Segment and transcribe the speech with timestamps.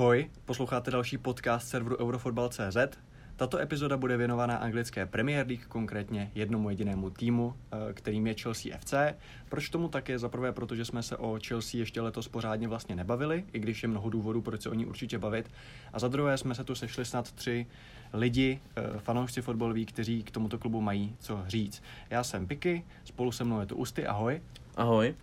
[0.00, 2.76] Ahoj, posloucháte další podcast serveru Eurofotbal.cz.
[3.36, 8.78] Tato epizoda bude věnovaná anglické Premier League, konkrétně jednomu jedinému týmu, eh, kterým je Chelsea
[8.78, 8.94] FC.
[9.48, 10.18] Proč tomu tak je?
[10.18, 13.88] Za prvé, protože jsme se o Chelsea ještě letos pořádně vlastně nebavili, i když je
[13.88, 15.50] mnoho důvodů, proč se o ní určitě bavit.
[15.92, 17.66] A za druhé jsme se tu sešli snad tři
[18.12, 21.82] lidi, eh, fanoušci fotbaloví, kteří k tomuto klubu mají co říct.
[22.10, 24.40] Já jsem Piky, spolu se mnou je tu Usty, ahoj.
[24.76, 25.14] Ahoj.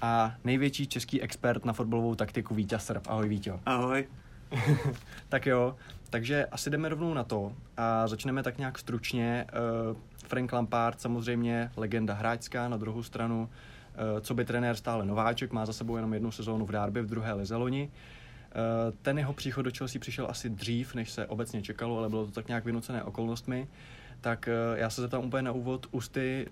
[0.00, 3.02] A největší český expert na fotbalovou taktiku Vítě Srb.
[3.08, 3.52] Ahoj Vítě.
[3.66, 4.08] Ahoj.
[5.28, 5.76] tak jo,
[6.10, 9.46] takže asi jdeme rovnou na to a začneme tak nějak stručně.
[9.90, 9.96] Uh,
[10.26, 15.66] Frank Lampard, samozřejmě legenda hráčská, na druhou stranu, uh, co by trenér stále nováček, má
[15.66, 17.88] za sebou jenom jednu sezónu v Derby v druhé lize loni.
[17.88, 22.26] Uh, ten jeho příchod do Chelsea přišel asi dřív, než se obecně čekalo, ale bylo
[22.26, 23.68] to tak nějak vynucené okolnostmi.
[24.20, 26.46] Tak já se zeptám úplně na úvod, Ústy,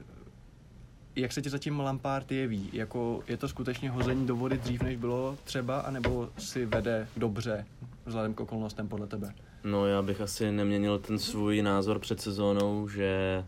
[1.17, 2.71] jak se ti zatím Lampard jeví?
[2.73, 7.67] Jako, je to skutečně hození do vody dřív, než bylo třeba, anebo si vede dobře
[8.07, 9.35] vzhledem k okolnostem podle tebe?
[9.65, 13.45] No já bych asi neměnil ten svůj názor před sezónou, že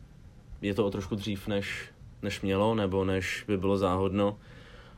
[0.62, 1.90] je to o trošku dřív, než,
[2.22, 4.38] než mělo, nebo než by bylo záhodno.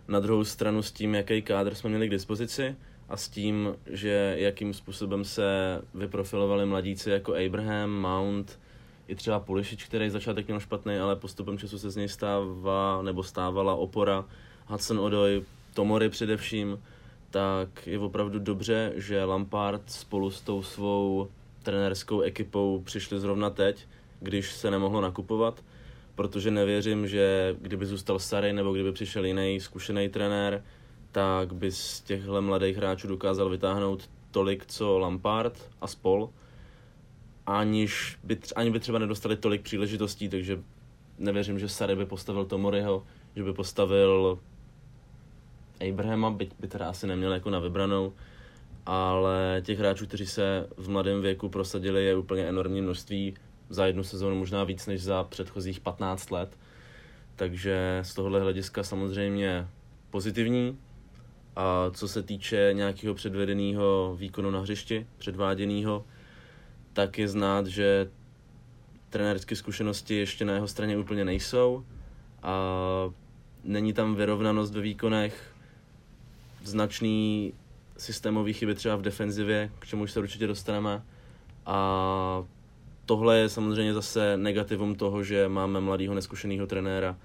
[0.08, 2.76] Na druhou stranu s tím, jaký kádr jsme měli k dispozici
[3.08, 8.58] a s tím, že jakým způsobem se vyprofilovali mladíci jako Abraham, Mount,
[9.08, 13.22] i třeba Pulišič, který začátek měl špatný, ale postupem času se z něj stává nebo
[13.22, 14.24] stávala opora,
[14.66, 16.78] Hudson Odoj, Tomory především,
[17.30, 21.28] tak je opravdu dobře, že Lampard spolu s tou svou
[21.62, 23.86] trenérskou ekipou přišli zrovna teď,
[24.20, 25.64] když se nemohlo nakupovat,
[26.14, 30.64] protože nevěřím, že kdyby zůstal starý nebo kdyby přišel jiný zkušený trenér,
[31.12, 36.30] tak by z těchto mladých hráčů dokázal vytáhnout tolik, co Lampard a spol
[37.46, 40.62] aniž by, ani by třeba nedostali tolik příležitostí, takže
[41.18, 43.06] nevěřím, že Sary by postavil Tomoryho,
[43.36, 44.38] že by postavil
[45.88, 48.12] Abrahama, byť by teda asi neměl jako na vybranou,
[48.86, 53.34] ale těch hráčů, kteří se v mladém věku prosadili, je úplně enormní množství,
[53.68, 56.58] za jednu sezónu možná víc než za předchozích 15 let.
[57.36, 59.68] Takže z tohohle hlediska samozřejmě
[60.10, 60.78] pozitivní.
[61.56, 66.04] A co se týče nějakého předvedeného výkonu na hřišti, předváděného,
[66.92, 68.10] tak je znát, že
[69.10, 71.84] trenérské zkušenosti ještě na jeho straně úplně nejsou
[72.42, 72.54] a
[73.64, 75.54] není tam vyrovnanost ve výkonech,
[76.64, 77.52] značný
[77.96, 81.02] systémový chyby třeba v defenzivě, k čemu se určitě dostaneme.
[81.66, 82.44] A
[83.06, 87.16] tohle je samozřejmě zase negativum toho, že máme mladého neskušeného trenéra,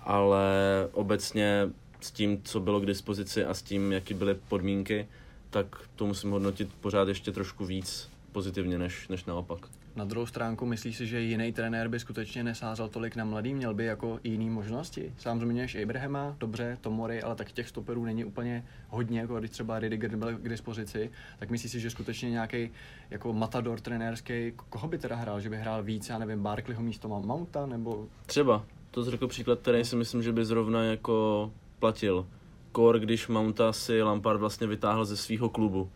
[0.00, 0.48] ale
[0.92, 1.68] obecně
[2.00, 5.08] s tím, co bylo k dispozici a s tím, jaký byly podmínky,
[5.50, 5.66] tak
[5.96, 9.58] to musím hodnotit pořád ještě trošku víc pozitivně než, než naopak.
[9.96, 13.74] Na druhou stránku myslíš si, že jiný trenér by skutečně nesázel tolik na mladý, měl
[13.74, 15.14] by jako jiný možnosti?
[15.18, 19.78] Sám zmiňuješ Abrahama, dobře, Tomory, ale tak těch stoperů není úplně hodně, jako když třeba
[19.78, 22.70] Ridiger byl k dispozici, tak myslíš si, že skutečně nějaký
[23.10, 27.08] jako matador trenérský, koho by teda hrál, že by hrál víc, já nevím, Barkleyho místo
[27.08, 28.08] Mounta, nebo...
[28.26, 32.26] Třeba, to řekl příklad, který si myslím, že by zrovna jako platil.
[32.72, 35.90] Kor, když Mounta si Lampard vlastně vytáhl ze svého klubu.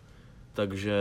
[0.53, 0.95] Takže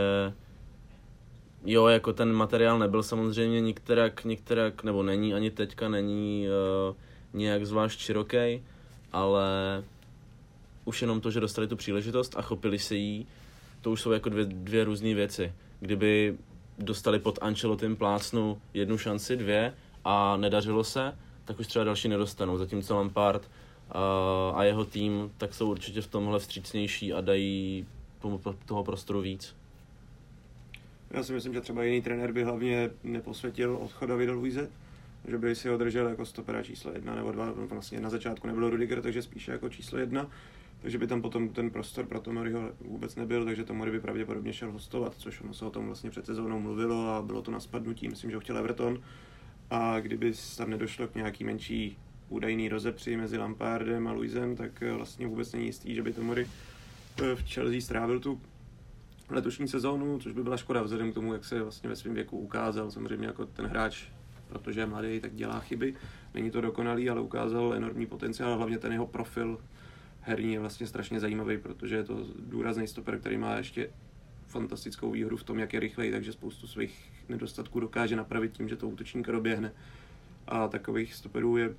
[1.65, 6.47] Jo, jako ten materiál nebyl samozřejmě některak, některak, nebo není ani teďka, není
[6.89, 6.95] uh,
[7.33, 8.63] nějak zvlášť široký,
[9.11, 9.83] ale
[10.85, 13.27] už jenom to, že dostali tu příležitost a chopili se jí,
[13.81, 15.53] to už jsou jako dvě, dvě různé věci.
[15.79, 16.37] Kdyby
[16.79, 19.73] dostali pod Ancelotým plácnu jednu šanci, dvě
[20.05, 22.57] a nedařilo se, tak už třeba další nedostanou.
[22.57, 27.85] Zatímco Lampard uh, a jeho tým tak jsou určitě v tomhle vstřícnější a dají
[28.65, 29.55] toho prostoru víc.
[31.13, 34.69] Já si myslím, že třeba jiný trenér by hlavně neposvětil odchodovi do Luize,
[35.27, 38.69] že by si ho držel jako stopera číslo jedna nebo dva, vlastně na začátku nebyl
[38.69, 40.29] Rudiger, takže spíše jako číslo jedna,
[40.81, 44.71] takže by tam potom ten prostor pro Tomoryho vůbec nebyl, takže Tomory by pravděpodobně šel
[44.71, 48.07] hostovat, což ono se o tom vlastně před sezónou mluvilo a bylo to na spadnutí,
[48.07, 49.01] myslím, že ho chtěl Everton.
[49.69, 51.97] A kdyby tam nedošlo k nějaký menší
[52.29, 56.47] údajný rozepři mezi Lampardem a Luizem, tak vlastně vůbec není jistý, že by Tomory
[57.35, 58.41] v Chelsea strávil tu
[59.33, 62.37] letošní sezónu, což by byla škoda vzhledem k tomu, jak se vlastně ve svém věku
[62.37, 62.91] ukázal.
[62.91, 64.05] Samozřejmě jako ten hráč,
[64.47, 65.95] protože je mladý, tak dělá chyby.
[66.33, 69.59] Není to dokonalý, ale ukázal enormní potenciál hlavně ten jeho profil
[70.21, 73.89] herní je vlastně strašně zajímavý, protože je to důrazný stoper, který má ještě
[74.47, 78.75] fantastickou výhru v tom, jak je rychlej, takže spoustu svých nedostatků dokáže napravit tím, že
[78.75, 79.71] to útočníka doběhne.
[80.47, 81.75] A takových stoperů je,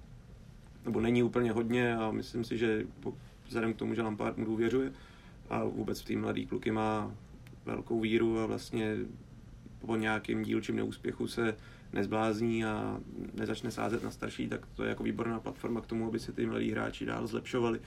[0.85, 2.87] nebo není úplně hodně a myslím si, že
[3.47, 4.93] vzhledem k tomu, že Lampard mu důvěřuje
[5.51, 7.15] a vůbec v tým mladý kluky má
[7.67, 8.97] velkou víru a vlastně
[9.87, 11.57] po nějakém dílčím neúspěchu se
[11.93, 13.01] nezblázní a
[13.35, 16.47] nezačne sázet na starší, tak to je jako výborná platforma k tomu, aby se ty
[16.47, 17.81] mladí hráči dál zlepšovali.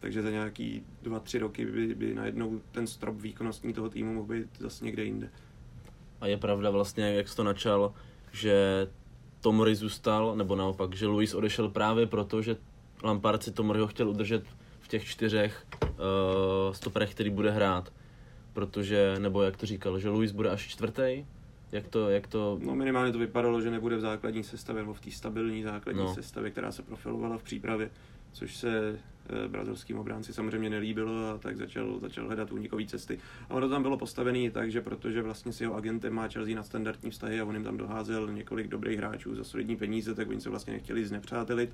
[0.00, 4.26] takže za nějaký dva, tři roky by, by najednou ten strop výkonnostní toho týmu mohl
[4.26, 5.30] být zase někde jinde.
[6.20, 7.94] A je pravda vlastně, jak jsi to načal,
[8.32, 8.86] že
[9.40, 12.56] Tomori zůstal, nebo naopak, že Luis odešel právě proto, že
[13.02, 14.44] Lampard si Tomoriho chtěl udržet
[14.80, 15.88] v těch čtyřech uh,
[16.72, 17.92] stoperech, který bude hrát.
[18.52, 21.24] Protože, nebo jak to říkal, že Luis bude až čtvrtý,
[21.72, 22.58] jak to, jak to...
[22.62, 26.14] No minimálně to vypadalo, že nebude v základní sestavě, nebo v té stabilní základní no.
[26.14, 27.90] sestavě, která se profilovala v přípravě,
[28.32, 28.98] což se
[29.48, 33.18] brazilským obránci samozřejmě nelíbilo a tak začal, začal hledat únikové cesty.
[33.48, 36.62] A ono tam bylo postavené tak, že protože vlastně s jeho agentem má Chelsea na
[36.62, 40.40] standardní vztahy a on jim tam doházel několik dobrých hráčů za solidní peníze, tak oni
[40.40, 41.70] se vlastně nechtěli znepřátelit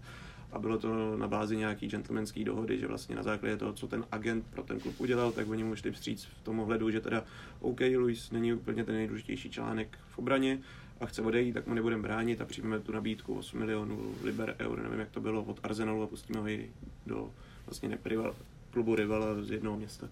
[0.53, 4.05] a bylo to na bázi nějaký gentlemanský dohody, že vlastně na základě toho, co ten
[4.12, 7.25] agent pro ten klub udělal, tak oni mu šli vstříc v tom ohledu, že teda
[7.61, 10.59] OK, Luis není úplně ten nejdůležitější článek v obraně
[11.01, 14.83] a chce odejít, tak mu nebudeme bránit a přijmeme tu nabídku 8 milionů liber eur,
[14.83, 16.71] nevím jak to bylo, od Arsenalu a pustíme ho i
[17.06, 17.31] do
[17.66, 18.34] vlastně neprival,
[18.70, 20.08] klubu rivala z jednoho města.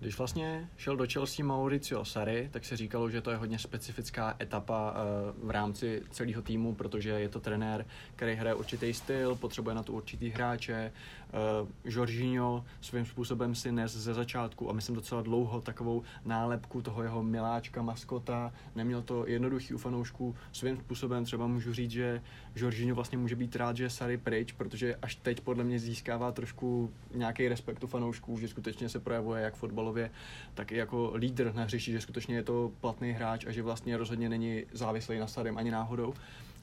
[0.00, 4.36] Když vlastně šel do Chelsea Mauricio Sarri, tak se říkalo, že to je hodně specifická
[4.40, 5.00] etapa eh,
[5.46, 7.86] v rámci celého týmu, protože je to trenér,
[8.16, 10.92] který hraje určitý styl, potřebuje na to určitý hráče,
[11.32, 17.02] uh, Jorginho svým způsobem si nes ze začátku a myslím docela dlouho takovou nálepku toho
[17.02, 18.52] jeho miláčka, maskota.
[18.74, 20.34] Neměl to jednoduchý u fanoušků.
[20.52, 22.22] Svým způsobem třeba můžu říct, že
[22.56, 26.32] Jorginho vlastně může být rád, že je Sary pryč, protože až teď podle mě získává
[26.32, 29.56] trošku nějaký respekt u fanoušků, že skutečně se projevuje jak
[29.88, 30.10] fotbalově,
[30.54, 33.96] tak i jako lídr na hřišti, že skutečně je to platný hráč a že vlastně
[33.96, 36.14] rozhodně není závislý na Sarym ani náhodou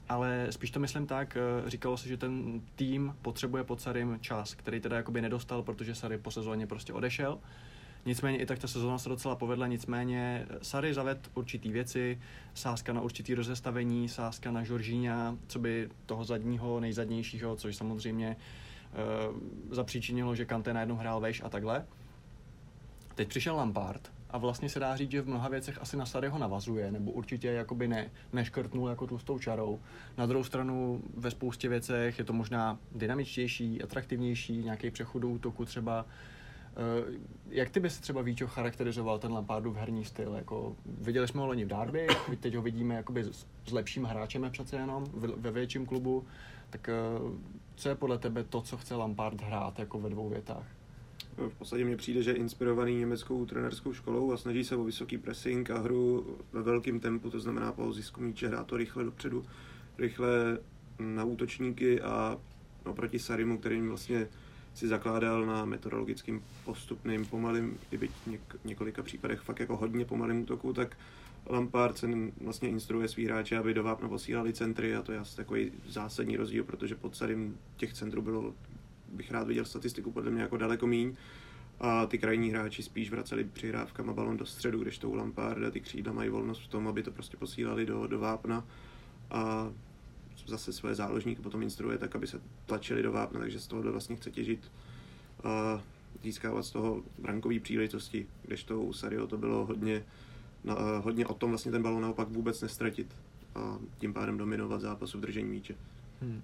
[0.08, 4.54] ale spíš to myslím tak, eh, říkalo se, že ten tým potřebuje pod Sarym čas,
[4.54, 7.38] který teda jakoby nedostal, protože Sary po sezóně prostě odešel.
[8.06, 12.18] Nicméně i tak ta sezóna se docela povedla, nicméně Sary zaved určitý věci,
[12.54, 19.74] sázka na určitý rozestavení, sázka na Žoržíňa, co by toho zadního, nejzadnějšího, což samozřejmě uh,
[19.74, 21.84] zapříčinilo, že Kante najednou hrál veš a takhle.
[23.16, 26.38] Teď přišel Lampard a vlastně se dá říct, že v mnoha věcech asi na Saryho
[26.38, 29.80] navazuje, nebo určitě jakoby ne, neškrtnul jako tlustou čarou.
[30.16, 35.64] Na druhou stranu ve spoustě věcech je to možná dynamičtější, atraktivnější, nějaký přechod do útoku
[35.64, 36.06] třeba.
[36.76, 37.18] Eh,
[37.50, 40.34] jak ty bys třeba Víčo charakterizoval ten Lampardův herní styl?
[40.34, 42.06] Jako, viděli jsme ho loni v Derby,
[42.40, 46.24] teď ho vidíme jakoby s, s lepším hráčem přece jenom ve větším klubu.
[46.70, 46.92] Tak eh,
[47.74, 50.75] co je podle tebe to, co chce Lampard hrát jako ve dvou větách?
[51.36, 55.18] V podstatě mně přijde, že je inspirovaný německou trenerskou školou a snaží se o vysoký
[55.18, 59.44] pressing a hru ve velkém tempu, to znamená po zisku míče hrát to rychle dopředu,
[59.98, 60.58] rychle
[60.98, 62.38] na útočníky a
[62.84, 64.28] oproti Sarimu, který vlastně
[64.74, 70.42] si zakládal na metodologickým postupným, pomalým, i byť něk- několika případech fakt jako hodně pomalým
[70.42, 70.96] útoku, tak
[71.50, 72.08] Lampard se
[72.40, 76.36] vlastně instruuje svý hráče, aby do Vápna posílali centry a to je asi takový zásadní
[76.36, 78.54] rozdíl, protože pod Sarim těch centrů bylo
[79.12, 81.16] bych rád viděl statistiku podle mě jako daleko míň.
[81.80, 85.80] A ty krajní hráči spíš vraceli přihrávkama balon do středu, když to u Lamparda ty
[85.80, 88.64] křídla mají volnost v tom, aby to prostě posílali do, do vápna.
[89.30, 89.72] A
[90.46, 94.16] zase své záložníky potom instruuje tak, aby se tlačili do vápna, takže z toho vlastně
[94.16, 94.72] chce těžit
[95.44, 95.82] a
[96.22, 100.04] získávat z toho brankové příležitosti, když to u Sario to bylo hodně,
[100.64, 103.16] na, hodně o tom vlastně ten balon naopak vůbec nestratit
[103.54, 105.74] a tím pádem dominovat zápasu v držení míče.
[106.20, 106.42] Hmm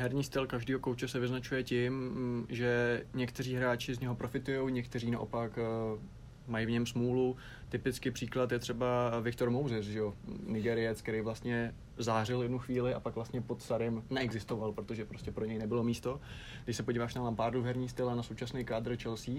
[0.00, 5.10] herní styl každého kouče se vyznačuje tím, mm, že někteří hráči z něho profitují, někteří
[5.10, 6.00] naopak eh,
[6.46, 7.36] mají v něm smůlu.
[7.68, 10.14] Typický příklad je třeba Viktor Moses, že jo?
[10.46, 15.44] Nigeriec, který vlastně zářil jednu chvíli a pak vlastně pod Sarem neexistoval, protože prostě pro
[15.44, 16.20] něj nebylo místo.
[16.64, 19.34] Když se podíváš na Lampardu herní styl a na současný kádr Chelsea,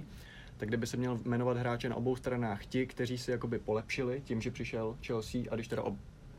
[0.57, 4.41] tak kdyby se měl jmenovat hráče na obou stranách ti, kteří si jakoby polepšili tím,
[4.41, 5.83] že přišel Chelsea a když teda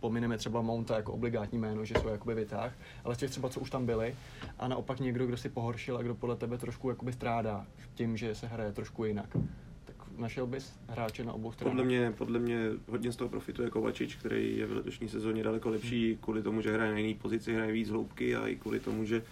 [0.02, 2.72] pomineme třeba Mounta jako obligátní jméno, že jsou jakoby vytáh,
[3.04, 4.14] ale z těch třeba, co už tam byli,
[4.58, 8.34] a naopak někdo, kdo si pohoršil a kdo podle tebe trošku jakoby strádá tím, že
[8.34, 9.36] se hraje trošku jinak.
[9.84, 11.72] Tak našel bys hráče na obou stranách?
[11.72, 15.70] Podle mě, podle mě hodně z toho profituje Kovačič, který je v letošní sezóně daleko
[15.70, 19.04] lepší kvůli tomu, že hraje na jiný pozici, hraje víc hloubky a i kvůli tomu,
[19.04, 19.22] že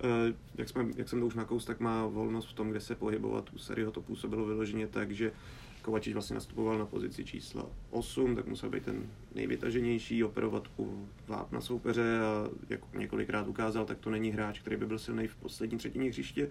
[0.00, 2.94] eh, jak, jsme, jak jsem to už nakous, tak má volnost v tom, kde se
[2.94, 3.50] pohybovat.
[3.54, 5.32] U Seriho to působilo vyloženě tak, že
[5.86, 11.60] Kovačič vlastně nastupoval na pozici čísla 8, tak musel být ten nejvytaženější, operovat u vápna
[11.60, 15.78] soupeře a jak několikrát ukázal, tak to není hráč, který by byl silný v poslední
[15.78, 16.48] třetině hřiště.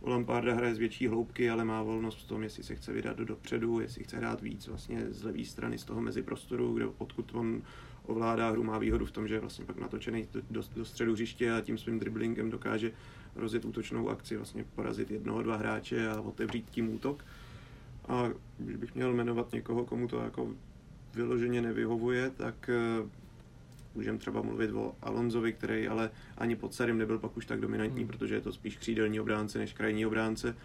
[0.00, 3.16] U Lamparda hraje z větší hloubky, ale má volnost v tom, jestli se chce vydat
[3.16, 7.34] do dopředu, jestli chce hrát víc vlastně z levé strany, z toho meziprostoru, kde odkud
[7.34, 7.62] on
[8.06, 11.12] ovládá hru, má výhodu v tom, že je vlastně pak natočený do, do, do středu
[11.12, 12.92] hřiště a tím svým driblingem dokáže
[13.36, 17.24] rozjet útočnou akci, vlastně porazit jednoho, dva hráče a otevřít tím útok.
[18.12, 20.48] A když bych měl jmenovat někoho, komu to jako
[21.14, 22.70] vyloženě nevyhovuje, tak
[23.02, 23.08] uh,
[23.94, 28.00] můžeme třeba mluvit o Alonzovi, který ale ani pod Sarim nebyl pak už tak dominantní,
[28.02, 28.08] hmm.
[28.08, 30.56] protože je to spíš křídelní obránce než krajní obránce.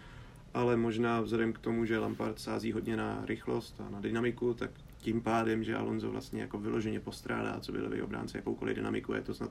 [0.54, 4.70] ale možná vzhledem k tomu, že Lampard sází hodně na rychlost a na dynamiku, tak
[4.98, 9.20] tím pádem, že Alonso vlastně jako vyloženě postrádá, co by levý obránce jakoukoliv dynamiku, je
[9.20, 9.50] to snad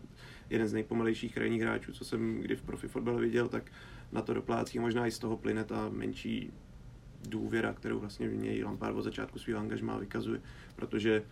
[0.50, 3.72] jeden z nejpomalejších krajních hráčů, co jsem kdy v profi fotbale viděl, tak
[4.12, 4.80] na to doplácí.
[4.80, 6.52] Možná i z toho plyne ta menší
[7.30, 10.42] důvěra, kterou vlastně v něj Lampard od začátku svého angažmá vykazuje,
[10.76, 11.24] protože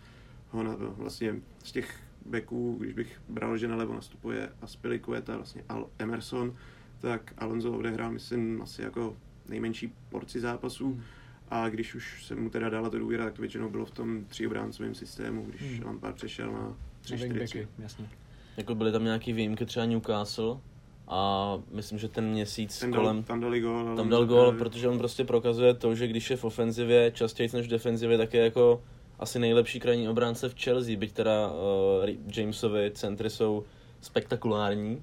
[0.50, 5.90] ho na, vlastně z těch beků, když bych bral, že nalevo nastupuje Aspilicueta, vlastně Al
[5.98, 6.56] Emerson,
[7.00, 9.16] tak Alonso odehrál, myslím, asi jako
[9.48, 10.86] nejmenší porci zápasů.
[10.86, 11.02] Hmm.
[11.50, 14.24] A když už se mu teda dala to důvěra, tak to většinou bylo v tom
[14.24, 15.86] tříobráncovém systému, když hmm.
[15.86, 18.08] Lampard přešel na 3-4 jasně.
[18.56, 20.60] Jako byly tam nějaký výjimky, třeba Newcastle,
[21.08, 23.22] a myslím, že ten měsíc ten dal, kolem...
[23.22, 23.96] Tam dali gol.
[23.96, 27.66] Tam dal gol, protože on prostě prokazuje to, že když je v ofenzivě, častěji než
[27.66, 28.82] v defenzivě, tak je jako
[29.18, 33.64] asi nejlepší krajní obránce v Chelsea, byť teda uh, Jamesovi centry jsou
[34.00, 35.02] spektakulární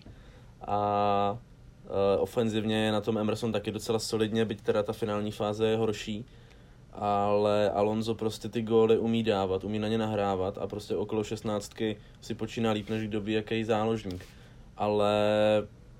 [0.61, 1.37] a
[1.85, 5.77] uh, ofenzivně je na tom Emerson taky docela solidně, byť teda ta finální fáze je
[5.77, 6.25] horší,
[6.93, 11.97] ale Alonso prostě ty góly umí dávat, umí na ně nahrávat a prostě okolo šestnáctky
[12.21, 14.25] si počíná líp než kdo ví, jaký záložník.
[14.77, 15.13] Ale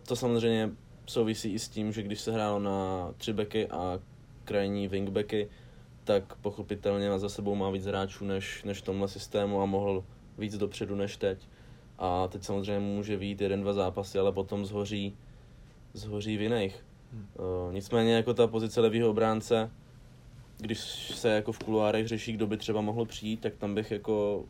[0.08, 0.72] to samozřejmě
[1.06, 4.00] souvisí i s tím, že když se hrálo na tři beky a
[4.46, 5.50] krajní wingbacky,
[6.04, 10.04] tak pochopitelně za sebou má víc hráčů než, než v tomhle systému a mohl
[10.38, 11.48] víc dopředu než teď.
[11.98, 15.18] A teď samozřejmě může výjít jeden, dva zápasy, ale potom zhoří,
[15.94, 16.86] zhoří v jiných.
[17.14, 17.28] Hmm.
[17.68, 19.72] Uh, nicméně jako ta pozice levého obránce,
[20.58, 20.80] když
[21.16, 24.46] se jako v kuluárech řeší, kdo by třeba mohl přijít, tak tam bych jako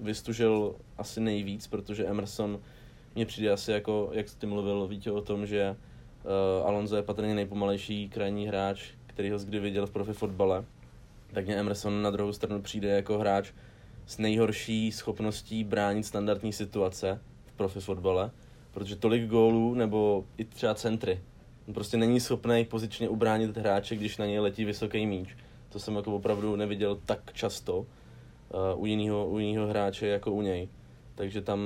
[0.00, 2.60] vystužil asi nejvíc, protože Emerson
[3.16, 5.76] mně přijde asi jako, jak jsi mluvil, Vítě, o tom, že
[6.60, 10.64] uh, Alonso je patrně nejpomalejší krajní hráč, který ho kdy viděl v profi fotbale,
[11.32, 13.52] tak mě Emerson na druhou stranu přijde jako hráč
[14.06, 18.30] s nejhorší schopností bránit standardní situace v profi fotbale,
[18.72, 21.20] protože tolik gólů nebo i třeba centry.
[21.68, 25.36] On prostě není schopný pozičně ubránit hráče, když na něj letí vysoký míč.
[25.68, 27.86] To jsem jako opravdu neviděl tak často uh,
[28.76, 30.68] u jiného u jinýho hráče jako u něj.
[31.14, 31.60] Takže tam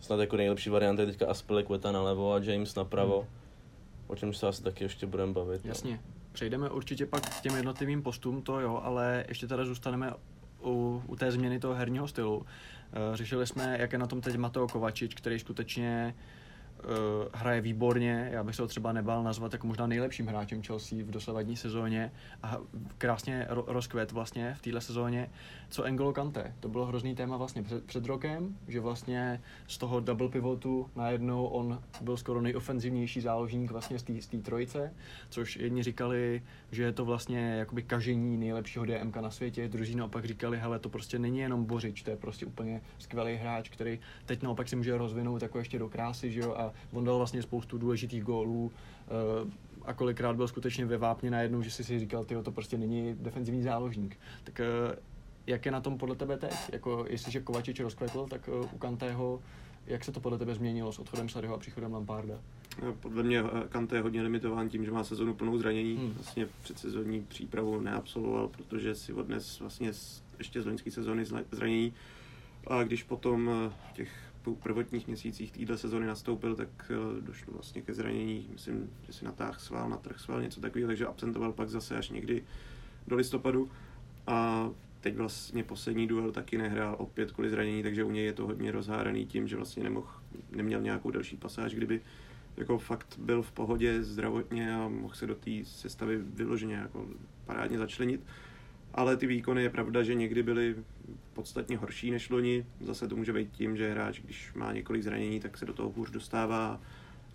[0.00, 3.28] snad jako nejlepší varianta je teďka Aspilicueta nalevo a James napravo, hmm.
[4.06, 5.64] o čem se asi taky ještě budeme bavit.
[5.64, 5.68] No.
[5.68, 5.92] Jasně.
[5.92, 5.98] No.
[6.32, 10.12] Přejdeme určitě pak k těm jednotlivým postům, to jo, ale ještě teda zůstaneme
[10.64, 12.46] u, u té změny toho herního stylu.
[12.92, 16.39] Eh, řešili jsme, jak je na tom teď Mateo Kovačič, který skutečně uh,
[17.32, 21.10] hraje výborně, já bych se ho třeba nebál nazvat jako možná nejlepším hráčem Chelsea v
[21.10, 22.12] dosavadní sezóně
[22.42, 22.58] a
[22.98, 25.30] krásně ro- rozkvet vlastně v téhle sezóně,
[25.68, 26.54] co Engolo Kante.
[26.60, 31.46] To bylo hrozný téma vlastně před, před rokem, že vlastně z toho double pivotu najednou
[31.46, 34.94] on byl skoro nejofenzivnější záložník vlastně z té trojice,
[35.28, 40.24] což jedni říkali, že je to vlastně jakoby kažení nejlepšího DMK na světě, druzí naopak
[40.24, 44.42] říkali, hele, to prostě není jenom Bořič, to je prostě úplně skvělý hráč, který teď
[44.42, 47.78] naopak si může rozvinout jako ještě do krásy, že jo, a on dal vlastně spoustu
[47.78, 48.72] důležitých gólů
[49.08, 49.50] eh,
[49.82, 53.16] a kolikrát byl skutečně ve vápně najednou, že si si říkal, ty to prostě není
[53.20, 54.18] defenzivní záložník.
[54.44, 54.96] Tak eh,
[55.46, 56.52] jak je na tom podle tebe teď?
[56.72, 59.40] Jako, jestliže Kovačič rozkvetl, tak eh, u Kantého,
[59.86, 62.40] jak se to podle tebe změnilo s odchodem Sadyho a příchodem Lamparda?
[63.00, 65.96] Podle mě Kante je hodně limitován tím, že má sezonu plnou zranění.
[65.96, 66.12] Hmm.
[66.12, 69.92] Vlastně předsezonní přípravu neabsolvoval, protože si odnes vlastně
[70.38, 71.94] ještě z loňské sezóny zranění.
[72.66, 73.50] A když potom
[73.94, 79.12] v těch prvotních měsících téhle sezony nastoupil, tak eh, došlo vlastně ke zranění, myslím, že
[79.12, 82.44] si natáhl sval, natrh sval, něco takového, takže absentoval pak zase až někdy
[83.06, 83.70] do listopadu.
[84.26, 84.70] A
[85.00, 88.72] teď vlastně poslední duel taky nehrál opět kvůli zranění, takže u něj je to hodně
[88.72, 90.08] rozháraný tím, že vlastně nemohl,
[90.50, 92.00] neměl nějakou další pasáž, kdyby
[92.56, 97.06] jako fakt byl v pohodě zdravotně a mohl se do té sestavy vyloženě jako
[97.46, 98.20] parádně začlenit
[98.94, 100.76] ale ty výkony je pravda, že někdy byly
[101.32, 102.66] podstatně horší než loni.
[102.80, 105.90] Zase to může být tím, že hráč, když má několik zranění, tak se do toho
[105.90, 106.80] hůř dostává.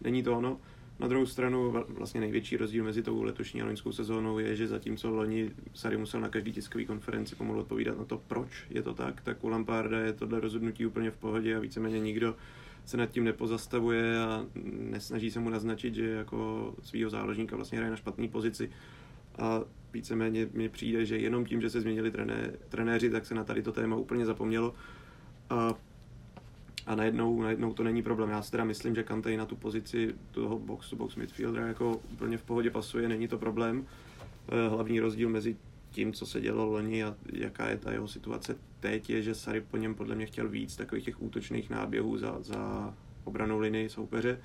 [0.02, 0.60] Není to ono.
[1.00, 5.10] Na druhou stranu vlastně největší rozdíl mezi tou letošní a loňskou sezónou je, že zatímco
[5.10, 9.22] loni Sary musel na každý tiskové konferenci pomalu odpovídat na to, proč je to tak,
[9.22, 12.36] tak u Lamparda je tohle rozhodnutí úplně v pohodě a víceméně nikdo
[12.86, 17.92] se nad tím nepozastavuje a nesnaží se mu naznačit, že jako svého záložníka vlastně hraje
[17.92, 18.70] na špatné pozici.
[19.38, 19.62] A
[19.94, 23.62] víceméně mi přijde, že jenom tím, že se změnili trené, trenéři, tak se na tady
[23.62, 24.74] to téma úplně zapomnělo.
[25.50, 25.74] A,
[26.86, 28.30] a najednou, najednou to není problém.
[28.30, 32.44] Já si teda myslím, že Kante na tu pozici toho box-to-box midfieldera jako úplně v
[32.44, 33.86] pohodě pasuje, není to problém.
[34.50, 35.58] Eh, hlavní rozdíl mezi
[35.92, 39.62] tím, co se dělo loni a jaká je ta jeho situace teď, je, že Sary
[39.62, 44.40] po něm podle mě chtěl víc takových těch útočných náběhů za, za obranou linii soupeře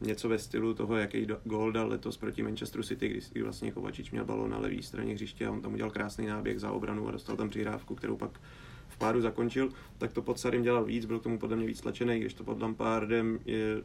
[0.00, 4.24] něco ve stylu toho, jaký gól dal letos proti Manchesteru City, kdy vlastně Kovačič měl
[4.24, 7.36] balon na levé straně hřiště a on tam udělal krásný náběh za obranu a dostal
[7.36, 8.40] tam přihrávku, kterou pak
[8.88, 11.80] v páru zakončil, tak to pod Sarym dělal víc, byl k tomu podle mě víc
[11.80, 13.82] tlačený, když to pod Lampardem je,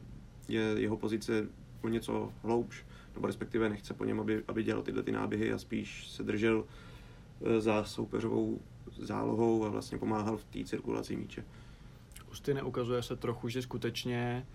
[0.48, 1.48] je jeho pozice
[1.82, 5.58] o něco hloubš, nebo respektive nechce po něm, aby, aby dělal tyhle ty náběhy a
[5.58, 8.60] spíš se držel eh, za soupeřovou
[8.98, 11.44] zálohou a vlastně pomáhal v té cirkulaci míče.
[12.30, 14.46] Usty neukazuje se trochu, že skutečně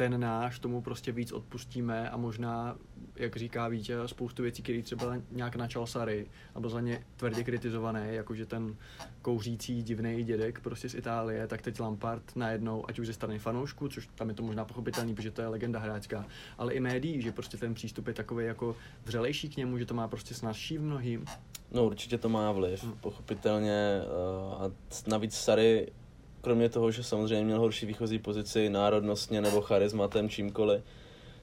[0.00, 2.76] ten náš tomu prostě víc odpustíme a možná,
[3.16, 7.44] jak říká Vítě, spoustu věcí, které třeba nějak načal Sary a byl za ně tvrdě
[7.44, 8.76] kritizovaný, jakože ten
[9.22, 13.88] kouřící divný dědek prostě z Itálie, tak teď Lampard najednou, ať už ze strany fanoušků,
[13.88, 16.24] což tam je to možná pochopitelný, protože to je legenda hráčka,
[16.58, 19.94] ale i médií, že prostě ten přístup je takový jako vřelejší k němu, že to
[19.94, 21.24] má prostě snazší v mnohým.
[21.70, 22.92] No určitě to má vliv, hmm.
[23.00, 24.00] pochopitelně.
[24.46, 24.70] Uh, a
[25.06, 25.92] navíc Sary
[26.40, 30.82] kromě toho, že samozřejmě měl horší výchozí pozici národnostně nebo charizmatem, čímkoliv,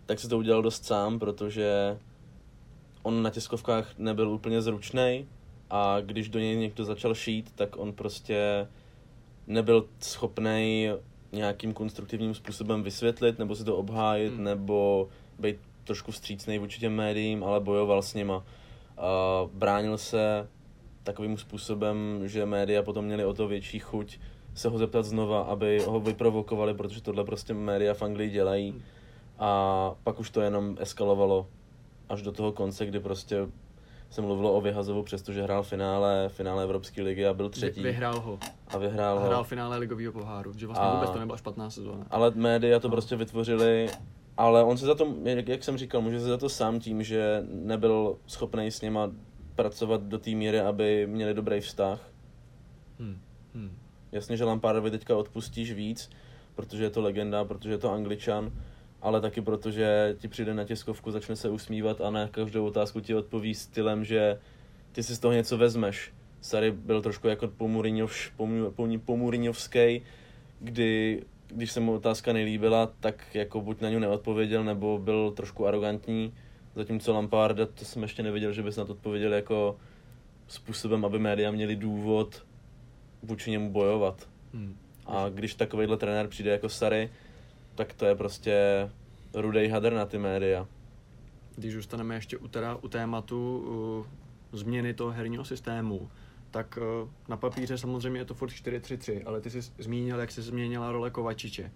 [0.05, 1.97] tak se to udělal dost sám, protože
[3.03, 5.27] on na tiskovkách nebyl úplně zručný
[5.69, 8.67] a když do něj někdo začal šít, tak on prostě
[9.47, 10.89] nebyl schopný
[11.31, 14.43] nějakým konstruktivním způsobem vysvětlit nebo si to obhájit hmm.
[14.43, 18.43] nebo být trošku vstřícný vůči těm médiím, ale bojoval s nima.
[18.97, 20.47] A bránil se
[21.03, 24.19] takovým způsobem, že média potom měly o to větší chuť
[24.57, 28.81] se ho zeptat znova, aby ho vyprovokovali, protože tohle prostě média v Anglii dělají.
[29.39, 31.47] A pak už to jenom eskalovalo
[32.09, 33.47] až do toho konce, kdy prostě
[34.09, 37.83] se mluvilo o Vyhazovu, přestože hrál finále, finále Evropské ligy a byl třetí.
[37.83, 38.39] Vyhrál ho.
[38.67, 39.27] A vyhrál a ho.
[39.27, 40.95] hrál finále ligového poháru, že vlastně a...
[40.95, 42.05] vůbec to nebyla špatná sezóna.
[42.09, 42.91] Ale média to no.
[42.91, 43.89] prostě vytvořili,
[44.37, 47.03] ale on se za to, jak, jak jsem říkal, může se za to sám tím,
[47.03, 49.11] že nebyl schopný s něma
[49.55, 52.09] pracovat do té míry, aby měli dobrý vztah.
[52.99, 53.19] Hmm.
[53.53, 53.77] Hmm.
[54.11, 56.09] Jasně, že Lampardovi teďka odpustíš víc,
[56.55, 58.51] protože je to legenda, protože je to angličan,
[59.01, 63.15] ale taky protože ti přijde na tiskovku, začne se usmívat a na každou otázku ti
[63.15, 64.39] odpoví stylem, že
[64.91, 66.13] ty si z toho něco vezmeš.
[66.41, 67.47] Sary byl trošku jako
[69.05, 70.01] pomuriňovský,
[70.59, 75.67] kdy když se mu otázka nelíbila, tak jako buď na něj neodpověděl, nebo byl trošku
[75.67, 76.33] arrogantní,
[76.75, 79.77] zatímco Lamparda, to jsem ještě neviděl, že bys na to odpověděl jako
[80.47, 82.45] způsobem, aby média měli důvod
[83.27, 84.29] vůči němu bojovat.
[84.53, 84.77] Hmm.
[85.05, 87.09] A když takovýhle trenér přijde jako Sary,
[87.75, 88.89] tak to je prostě
[89.33, 90.67] rudej hadr na ty média.
[91.55, 94.05] Když zůstaneme ještě u, teda, u tématu uh,
[94.59, 96.09] změny toho herního systému,
[96.51, 100.41] tak uh, na papíře samozřejmě je to furt 4-3-3, ale ty jsi zmínil, jak se
[100.41, 101.71] změnila role Kovačiče.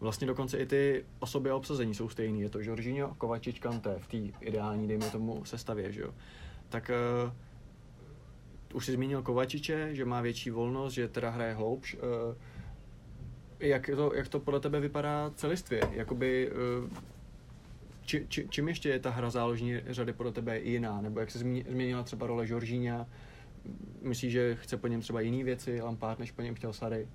[0.00, 2.40] Vlastně dokonce i ty osoby a obsazení jsou stejný.
[2.40, 6.14] Je to Jorginho, Kovačič, Kante v té ideální, dejme tomu, sestavě, že jo.
[6.68, 6.90] Tak
[7.24, 7.32] uh,
[8.76, 11.96] už jsi zmínil Kovačiče, že má větší volnost, že teda hraje hloubš.
[11.96, 12.36] Eh,
[13.60, 15.80] jak to, jak to podle tebe vypadá celistvě?
[15.92, 17.00] Jakoby, eh,
[18.04, 21.00] či, či, čím ještě je ta hra záložní řady podle tebe jiná?
[21.00, 23.06] Nebo jak se změnila třeba role Žoržíňa?
[24.02, 27.08] Myslíš, že chce po něm třeba jiné věci, Lampard, než po něm chtěl Sary?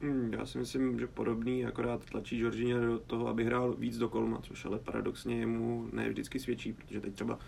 [0.00, 4.08] Hmm, já si myslím, že podobný, akorát tlačí Žoržíňa do toho, aby hrál víc do
[4.08, 7.38] kolma, což ale paradoxně jemu ne vždycky svědčí, protože teď třeba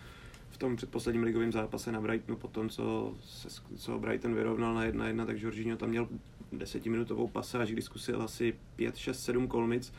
[0.57, 5.25] tom předposledním ligovém zápase na Brightonu, po tom, co, se, co Brighton vyrovnal na 1-1,
[5.25, 6.07] tak Jorginho tam měl
[6.51, 9.93] desetiminutovou pasáž, kdy zkusil asi 5, 6, 7 kolmic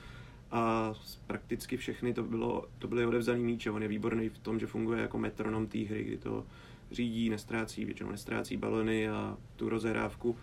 [0.51, 0.95] a
[1.27, 3.71] prakticky všechny to, bylo, to byly odevzaný míče.
[3.71, 6.47] On je výborný v tom, že funguje jako metronom té hry, kdy to
[6.91, 10.37] řídí, nestrácí, většinou nestrácí balony a tu rozehrávku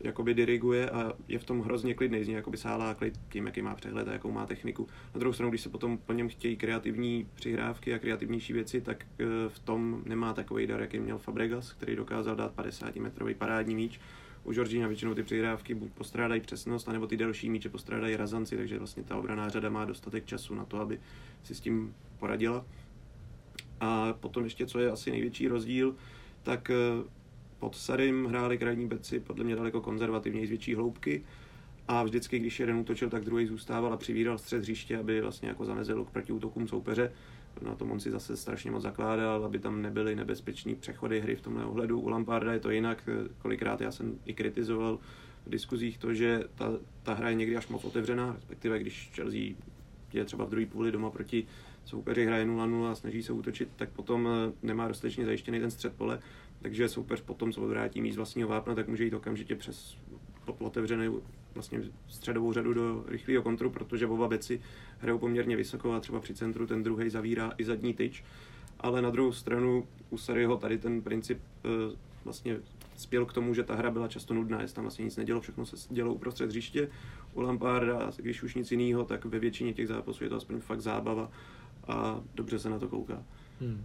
[0.00, 3.62] jakoby diriguje a je v tom hrozně klidný, z něj jakoby sálá klid tím, jaký
[3.62, 4.88] má přehled a jakou má techniku.
[5.14, 9.06] Na druhou stranu, když se potom po něm chtějí kreativní přihrávky a kreativnější věci, tak
[9.18, 14.00] eh, v tom nemá takový dar, jaký měl Fabregas, který dokázal dát 50-metrový parádní míč.
[14.44, 18.78] U Georgina většinou ty přihrávky buď postrádají přesnost, anebo ty delší míče postrádají razanci, takže
[18.78, 21.00] vlastně ta obraná řada má dostatek času na to, aby
[21.42, 22.64] si s tím poradila.
[23.80, 25.94] A potom ještě, co je asi největší rozdíl,
[26.42, 26.74] tak eh,
[27.66, 31.24] pod Sarim hráli krajní beci podle mě daleko konzervativněji z větší hloubky
[31.88, 35.64] a vždycky, když jeden útočil, tak druhý zůstával a přivíral střed hřiště, aby vlastně jako
[35.64, 37.12] zamezil k protiútokům soupeře.
[37.62, 41.40] Na tom on si zase strašně moc zakládal, aby tam nebyly nebezpečné přechody hry v
[41.40, 42.00] tomhle ohledu.
[42.00, 44.98] U Lamparda je to jinak, kolikrát já jsem i kritizoval
[45.46, 49.54] v diskuzích to, že ta, ta hra je někdy až moc otevřená, respektive když Chelsea
[50.12, 51.46] je třeba v druhé půli doma proti
[51.84, 55.92] soupeři hraje 0-0 a snaží se útočit, tak potom eh, nemá dostatečně zajištěný ten střed
[55.92, 56.18] pole
[56.62, 59.96] takže soupeř potom, co odvrátí míst vlastního vápna, tak může jít okamžitě přes
[60.58, 61.22] otevřenou
[61.54, 64.60] vlastně středovou řadu do rychlého kontru, protože oba beci
[64.98, 68.24] hrajou poměrně vysoko a třeba při centru ten druhý zavírá i zadní tyč.
[68.80, 72.56] Ale na druhou stranu u Saryho tady ten princip e, vlastně
[72.96, 75.66] spěl k tomu, že ta hra byla často nudná, jestli tam vlastně nic nedělo, všechno
[75.66, 76.88] se dělo uprostřed hřiště.
[77.34, 80.80] U Lamparda, když už nic jiného, tak ve většině těch zápasů je to aspoň fakt
[80.80, 81.30] zábava
[81.88, 83.22] a dobře se na to kouká.
[83.60, 83.84] Hmm.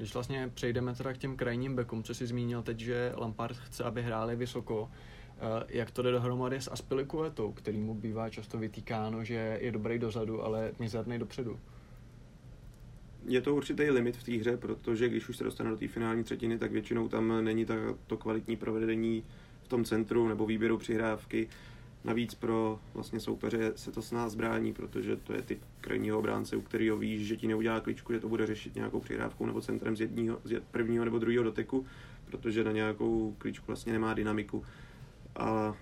[0.00, 3.84] Když vlastně přejdeme teda k těm krajním bekům, co jsi zmínil teď, že Lampard chce,
[3.84, 9.24] aby hráli vysoko, eh, jak to jde dohromady s Aspilikuetou, který mu bývá často vytýkáno,
[9.24, 11.58] že je dobrý dozadu, ale mizerný dopředu?
[13.26, 16.24] je to určitý limit v té hře, protože když už se dostane do té finální
[16.24, 17.66] třetiny, tak většinou tam není
[18.06, 19.24] to kvalitní provedení
[19.62, 21.48] v tom centru nebo výběru přihrávky.
[22.04, 26.56] Navíc pro vlastně soupeře se to s nás brání, protože to je typ krajního obránce,
[26.56, 29.96] u kterého víš, že ti neudělá kličku, že to bude řešit nějakou přihrávkou nebo centrem
[29.96, 31.86] z, jedního, z prvního nebo druhého doteku,
[32.24, 34.64] protože na nějakou kličku vlastně nemá dynamiku.
[35.36, 35.74] A,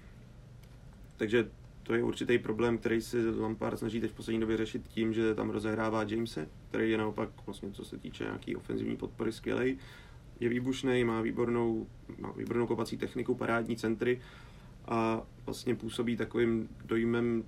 [1.17, 1.51] takže
[1.83, 5.35] to je určitý problém, který si Lampard snaží teď v poslední době řešit tím, že
[5.35, 9.79] tam rozehrává Jamese, který je naopak, vlastně, co se týče nějaký ofenzivní podpory, skvělej.
[10.41, 11.87] Je výbušný, má výbornou,
[12.19, 14.21] má výbornou kopací techniku, parádní centry
[14.89, 17.45] a vlastně působí takovým dojmem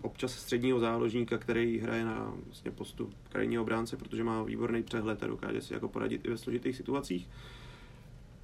[0.00, 5.26] občas středního záložníka, který hraje na vlastně postup krajního obránce, protože má výborný přehled a
[5.26, 7.28] dokáže si jako poradit i ve složitých situacích.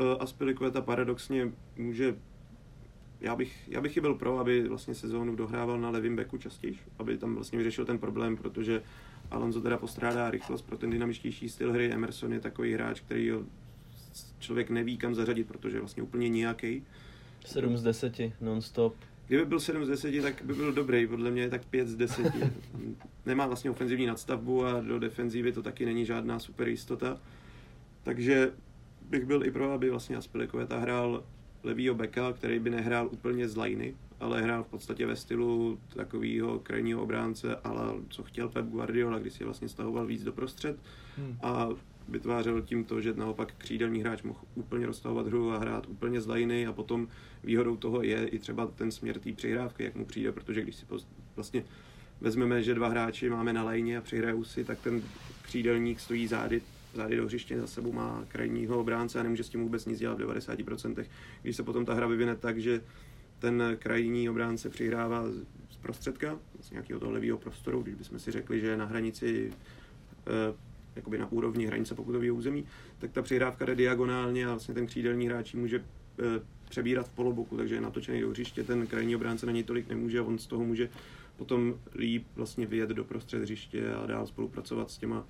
[0.01, 2.17] E, a Spilicueta paradoxně může
[3.21, 7.19] já bych, já bych byl pro, aby vlastně sezónu dohrával na levém beku častěji, aby
[7.19, 8.83] tam vlastně vyřešil ten problém, protože
[9.31, 11.93] Alonso teda postrádá rychlost pro ten dynamičtější styl hry.
[11.93, 13.33] Emerson je takový hráč, který
[14.39, 16.83] člověk neví kam zařadit, protože je vlastně úplně nějaký.
[17.45, 18.95] 7 z 10, non-stop.
[19.27, 21.97] Kdyby byl 7 z 10, tak by byl dobrý, podle mě je tak 5 z
[21.97, 22.33] 10.
[23.27, 27.21] Nemá vlastně ofenzivní nadstavbu a do defenzívy to taky není žádná super jistota.
[28.03, 28.53] Takže
[29.11, 31.25] bych byl i pro, aby vlastně Aspilicueta hrál
[31.63, 36.59] levýho beka, který by nehrál úplně z liney, ale hrál v podstatě ve stylu takového
[36.59, 40.77] krajního obránce, ale co chtěl Pep Guardiola, když si vlastně stahoval víc do prostřed
[41.17, 41.39] hmm.
[41.43, 41.69] a
[42.11, 46.27] vytvářel tím to, že naopak křídelní hráč mohl úplně roztahovat hru a hrát úplně z
[46.27, 47.09] liney a potom
[47.45, 50.87] výhodou toho je i třeba ten směr té přihrávky, jak mu přijde, protože když si
[51.37, 51.65] vlastně
[52.21, 55.03] vezmeme, že dva hráči máme na lajně a přihrajou si, tak ten
[55.43, 56.63] křídelník stojí zády
[56.95, 60.21] zády do hřiště za sebou má krajního obránce a nemůže s tím vůbec nic dělat
[60.21, 61.05] v 90%.
[61.43, 62.81] Když se potom ta hra vyvine tak, že
[63.39, 65.25] ten krajní obránce přihrává
[65.71, 69.53] z prostředka, z nějakého toho levého prostoru, když bychom si řekli, že na hranici
[70.27, 70.55] eh,
[71.01, 72.65] jakoby na úrovni hranice pokutového území,
[72.99, 77.57] tak ta přihrávka jde diagonálně a vlastně ten křídelní hráč může eh, přebírat v poloboku,
[77.57, 80.47] takže je natočený do hřiště, ten krajní obránce na něj tolik nemůže a on z
[80.47, 80.89] toho může
[81.37, 85.25] potom líp vlastně vyjet do prostřed hřiště a dál spolupracovat s těma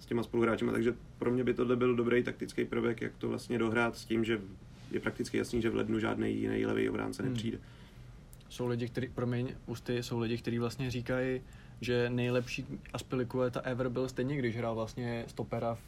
[0.00, 0.64] s těma spoluhráči.
[0.64, 4.24] Takže pro mě by tohle byl dobrý taktický prvek, jak to vlastně dohrát s tím,
[4.24, 4.40] že
[4.90, 7.32] je prakticky jasný, že v lednu žádný jiný levý obránce hmm.
[7.32, 7.58] nepřijde.
[8.48, 11.40] Jsou lidi, kteří, promiň, ústy, jsou lidi, kteří vlastně říkají,
[11.80, 15.80] že nejlepší Aspilicueta ever byl stejně, když hrál vlastně stopera v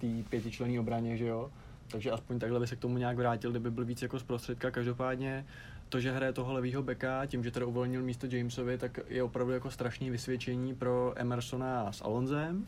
[0.00, 1.50] té pětičlenné obraně, že jo?
[1.90, 4.70] Takže aspoň takhle by se k tomu nějak vrátil, kdyby byl víc jako zprostředka.
[4.70, 5.46] Každopádně
[5.88, 9.52] to, že hraje toho levýho beka, tím, že teda uvolnil místo Jamesovi, tak je opravdu
[9.52, 12.66] jako strašný vysvědčení pro Emersona s Alonzem.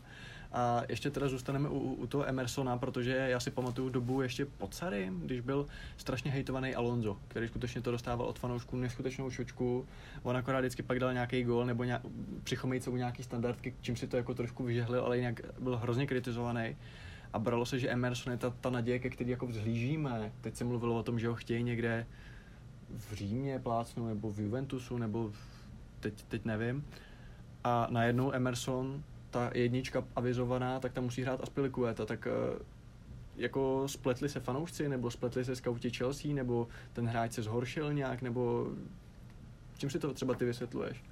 [0.53, 4.73] A ještě teda zůstaneme u, u toho Emersona, protože já si pamatuju dobu ještě pod
[4.73, 5.65] Sary, když byl
[5.97, 9.85] strašně hejtovaný Alonso, který skutečně to dostával od fanoušků neskutečnou šočku.
[10.23, 12.01] On akorát vždycky pak dal nějaký gol nebo nějak,
[12.87, 16.75] u nějaký standardky, čím si to jako trošku vyžehlil, ale jinak byl hrozně kritizovaný.
[17.33, 20.31] A bralo se, že Emerson je ta, ta naděje, ke který jako vzhlížíme.
[20.41, 22.07] Teď se mluvilo o tom, že ho chtějí někde
[22.89, 25.37] v Římě plácnu, nebo v Juventusu, nebo v,
[25.99, 26.85] teď, teď nevím.
[27.63, 32.59] A najednou Emerson ta jednička avizovaná, tak tam musí hrát Aspilicueta, tak eh,
[33.35, 38.21] jako spletli se fanoušci, nebo spletli se skauti Chelsea, nebo ten hráč se zhoršil nějak,
[38.21, 38.67] nebo
[39.77, 41.03] čím si to třeba ty vysvětluješ?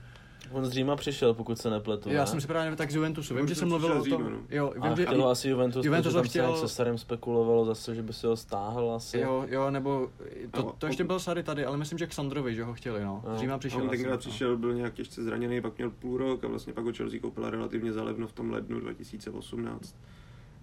[0.52, 2.10] On z Říma přišel, pokud se nepletu.
[2.10, 2.28] Já ne?
[2.28, 3.36] jsem si právě tak z Juventusu.
[3.36, 4.24] Vím, že jsem mluvil o tom.
[4.24, 4.38] No.
[4.50, 6.56] Jo, vím, a že, chtěl asi Juventus, Juventus tam chtěl...
[6.56, 9.20] se starým spekulovalo zase, že by si ho stáhl asi.
[9.20, 10.10] Jo, jo, nebo
[10.52, 13.24] to, to ještě byl Sary tady, ale myslím, že k Sandrovi, že ho chtěli, no.
[13.36, 13.82] Z Říma přišel.
[13.82, 16.94] On tenkrát přišel, byl nějak těžce zraněný, pak měl půl rok a vlastně pak ho
[16.94, 19.96] Chelsea koupila relativně zalevno v tom lednu 2018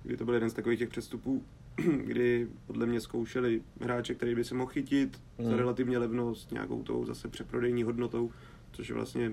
[0.06, 1.44] kdy to byl jeden z takových těch přestupů,
[2.04, 5.50] kdy podle mě zkoušeli hráče, který by se mohl chytit hmm.
[5.50, 8.30] za relativně levno s nějakou tou zase přeprodejní hodnotou,
[8.72, 9.32] což je vlastně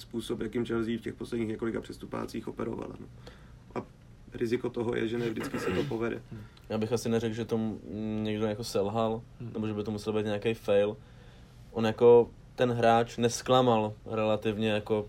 [0.00, 2.94] způsob, jakým Chelsea v těch posledních několika přestupácích operovala.
[3.00, 3.06] No.
[3.74, 3.86] A
[4.34, 6.22] riziko toho je, že ne vždycky se to povede.
[6.68, 7.60] Já bych asi neřekl, že to
[8.22, 9.52] někdo jako selhal, hmm.
[9.52, 10.96] nebo že by to musel být nějaký fail.
[11.70, 15.08] On jako ten hráč nesklamal relativně, jako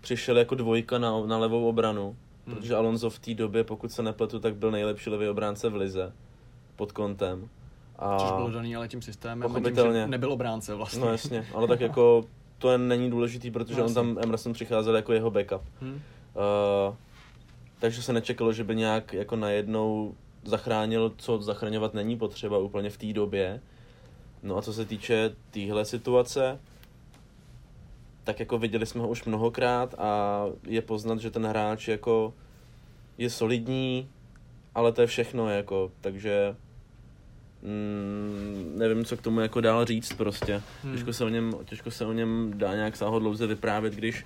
[0.00, 2.16] přišel jako dvojka na, na levou obranu,
[2.46, 2.56] hmm.
[2.56, 6.12] protože Alonso v té době, pokud se nepletu, tak byl nejlepší levý obránce v lize
[6.76, 7.48] pod kontem.
[7.98, 8.18] A...
[8.18, 11.00] Což bylo daný ale tím systémem, tím, že nebyl obránce vlastně.
[11.00, 12.24] No jasně, ale tak jako
[12.62, 15.62] to není důležitý, protože no, on tam Emerson přicházel jako jeho backup.
[15.80, 15.92] Hmm.
[15.94, 16.94] Uh,
[17.78, 22.96] takže se nečekalo, že by nějak jako najednou zachránil, co zachraňovat není potřeba úplně v
[22.96, 23.60] té době.
[24.42, 26.60] No a co se týče téhle situace,
[28.24, 32.34] tak jako viděli jsme ho už mnohokrát a je poznat, že ten hráč jako
[33.18, 34.08] je solidní,
[34.74, 36.56] ale to je všechno jako, takže
[37.62, 40.62] mm, nevím, co k tomu jako dál říct prostě.
[40.82, 40.92] Hmm.
[40.92, 44.24] Těžko, se o něm, těžko se o něm dá nějak sáhodlouze vyprávět, když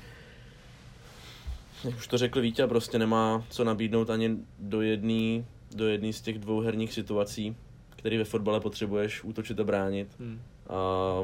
[1.85, 5.44] jak už to řekl Vítě, prostě nemá co nabídnout ani do jedné
[5.75, 7.57] do jedný z těch dvou herních situací,
[7.90, 10.09] které ve fotbale potřebuješ útočit a bránit.
[10.20, 10.40] Hmm.
[10.66, 10.79] A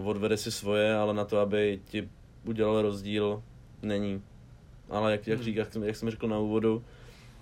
[0.05, 2.09] odvede si svoje, ale na to, aby ti
[2.45, 3.43] udělal rozdíl,
[3.83, 4.23] není.
[4.91, 5.45] Ale jak, jak, Hmm.
[5.45, 6.85] řík, jak, jsem, jak jsem řekl na úvodu,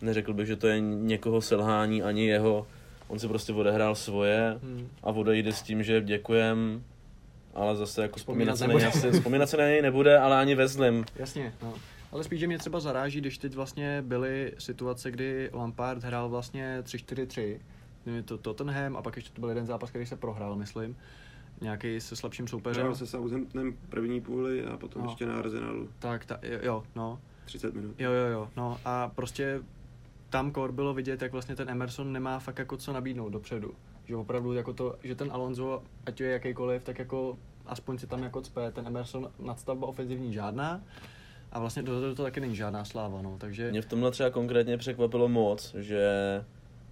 [0.02, 2.66] neřekl bych, že to je někoho selhání, ani jeho.
[3.10, 4.88] On si prostě odehrál svoje Hmm.
[5.02, 6.84] a odejde s tím, že děkujem,
[7.54, 10.54] ale zase jako Vzpomínat vzpomínat se, na něj, vzpomínat se na něj nebude, ale ani
[10.54, 11.04] ve zlém.
[11.16, 11.74] Jasně, no.
[12.12, 16.78] Ale spíš, že mě třeba zaráží, když teď vlastně byly situace, kdy Lampard hrál vlastně
[16.82, 17.58] 3-4-3,
[18.06, 20.96] Měli to Tottenham a pak ještě to byl jeden zápas, který se prohrál, myslím,
[21.60, 22.82] nějaký se slabším soupeřem.
[22.82, 25.10] Hrál se Southamptonem první půli a potom No.
[25.10, 27.20] ještě na Arsenalu Tak, ta, jo, jo, no.
[27.44, 27.94] 30 minut.
[27.98, 29.60] Jo, jo, jo, no a prostě
[30.30, 33.74] tam kor bylo vidět, jak vlastně ten Emerson nemá fakt jako co nabídnout dopředu.
[34.04, 38.22] Že opravdu jako to, že ten Alonso, ať je jakýkoliv, tak jako aspoň si tam
[38.22, 40.80] jako cpe, ten Emerson nadstavba ofenzivní žádná
[41.52, 43.70] a vlastně dozadu to taky není žádná sláva, no, takže...
[43.70, 46.10] Mě v tomhle třeba konkrétně překvapilo moc, že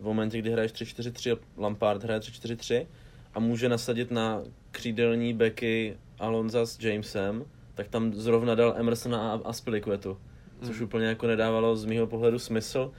[0.00, 2.86] v momentě, kdy hraješ 3-4-3, Lampard hraje 3-4-3
[3.34, 9.40] a může nasadit na křídelní beky Alonza s Jamesem, tak tam zrovna dal Emersona a
[9.44, 10.18] Aspilicuetu,
[10.62, 10.84] což Mm.
[10.84, 12.92] úplně jako nedávalo z mýho pohledu smysl.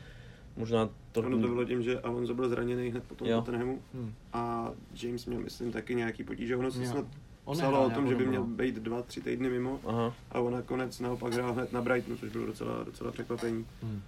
[0.59, 1.19] Možná to...
[1.19, 3.37] Ono to bylo tím, že Alonso byl zraněný hned po tom Jo.
[3.37, 4.13] Tottenhamu Hmm.
[4.33, 4.71] a
[5.03, 6.55] James měl, myslím, taky nějaký potíže.
[6.55, 7.05] Ono se snad
[7.45, 8.47] On psalo nehrál o tom, že by měl no.
[8.47, 12.31] být dva, tři týdny mimo Aha, a on nakonec naopak hrál hned na Brightonu, což
[12.31, 13.65] bylo docela, docela překvapení.
[13.83, 14.01] Hmm.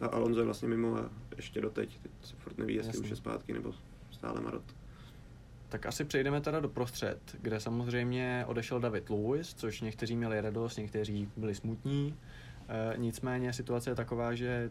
[0.00, 1.98] A Alonso je vlastně mimo a ještě doteď.
[2.02, 3.02] Teď se furt neví, jestli Jasně.
[3.02, 3.74] už je zpátky nebo
[4.10, 4.62] stále Marot.
[5.68, 10.76] Tak asi přejdeme teda do prostřed, kde samozřejmě odešel David Lewis, což někteří měli radost,
[10.76, 12.14] někteří byli smutní.
[12.68, 14.70] E, nicméně situace je taková, že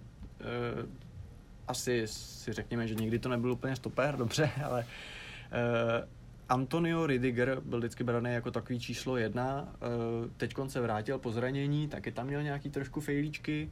[1.68, 6.08] asi si řekněme, že nikdy to nebyl úplně stoper, dobře, ale e,
[6.50, 9.76] Antonio Ridiger byl vždycky braný jako takový číslo jedna.
[9.76, 13.72] E, Teď se vrátil po zranění, taky tam měl nějaký trošku fejlíčky.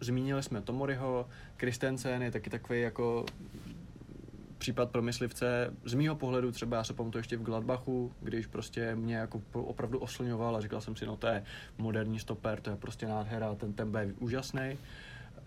[0.00, 3.24] Zmínili jsme Tomoriho, Kristensen je taky takový jako
[4.62, 5.74] případ pro myslivce.
[5.84, 9.98] Z mýho pohledu třeba já se pamatuju ještě v Gladbachu, když prostě mě jako opravdu
[9.98, 11.44] oslňoval a říkal jsem si, no to je
[11.78, 14.78] moderní stoper, to je prostě nádhera, ten tempo je úžasný.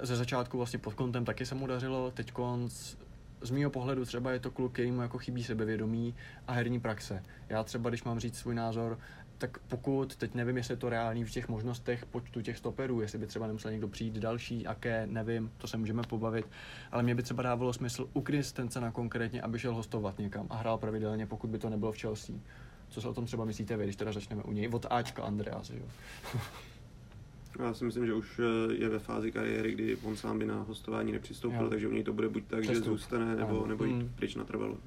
[0.01, 2.95] Ze začátku vlastně pod kontem taky se mu dařilo, teď konc
[3.41, 6.15] z mýho pohledu třeba je to kluk, kterýmu jako chybí sebevědomí
[6.47, 7.23] a herní praxe.
[7.49, 8.99] Já třeba, když mám říct svůj názor,
[9.37, 13.19] tak pokud, teď nevím, jestli je to reálný v těch možnostech počtu těch stoperů, jestli
[13.19, 16.47] by třeba nemusel někdo přijít další, aké, nevím, to se můžeme pobavit,
[16.91, 20.77] ale mě by třeba dávalo smysl u Christensena konkrétně, aby šel hostovat někam a hrál
[20.77, 22.35] pravidelně, pokud by to nebylo v Chelsea.
[22.89, 24.69] Co si o tom třeba myslíte vy, když teda začneme u něj?
[24.73, 25.85] Od Ačka Andreas, jo?
[27.59, 30.61] Já si myslím, že už eh, je ve fázi kariéry, kdy on sám by na
[30.61, 31.69] hostování nepřistoupil, Jo.
[31.69, 32.91] takže u něj to bude buď tak, že Přestup.
[32.93, 33.67] zůstane, nebo, Ano.
[33.67, 34.11] nebo jít Mm.
[34.15, 34.77] pryč natrvalo.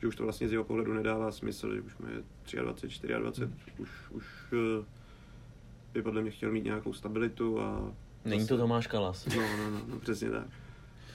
[0.00, 2.22] Že už to vlastně z jeho pohledu nedává smysl, že už mu je
[2.62, 3.54] 23, 24, Mm.
[3.82, 4.84] už, už eh,
[5.92, 7.92] by podle mě chtěl mít nějakou stabilitu a...
[8.24, 9.26] není to Tomáš Kalas.
[9.26, 10.46] No, no, no, no, přesně tak.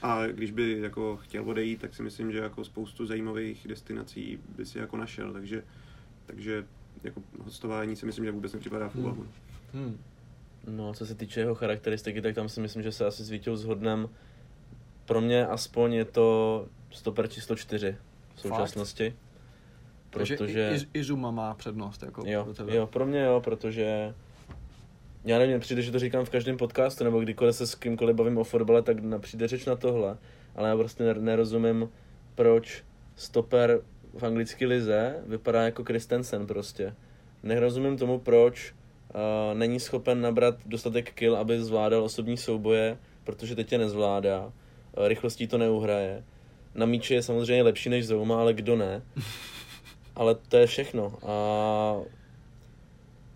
[0.02, 4.66] A když by jako chtěl odejít, tak si myslím, že jako spoustu zajímavých destinací by
[4.66, 5.64] si jako našel, takže,
[6.26, 6.66] takže
[7.04, 9.04] jako hostování si myslím, že vůbec nepřipadá v Hmm.
[9.04, 9.26] úvahu.
[9.74, 9.98] Hmm.
[10.68, 13.56] No, co se týče jeho charakteristiky, tak tam si myslím, že se asi s Vítěou
[13.56, 14.08] shodnem.
[15.04, 17.96] Pro mě aspoň je to stoper číslo 4
[18.34, 19.14] v současnosti.
[20.10, 20.70] Takže Protože...
[20.74, 22.76] i, i, Izuma má přednost, jako Jo, pro tebe.
[22.76, 24.14] jo, pro mě jo, protože
[25.24, 28.38] já nevím, přijde, že to říkám v každém podcastu, nebo kdykoliv se s kýmkoliv bavím
[28.38, 30.18] o fotbale, tak přijde řeč na tohle,
[30.56, 31.88] ale já prostě ner- nerozumím,
[32.34, 32.84] proč
[33.16, 33.80] stoper
[34.18, 36.94] v anglické lize vypadá jako Christensen prostě.
[37.42, 38.74] Nerozumím tomu, proč
[39.14, 45.08] uh, není schopen nabrat dostatek kill, aby zvládal osobní souboje, protože teď je nezvládá, uh,
[45.08, 46.24] rychlostí to neuhraje.
[46.74, 49.02] Na míči je samozřejmě lepší než Zouma, ale kdo ne?
[50.16, 51.12] Ale to je všechno.
[51.22, 51.96] A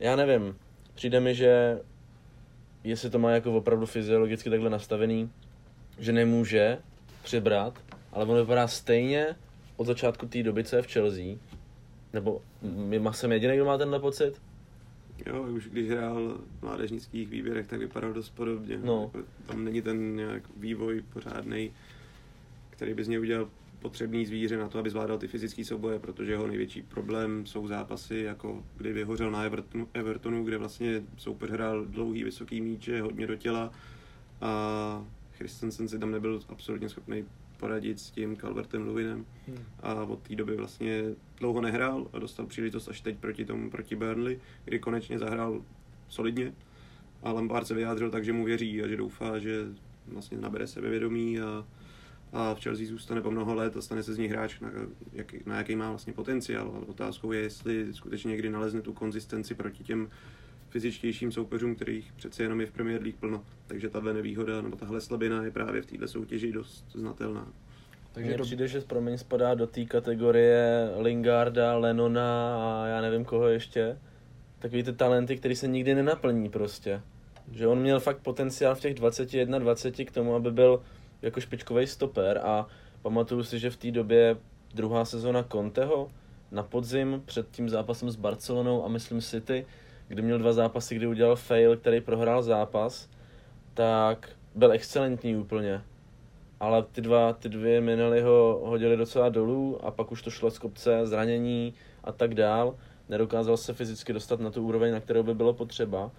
[0.00, 0.56] já nevím,
[0.94, 1.80] přijde mi, že
[2.84, 5.30] jestli to má jako opravdu fyziologicky takhle nastavený,
[5.98, 6.78] že nemůže
[7.22, 7.78] přibrat,
[8.12, 9.36] ale on vypadá stejně
[9.76, 11.36] od začátku té doby, co je v Chelsea.
[12.12, 14.40] Nebo m- jsem jediný, kdo má tenhle pocit?
[15.26, 18.78] Jo, už když hrál v mládežnických výběrech, tak vypadal dost podobně.
[18.84, 19.10] No.
[19.14, 21.72] Jako, tam není ten nějak vývoj pořádný,
[22.70, 26.32] který by z něj udělal potřebný zvíře na to, aby zvládal ty fyzické souboje, protože
[26.32, 31.84] jeho největší problém jsou zápasy, jako kdy vyhořel na Evertonu, Evertonu kde vlastně soupeř hrál
[31.84, 33.72] dlouhý, vysoký míče, hodně do těla
[34.40, 37.24] a Christensen si tam nebyl absolutně schopný
[37.58, 39.26] poradit s tím Calvertem Lewinem.
[39.48, 39.64] Hmm.
[39.82, 41.02] a od té doby vlastně
[41.38, 45.62] dlouho nehrál a dostal příležitost až teď proti tomu, proti Burnley, kdy konečně zahrál
[46.08, 46.54] solidně.
[47.22, 49.66] A Lampard se vyjádřil tak, že mu věří a že doufá, že
[50.06, 51.66] vlastně nabere sebevědomí a,
[52.32, 54.70] a v Chelsea zůstane po mnoho let a stane se z něj hráč, na,
[55.12, 59.54] jak, na jaký má vlastně potenciál, ale otázkou je, jestli skutečně někdy nalezne tu konzistenci
[59.54, 60.08] proti těm
[60.70, 63.44] fyzičtějším soupeřům, kterých přece jenom je v Premier League plno.
[63.66, 67.52] Takže tahle nevýhoda nebo tahle slabina je právě v této soutěži dost znatelná.
[68.12, 73.48] Takže Mně přijde, že promiň spadá do té kategorie Lingarda, Lenona a já nevím koho
[73.48, 73.98] ještě.
[74.58, 77.00] Takový ty talenty, který se nikdy nenaplní prostě.
[77.52, 80.82] Že on měl fakt potenciál v těch 21, 20 k tomu, aby byl
[81.22, 82.66] jako špičkový stoper a
[83.02, 84.36] pamatuju si, že v té době
[84.74, 86.10] druhá sezona Conteho
[86.50, 89.66] na podzim před tím zápasem s Barcelonou a myslím City,
[90.08, 93.08] kdy měl dva zápasy, kdy udělal fail, který prohrál zápas,
[93.74, 95.82] tak byl excelentní úplně.
[96.60, 100.50] Ale ty dva, ty dvě minely ho hodili docela dolů a pak už to šlo
[100.50, 102.76] z kopce, zranění a tak dál.
[103.08, 106.10] Nedokázal se fyzicky dostat na tu úroveň, na kterou by bylo potřeba.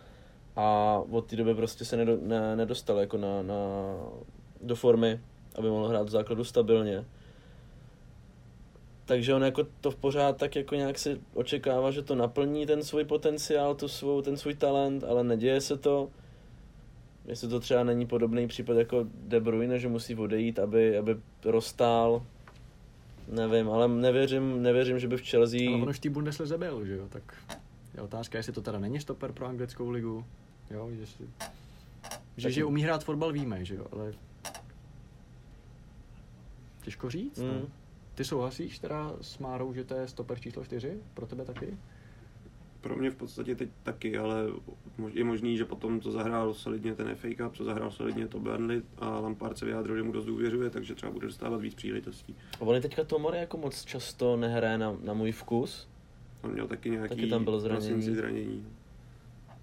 [0.55, 3.55] A od té doby prostě se nedo, ne, nedostal jako na, na,
[4.61, 5.19] do formy,
[5.55, 7.05] aby mohl hrát v základu stabilně
[9.09, 12.83] takže on jako to v pořád tak jako nějak si očekává, že to naplní ten
[12.83, 16.09] svůj potenciál, tu svou, ten svůj talent, ale neděje se to.
[17.25, 22.25] Jestli to třeba není podobný případ jako De Bruyne, že musí odejít, aby, aby rozstál.
[23.27, 25.67] Nevím, ale nevěřím, nevěřím, že by v Chelsea...
[25.67, 27.35] Ale ono v té Bundeslize byl, že jo, tak
[27.95, 30.25] je otázka, jestli to teda není stoper pro anglickou ligu,
[30.71, 31.27] jo, jestli...
[32.37, 34.13] Že, že umí hrát fotbal víme, že jo, ale
[36.81, 37.47] těžko říct, mm.
[37.47, 37.78] no.
[38.19, 40.99] Ty souhlasíš teda s Márou, že to je stoper číslo 4?
[41.13, 41.77] Pro tebe taky?
[42.81, 44.45] Pro mě v podstatě teď taky, ale
[45.13, 48.81] je možný, že potom to zahrál solidně ten FA Cup, co zahrál solidně to Burnley
[48.97, 52.35] a Lampard se vyjádřil, že mu dost důvěřuje, takže třeba bude dostávat víc příležitostí.
[52.59, 55.87] A on teďka Tomori jako moc často nehraje na, na můj vkus.
[56.43, 58.01] On měl taky nějaký taky tam byl zranění.
[58.01, 58.67] zranění.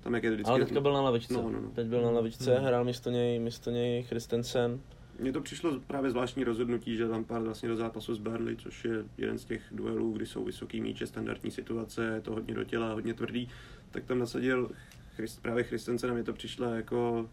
[0.01, 0.51] Tam jak je vždycky...
[0.51, 1.35] Ale teďka byl na lavičce.
[1.35, 1.71] No, no, no.
[1.71, 2.65] Teď byl na lavičce, hmm.
[2.65, 4.81] hrál místo něj, místo něj Christensen.
[5.19, 9.05] Mně to přišlo právě zvláštní rozhodnutí, že Lampard vlastně do zápasu s Burnley, což je
[9.19, 12.93] jeden z těch duelů, kdy jsou vysoký míče, standardní situace, je to hodně do těla,
[12.93, 13.49] hodně tvrdý,
[13.91, 14.71] tak tam nasadil
[15.17, 17.31] Christ, právě Christensen a mi to přišlo jako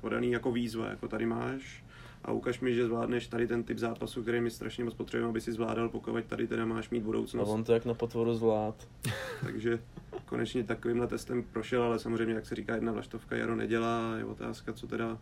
[0.00, 1.84] podaný jako výzva, jako tady máš
[2.24, 5.40] a ukaž mi, že zvládneš tady ten typ zápasu, který mi strašně moc potřebujeme, aby
[5.40, 7.48] si zvládal, pokud tady teda máš mít budoucnost.
[7.48, 8.88] A on to jak na potvoru zvlád.
[9.42, 9.78] Takže
[10.24, 14.72] konečně takovýmhle testem prošel, ale samozřejmě, jak se říká, jedna vlaštovka jaro nedělá, je otázka,
[14.72, 15.18] co teda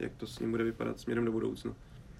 [0.00, 1.74] jak to s ním bude vypadat směrem do budoucna.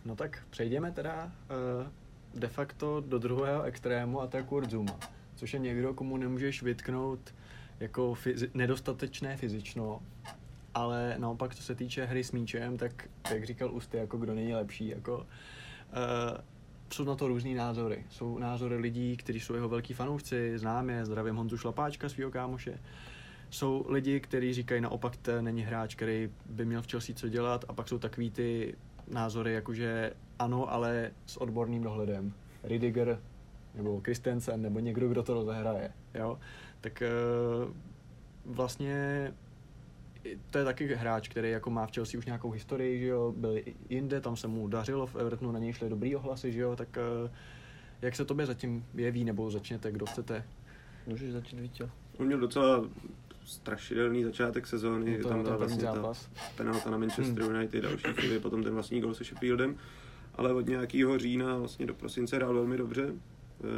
[0.05, 4.99] No tak přejdeme teda uh, de facto do druhého extrému a to je Kurt Zuma,
[5.35, 7.35] což je někdo, komu nemůžeš vytknout
[7.81, 10.03] jako fyzi- nedostatečné fyzično,
[10.75, 14.55] ale naopak, co se týče hry s míčem, tak jak říkal Usty, jako kdo není
[14.55, 15.25] lepší, jako uh,
[16.93, 18.05] jsou na to různý názory.
[18.11, 22.79] Jsou názory lidí, kteří jsou jeho velký fanoušci, známe, zdravím Honzu Šlapáčka, svého kámoše,
[23.51, 27.65] jsou lidi, kteří říkají naopak, to není hráč, který by měl v Chelsea co dělat
[27.69, 28.75] a pak jsou takový ty
[29.09, 32.33] názory, jakože ano, ale s odborným dohledem.
[32.63, 33.21] Ridiger
[33.75, 35.93] nebo Christensen nebo někdo, kdo to rozehraje.
[36.15, 36.39] Jo?
[36.81, 37.03] Tak
[37.67, 37.73] uh,
[38.55, 39.33] vlastně
[40.51, 43.57] to je taky hráč, který jako má v Chelsea už nějakou historii, že jo, byl
[43.89, 46.99] jinde, tam se mu dařilo, v Evertonu na něj šly dobrý ohlasy, že jo, tak
[47.25, 47.31] uh,
[48.03, 50.45] jak se tobě zatím jeví, nebo začněte, kdo chcete?
[51.07, 51.91] Můžeš začít, Vítě.
[52.19, 52.85] On měl docela
[53.51, 56.27] strašidelný začátek sezóny, no to, tam byla vlastně zápas.
[56.27, 57.55] ta penalta na Manchester hmm.
[57.55, 59.77] United, další chvíli, potom ten vlastní gol se Sheffieldem,
[60.35, 63.13] ale od nějakého října vlastně do prosince hrál velmi dobře,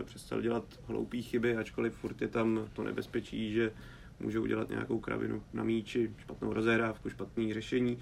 [0.00, 3.72] eh, přestal dělat hloupé chyby, ačkoliv furt je tam to nebezpečí, že
[4.20, 7.98] může udělat nějakou kravinu na míči, špatnou rozehrávku, špatný řešení.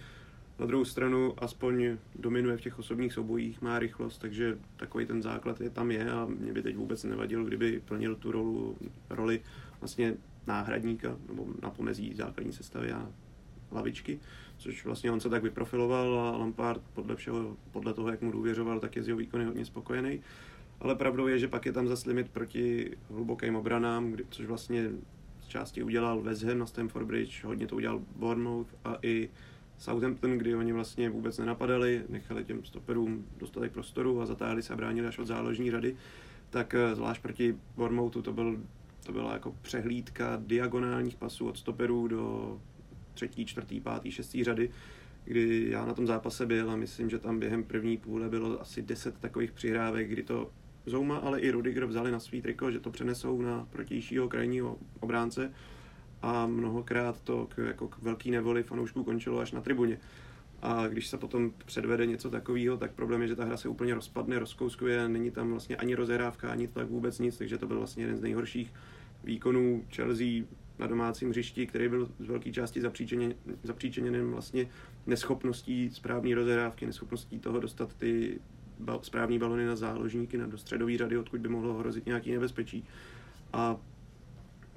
[0.59, 5.61] Na druhou stranu aspoň dominuje v těch osobních soubojích, má rychlost, takže takový ten základ
[5.61, 8.76] je tam je a mě by teď vůbec nevadil, kdyby plnil tu rolu,
[9.11, 9.40] roli
[9.80, 13.09] vlastně náhradníka nebo na pomezí základní sestavy a
[13.72, 14.20] lavičky,
[14.57, 18.81] což vlastně on se tak vyprofiloval a Lampard podle, všeho, podle toho, jak mu důvěřoval,
[18.81, 20.20] tak je z jeho výkony hodně spokojený.
[20.81, 24.90] Ale pravdou je, že pak je tam zase limit proti hlubokým obranám, kdy, což vlastně
[25.40, 29.31] z části udělal West Ham na Stamford Bridge, hodně to udělal Bournemouth a i
[29.79, 34.77] Southampton, kdy oni vlastně vůbec nenapadali, nechali těm stoperům dostatek prostoru a zatáhli se a
[34.77, 35.96] bránili až od záložní řady,
[36.50, 38.60] tak eh, zvlášť proti Bournemouthu to byl
[39.07, 42.61] to byla jako přehlídka diagonálních pasů od stoperů do
[43.15, 44.71] třetí, čtvrtý, pátý, šestý řady,
[45.25, 48.83] kdy já na tom zápase byl a myslím, že tam během první půle bylo asi
[48.83, 50.51] deset takových přihrávek, kdy to
[50.87, 55.53] Zouma, ale i Rudiger vzali na svý triko, že to přenesou na protějšího krajního obránce
[56.23, 59.98] a mnohokrát to k, jako k velký nevoli fanoušků končilo až na tribuně.
[60.63, 63.94] A když se potom předvede něco takového, tak problém je, že ta hra se úplně
[63.94, 68.02] rozpadne, rozkouskuje, není tam vlastně ani rozehrávka, ani tak vůbec nic, takže to byl vlastně
[68.02, 68.73] jeden z nejhorších
[69.25, 70.44] výkonů Chelsea
[70.79, 72.81] na domácím hřišti, který byl z velké části
[73.63, 74.69] zapříčeněn vlastně
[75.06, 78.40] neschopností správné rozehrávky, neschopností toho dostat ty
[79.02, 82.85] správní balony na záložníky, na do středové řady, odkud by mohlo hrozit nějaký nebezpečí.
[83.52, 83.77] A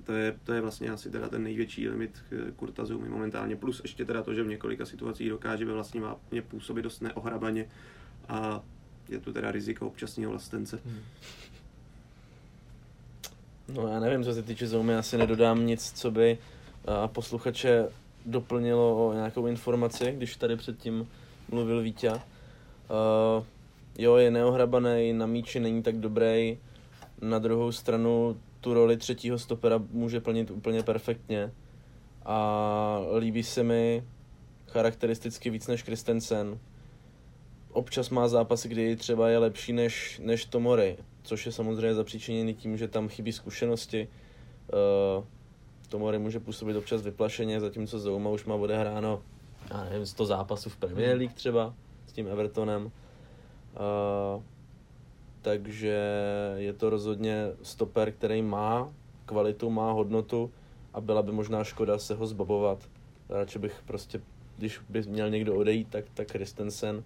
[0.06, 2.24] To je, to je vlastně asi teda ten největší limit
[2.56, 6.82] Kurta momentálně, plus ještě teda to, že v několika situacích dokáže ve vlastním vápně působit
[6.82, 7.66] dost neohrabaně
[8.28, 8.62] a
[9.10, 10.80] je tu teda riziko občasného vlastence.
[10.86, 11.00] Hmm.
[13.76, 16.38] No já nevím, co se týče Zoumy, asi nedodám nic, co by
[17.08, 17.90] posluchače
[18.26, 21.08] doplnilo o nějakou informaci, když tady předtím
[21.50, 22.10] mluvil Vítě.
[22.10, 22.20] Uh,
[23.98, 26.58] jo, je neohrabaný, na míči není tak dobrý,
[27.22, 31.52] na druhou stranu tu roli třetího stopera může plnit úplně perfektně
[32.26, 34.04] a líbí se mi
[34.68, 36.60] charakteristicky víc než Kristensen.
[37.72, 42.78] Občas má zápasy, kdy třeba je lepší než, než Tomori, což je samozřejmě zapříčiněný tím,
[42.78, 44.08] že tam chybí zkušenosti.
[45.18, 45.24] Uh,
[45.90, 49.24] Tomori může působit občas vyplašeně, zatímco Zouma už má odehráno,
[49.72, 51.18] já nevím, 100 zápasů v Premier hmm.
[51.18, 51.74] League třeba
[52.08, 52.86] s tím Evertonem.
[52.86, 54.44] Uh,
[55.44, 56.00] takže
[56.56, 58.94] je to rozhodně stoper, který má
[59.26, 60.52] kvalitu, má hodnotu
[60.94, 62.90] a byla by možná škoda se ho zbabovat.
[63.30, 64.22] Radši bych prostě,
[64.58, 67.04] když by měl někdo odejít, tak, tak Christensen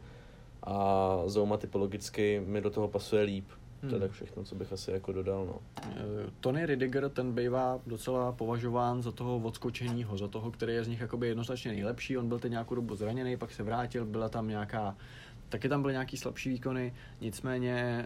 [0.64, 3.46] a Zouma typologicky mi do toho pasuje líp.
[3.82, 3.90] Hmm.
[3.90, 4.02] To je hmm.
[4.02, 5.46] tak všechno, co bych asi jako dodal.
[5.46, 5.60] No.
[6.40, 11.02] Tony Ridiger, ten bývá docela považován za toho odskočeního, za toho, který je z nich
[11.02, 12.18] jakoby jednoznačně nejlepší.
[12.18, 14.96] On byl teď nějakou dobu zraněný, pak se vrátil, byla tam nějaká
[15.50, 18.06] Taky tam byly nějaký slabší výkony, nicméně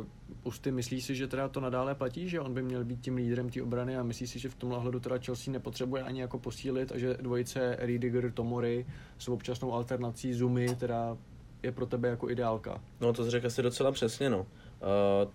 [0.00, 0.06] uh,
[0.44, 3.50] Usty myslí si, že teda to nadále platí, že on by měl být tím lídrem
[3.50, 6.92] té obrany a myslí si, že v tomhle hledu teda Chelsea nepotřebuje ani jako posílit
[6.92, 8.86] a že dvojice Riediger, Tomory
[9.18, 11.16] s občasnou alternací Zumi teda
[11.62, 12.80] je pro tebe jako ideálka.
[13.00, 14.40] No to řekl asi docela přesně, no.
[14.40, 15.30] Uh,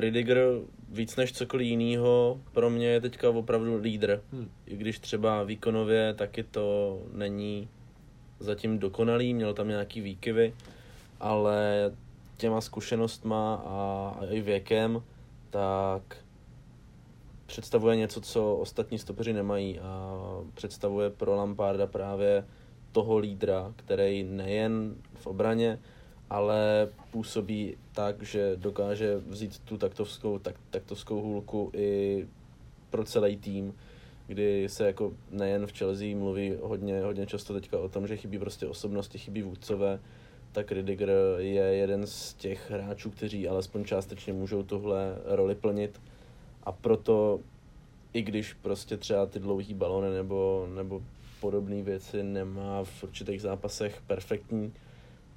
[0.00, 0.38] Ridiger
[0.88, 4.22] víc než cokoliv jiného pro mě je teďka opravdu lídr.
[4.32, 4.50] Hmm.
[4.66, 7.68] I když třeba výkonově taky to není
[8.40, 10.54] zatím dokonalý, měl tam nějaký výkyvy,
[11.24, 11.92] ale
[12.36, 15.02] těma zkušenostma a, a i věkem,
[15.50, 16.16] tak
[17.46, 20.18] představuje něco, co ostatní stopeři nemají a
[20.54, 22.46] představuje pro Lamparda právě
[22.92, 25.80] toho lídra, který nejen v obraně,
[26.30, 32.26] ale působí tak, že dokáže vzít tu taktovskou, tak, taktovskou hůlku i
[32.90, 33.74] pro celý tým,
[34.26, 38.38] kdy se jako nejen v Chelsea mluví hodně, hodně často teďka o tom, že chybí
[38.38, 40.00] prostě osobnosti, chybí vůdcové,
[40.54, 46.00] tak Ridiger je jeden z těch hráčů, kteří alespoň částečně můžou tuhle roli plnit
[46.62, 47.40] a proto
[48.12, 51.02] i když prostě třeba ty dlouhý balony nebo, nebo
[51.40, 54.72] podobné věci nemá v určitých zápasech perfektní,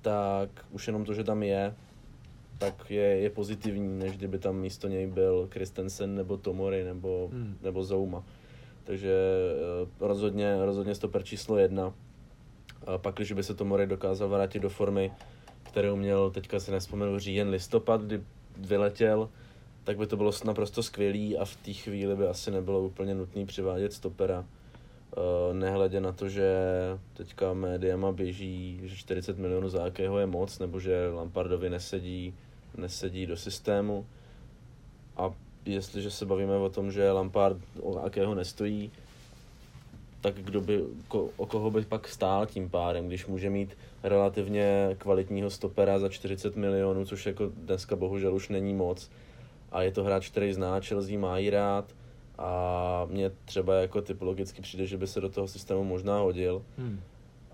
[0.02, 1.76] tak už jenom to, že tam je,
[2.58, 7.58] tak je, je pozitivní, než kdyby tam místo něj byl Christensen nebo Tomori nebo, hmm.
[7.64, 8.24] nebo Zouma.
[8.84, 9.14] Takže
[9.84, 11.94] eh, rozhodně, rozhodně stoper číslo jedna.
[12.98, 15.12] Pak, když by se Tomori dokázal vrátit do formy,
[15.64, 18.22] kterou měl, teďka si nespomenu, říjen, listopad, kdy
[18.58, 19.30] vyletěl,
[19.84, 23.46] tak by to bylo naprosto skvělý a v té chvíli by asi nebylo úplně nutné
[23.46, 24.46] přivádět stopera.
[25.18, 26.54] Eh, nehledě na to, že
[27.14, 32.34] teďka médiama běží, že 40 milionů za jakého je moc, nebo že Lampardovi nesedí,
[32.78, 34.06] nesedí do systému.
[35.18, 35.34] A
[35.66, 38.92] jestliže se bavíme o tom, že Lampard o jakého nestojí,
[40.22, 44.96] tak kdo by, ko, o koho by pak stál tím pádem, když může mít relativně
[44.98, 49.10] kvalitního stopera za 40 milionů, což jako dneska bohužel už není moc.
[49.72, 51.94] A je to hráč, který zná Chelsea, má jí rád,
[52.38, 56.66] a mně třeba jako typologicky přijde, že by se do toho systému možná hodil.
[56.78, 57.02] Hmm.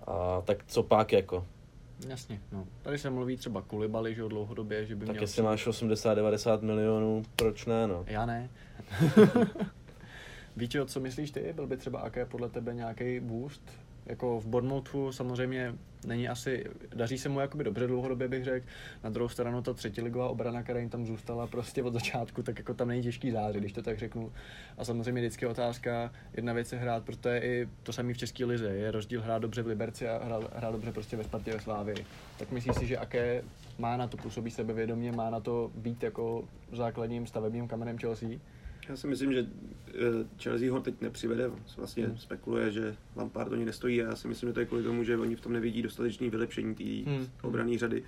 [0.06, 1.46] A tak co pak jako?
[2.08, 2.66] Jasně, no.
[2.82, 5.22] Tady se mluví třeba Kulibali, že o dlouhodobě, že by tak měl...
[5.22, 8.04] jestli máš 80-90 milionů, proč ne, no?
[8.06, 8.50] Já ne.
[10.56, 11.52] Víš, co myslíš ty?
[11.52, 13.62] Byl by třeba aké podle tebe nějaký boost
[14.06, 15.74] jako v Bournemouthu samozřejmě
[16.06, 18.66] není asi, daří se mu jakoby dobře dlouhodobě bych řekl,
[19.04, 22.58] na druhou stranu ta třetí ligová obrana, která jim tam zůstala prostě od začátku, tak
[22.58, 24.32] jako tam není těžký záři, když to tak řeknu.
[24.78, 28.68] A samozřejmě vždycky otázka, jedna věc je hrát, protože i to samé v České lize,
[28.68, 32.06] je rozdíl hrát dobře v Liberci a hrát, hrát dobře prostě ve Spartě ve Slávii.
[32.38, 33.42] Tak myslíš si, že aké
[33.78, 38.28] má na to působí sebevědomě, má na to být jako základním stavebním kamenem Chelsea?
[38.88, 39.46] Já si myslím, že
[39.88, 39.92] eh,
[40.38, 41.50] Chelsea ho teď nepřivede.
[41.76, 42.18] Vlastně hmm.
[42.18, 45.04] spekuluje, že Lampard o ní nestojí a já si myslím, že to je kvůli tomu,
[45.04, 47.26] že oni v tom nevidí dostatečný vylepšení té hmm.
[47.42, 48.02] obrané řady.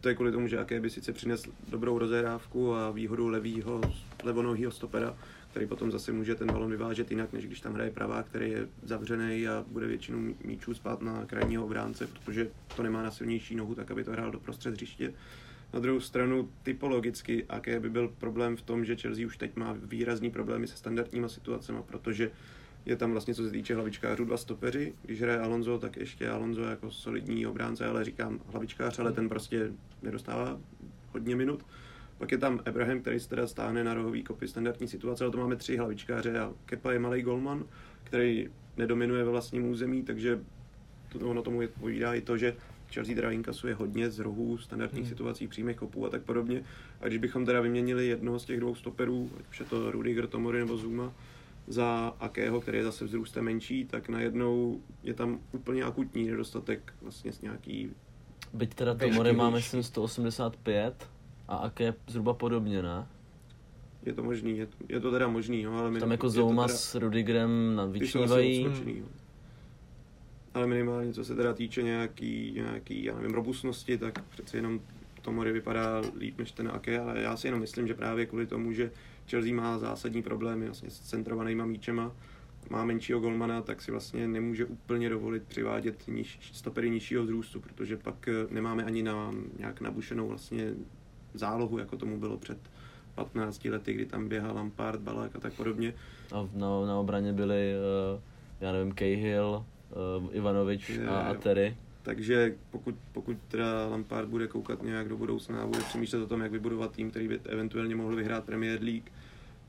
[0.00, 3.80] To je kvůli tomu, že Aké by sice přinesl dobrou rozehrávku a výhodu levýho,
[4.24, 5.16] levonohýho stopera,
[5.50, 8.68] který potom zase může ten balon vyvážet jinak, než když tam hraje pravá, který je
[8.82, 13.74] zavřený a bude většinu míčů spát na krajního obránce, protože to nemá na silnější nohu,
[13.74, 15.12] tak aby to hrál do prostřed hřiště.
[15.74, 19.76] Na druhou stranu typologicky, jaké by byl problém v tom, že Chelsea už teď má
[19.82, 22.30] výrazný problémy se standardníma situacemi, protože
[22.86, 24.94] je tam vlastně, co se týče hlavičkářů, dva stopeři.
[25.02, 29.72] Když hraje Alonso, tak ještě Alonso jako solidní obránce, ale říkám hlavičkář, ale ten prostě
[30.02, 30.60] nedostává
[31.12, 31.66] hodně minut.
[32.18, 35.38] Pak je tam Abraham, který se teda stáhne na rohový kopy standardní situace, ale to
[35.38, 37.64] máme tři hlavičkáře a Kepa je malý golman,
[38.04, 40.40] který nedominuje ve vlastním území, takže
[41.22, 42.56] ono tomu povídá i to, že
[42.92, 45.08] Chelsea teda inkasuje hodně z rohů, standardních hmm.
[45.08, 46.62] situací, přímých kopů a tak podobně.
[47.00, 50.26] A když bychom teda vyměnili jednoho z těch dvou stoperů, ať už je to Rudiger,
[50.26, 51.12] Tomori nebo Zuma,
[51.66, 57.32] za Akého, který je zase vzrůstem menší, tak najednou je tam úplně akutní nedostatek vlastně
[57.32, 57.90] s nějaký...
[58.52, 61.10] Byť teda Tomori má myslím 185
[61.48, 63.06] a Aké zhruba podobně, ne?
[64.06, 66.00] Je to možný, je to, je to teda možný, no, ale...
[66.00, 68.66] Tam jako Zouma teda, s Rudigerem vyčnívají
[70.54, 74.80] ale minimálně co se teda týče nějaký, nějaký já nevím, robustnosti, tak přeci jenom
[75.22, 78.72] Tomori vypadá líp než ten Ake, ale já si jenom myslím, že právě kvůli tomu,
[78.72, 78.90] že
[79.30, 82.12] Chelsea má zásadní problémy vlastně s centrovanýma míčema,
[82.70, 87.96] má menšího golmana, tak si vlastně nemůže úplně dovolit přivádět niž, stopery nižšího vzrůstu, protože
[87.96, 90.74] pak eh, nemáme ani na nějak nabušenou vlastně
[91.34, 92.58] zálohu, jako tomu bylo před
[93.14, 95.94] 15 lety, kdy tam běhal Lampard, Balák a tak podobně.
[96.32, 97.74] A na, na obraně byli,
[98.14, 98.20] uh,
[98.60, 101.76] já nevím, Cahill, uh, Ivanovič je, a, a Terry.
[102.02, 106.40] Takže pokud, pokud teda Lampard bude koukat nějak do budoucna a bude přemýšlet o tom,
[106.40, 109.10] jak vybudovat tým, který by eventuálně mohl vyhrát Premier League,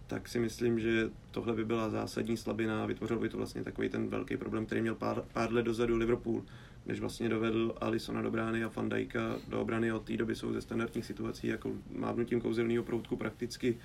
[0.07, 3.89] tak si myslím, že tohle by byla zásadní slabina a vytvořil by to vlastně takový
[3.89, 6.43] ten velký problém, který měl pár, pár let dozadu Liverpool,
[6.86, 10.53] než vlastně dovedl Alisona do brány a Van Dijka do obrany od té doby jsou
[10.53, 13.78] ze standardních situací jako mávnutím kouzelného proutku prakticky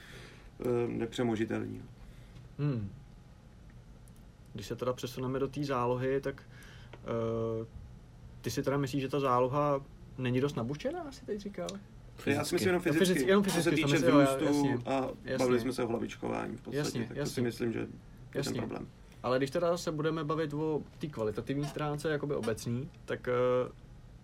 [0.61, 1.83] e, nepřemožitelný.
[2.59, 2.89] Hmm.
[4.53, 6.43] Když se teda přesuneme do té zálohy, tak
[7.61, 7.67] uh,
[8.41, 9.85] ty si teda myslíš, že ta záloha
[10.19, 11.69] není dost nabušená, asi teď říkal?
[12.15, 12.39] Fyzicky.
[12.39, 15.39] Já si myslím jenom fyzicky, no, fyzicky, jenom fyzicky co se týče vzrůstu a jasně.
[15.39, 17.31] bavili jsme se o hlavičkování v podstatě, jasně, tak jasně.
[17.31, 17.87] to si myslím, že
[18.35, 18.89] je ten problém.
[19.23, 23.29] Ale když teda se budeme bavit o té kvalitativní stránce, jakoby obecný, tak
[23.67, 23.73] uh,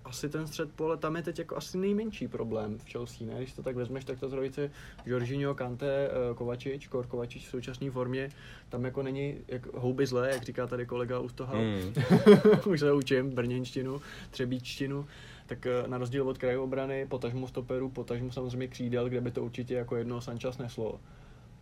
[0.07, 3.34] asi ten střed pole tam je teď jako asi nejmenší problém v Chelsea, ne?
[3.38, 4.70] Když to tak vezmeš, tak to trojice
[5.07, 8.30] Jorginho, Kante, eh, Kovačič, Kor Kovačič v současné formě,
[8.68, 11.59] tam jako není jak houby zlé, jak říká tady kolega Ustohal.
[11.59, 11.94] Mm.
[12.72, 14.00] Už se učím brněnštinu,
[14.30, 15.07] třebíčtinu
[15.46, 19.42] tak eh, na rozdíl od krajů obrany, potažmu stoperu, potažmu samozřejmě křídel, kde by to
[19.42, 21.00] určitě jako jedno Sančas neslo,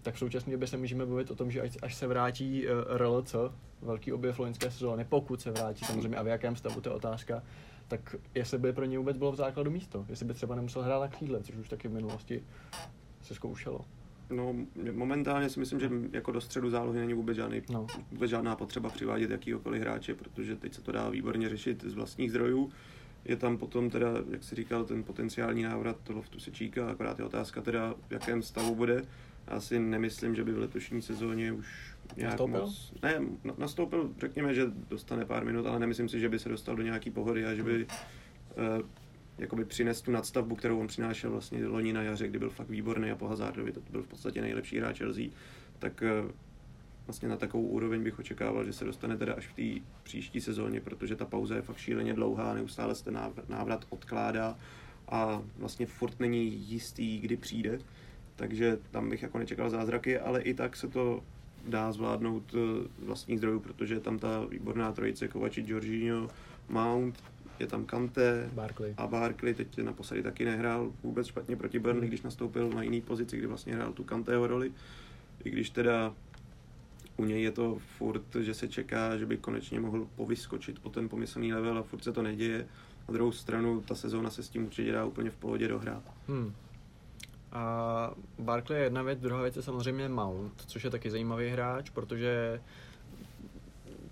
[0.02, 2.72] tak v současné době se můžeme bavit o tom, že až, až se vrátí uh,
[2.72, 3.34] eh, RLC,
[3.82, 7.42] velký objev loňské sezóny, pokud se vrátí samozřejmě a v jakém stavu, to je otázka,
[7.96, 11.00] tak jestli by pro ně vůbec bylo v základu místo, jestli by třeba nemusel hrát
[11.00, 12.44] na křídle, což už taky v minulosti
[13.22, 13.80] se zkoušelo.
[14.30, 14.54] No,
[14.92, 17.86] momentálně si myslím, že jako do středu zálohy není vůbec, žádný, no.
[18.12, 22.30] vůbec žádná potřeba přivádět jakýkoliv hráče, protože teď se to dá výborně řešit z vlastních
[22.30, 22.70] zdrojů.
[23.24, 27.24] Je tam potom teda, jak si říkal, ten potenciální návrat loftu se číka, akorát je
[27.24, 29.02] otázka teda, v jakém stavu bude.
[29.46, 32.60] Já si nemyslím, že by v letošní sezóně už nějak nastoupil?
[32.60, 32.92] moc...
[33.02, 33.20] Ne,
[33.58, 37.10] nastoupil, řekněme, že dostane pár minut, ale nemyslím si, že by se dostal do nějaký
[37.10, 38.86] pohody a že by uh,
[39.38, 43.10] jakoby přines tu nadstavbu, kterou on přinášel vlastně loni na jaře, kdy byl fakt výborný
[43.10, 45.24] a po Hazardovi to byl v podstatě nejlepší hráč Chelsea,
[45.78, 46.30] tak uh,
[47.06, 50.80] vlastně na takovou úroveň bych očekával, že se dostane teda až v té příští sezóně,
[50.80, 54.58] protože ta pauza je fakt šíleně dlouhá, neustále se ten návrat odkládá
[55.08, 57.78] a vlastně furt není jistý, kdy přijde,
[58.36, 61.22] takže tam bych jako nečekal zázraky, ale i tak se to
[61.66, 66.28] dá zvládnout eh, vlastních zdrojů, protože je tam ta výborná trojice Kovači, Jorginho,
[66.68, 67.22] Mount,
[67.58, 68.94] je tam Kante Barkley.
[68.96, 72.08] a Barkley teď naposledy taky nehrál vůbec špatně proti Burnley, hmm.
[72.08, 74.72] když nastoupil na jiný pozici, kdy vlastně hrál tu Kanteho roli,
[75.44, 76.14] i když teda
[77.16, 81.08] u něj je to furt, že se čeká, že by konečně mohl povyskočit po ten
[81.08, 82.66] pomyslný level a furt se to neděje.
[83.08, 86.02] Na druhou stranu ta sezóna se s tím určitě dá úplně v pohodě dohrát.
[86.28, 86.52] Hmm.
[87.54, 91.90] A Barkley je jedna věc, druhá věc je samozřejmě Mount, což je taky zajímavý hráč,
[91.90, 92.60] protože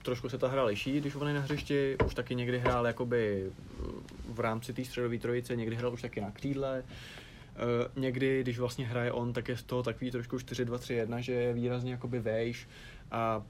[0.02, 3.52] trošku se ta hra liší, když on je na hřišti, už taky někdy hrál jakoby
[4.28, 6.84] v rámci té středové trojice, někdy hrál už taky na křídle,
[7.52, 11.52] Uh, někdy, když vlastně hraje on, tak je z toho takový trošku 4-2-3-1, že je
[11.52, 12.68] výrazně jakoby vejš
[13.10, 13.42] a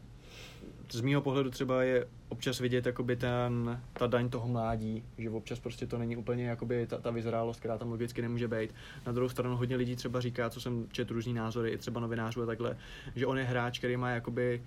[0.92, 5.60] z mýho pohledu třeba je občas vidět jakoby ten, ta daň toho mládí, že občas
[5.60, 8.74] prostě to není úplně jakoby ta, ta vyzrálost, která tam logicky nemůže být.
[9.06, 12.42] Na druhou stranu hodně lidí třeba říká, co jsem četl různý názory, i třeba novinářů
[12.42, 12.76] a takhle,
[13.14, 14.62] že on je hráč, který má jakoby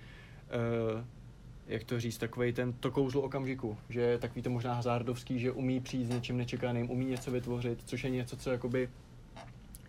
[0.94, 1.04] uh,
[1.66, 5.52] jak to říct, takový ten to kouzlo okamžiku, že je takový to možná hazardovský, že
[5.52, 8.88] umí přijít s něčím nečekaným, umí něco vytvořit, což je něco, co jakoby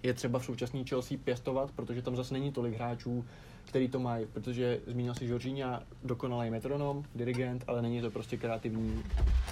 [0.03, 3.25] je třeba v současné Chelsea pěstovat, protože tam zase není tolik hráčů,
[3.65, 9.03] který to mají, protože zmínil si Jorginha, dokonalý metronom, dirigent, ale není to prostě kreativní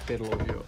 [0.06, 0.62] pirlo, jo.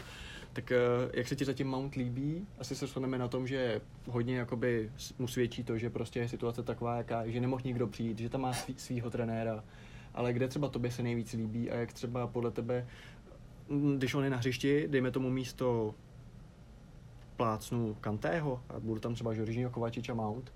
[0.53, 0.79] Tak eh,
[1.14, 2.47] jak se ti zatím Mount líbí?
[2.59, 6.62] Asi se shodneme na tom, že hodně jakoby mu svědčí to, že prostě je situace
[6.62, 9.64] taková, jaká, že nemohl nikdo přijít, že tam má svý, svýho trenéra,
[10.14, 12.87] ale kde třeba tobě se nejvíc líbí a jak třeba podle tebe,
[13.97, 15.95] když on je na hřišti, dejme tomu místo
[17.39, 20.53] plácnu Kantého a budu tam třeba Žoržího Kovačič a Mount,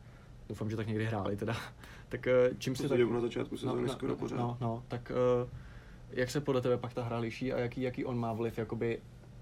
[0.48, 1.56] doufám, že tak někdy hráli teda,
[2.08, 3.00] tak eh, čím si tak...
[3.00, 4.36] na začátku sezóny no, skoro pořád.
[4.36, 5.12] No, no, tak
[5.44, 5.50] uh,
[6.10, 9.00] jak se podle tebe pak ta hra liší a jaký, jaký on má vliv, jakoby,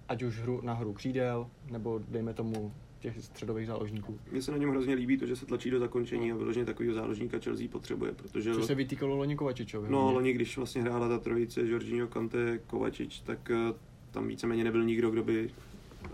[0.09, 4.19] ať už hru, na hru křídel, nebo dejme tomu těch středových záložníků.
[4.33, 6.95] Mně se na něm hrozně líbí to, že se tlačí do zakončení a vyloženě takového
[6.95, 8.55] záložníka Chelsea potřebuje, protože...
[8.55, 9.89] Což se vytýkalo loni Kovačičovi.
[9.91, 13.75] No, loni, když vlastně hrála ta trojice Jorginho, Kante, Kovačič, tak eh,
[14.11, 15.51] tam víceméně nebyl nikdo, kdo by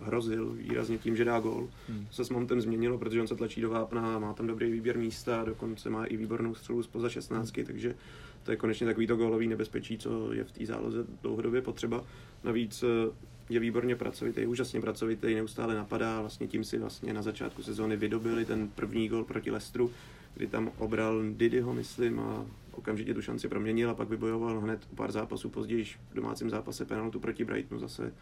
[0.02, 1.68] hrozil výrazně tím, že dá gól.
[1.88, 2.06] Hmm.
[2.06, 4.98] To se s Montem změnilo, protože on se tlačí do vápna, má tam dobrý výběr
[4.98, 7.66] místa, dokonce má i výbornou střelu spoza 16, Hmm.
[7.66, 7.94] takže
[8.42, 12.04] to je konečně takový to gólový nebezpečí, co je v té záloze dlouhodobě potřeba.
[12.44, 13.12] Navíc eh,
[13.48, 18.44] je výborně pracovitý, úžasně pracovitý, neustále napadá, vlastně tím si vlastně na začátku sezóny vydobili
[18.44, 19.90] ten první gol proti Lestru,
[20.34, 24.96] kdy tam obral Didyho, myslím, a okamžitě tu šanci proměnil a pak vybojoval hned o
[24.96, 28.12] pár zápasů později v domácím zápase penaltu proti Brightonu zase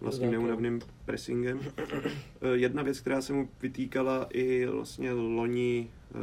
[0.00, 0.42] vlastním Exactly.
[0.42, 1.60] neunavným pressingem.
[2.42, 6.14] Eh, Jedna věc, která se mu vytýkala i vlastně loni eh,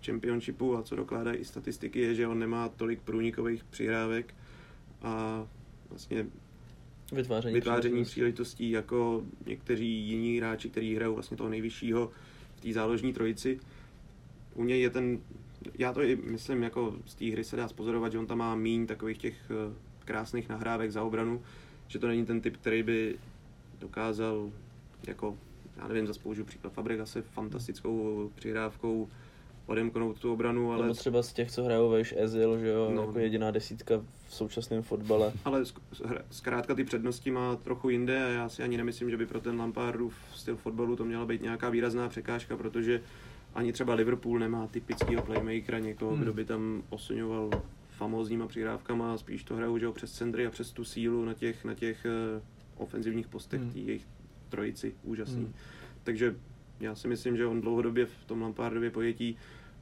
[0.00, 4.34] v Championshipu a co dokládají i statistiky, je, že on nemá tolik průnikových přihrávek
[5.02, 5.46] a
[5.90, 6.26] vlastně
[7.12, 8.10] Vytváření, vytváření příležitostí.
[8.12, 12.10] příležitostí jako někteří jiní hráči, kteří hrajou vlastně toho nejvyššího
[12.56, 13.60] v té záložní trojici.
[14.54, 15.18] U něj je ten,
[15.78, 18.54] já to i myslím, jako z té hry se dá spozorovat, že on tam má
[18.54, 19.74] míň takových těch eh,
[20.04, 21.42] krásných nahrávek za obranu,
[21.88, 23.16] že to není ten typ, který by
[23.80, 24.50] dokázal
[25.06, 25.38] jako,
[25.76, 29.08] já nevím, zase použiju příklad Fabregas fantastickou přihrávkou
[29.66, 33.02] odemknout tu obranu, ale Nebo třeba z těch, co hrajou vejš Ezil, že jo, No.
[33.02, 35.32] jako jediná desítka v současném fotbale.
[35.44, 35.64] Ale
[36.30, 39.58] zkrátka ty přednosti má trochu jinde a já si ani nemyslím, že by pro ten
[39.60, 43.00] Lampardův styl fotbalu to měla být nějaká výrazná překážka, protože
[43.54, 46.22] ani třeba Liverpool nemá typického playmakera, někoho, Hmm.
[46.22, 47.50] kdo by tam osuňoval
[47.98, 51.64] famózníma přihrávkama, spíš to hrajou že jo, přes centry a přes tu sílu na těch,
[51.64, 52.42] na těch uh,
[52.82, 53.72] ofenzivních postech, hmm.
[53.74, 54.06] jejich
[54.48, 55.42] trojici, úžasný.
[55.42, 55.54] Hmm.
[56.04, 56.36] Takže
[56.80, 59.36] já si myslím, že on dlouhodobě v tom Lampardově pojetí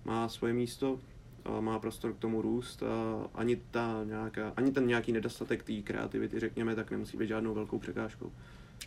[0.04, 1.00] má svoje místo
[1.44, 5.82] a má prostor k tomu růst a ani, ta nějaká, ani ten nějaký nedostatek té
[5.82, 8.32] kreativity, řekněme, tak nemusí být žádnou velkou překážkou.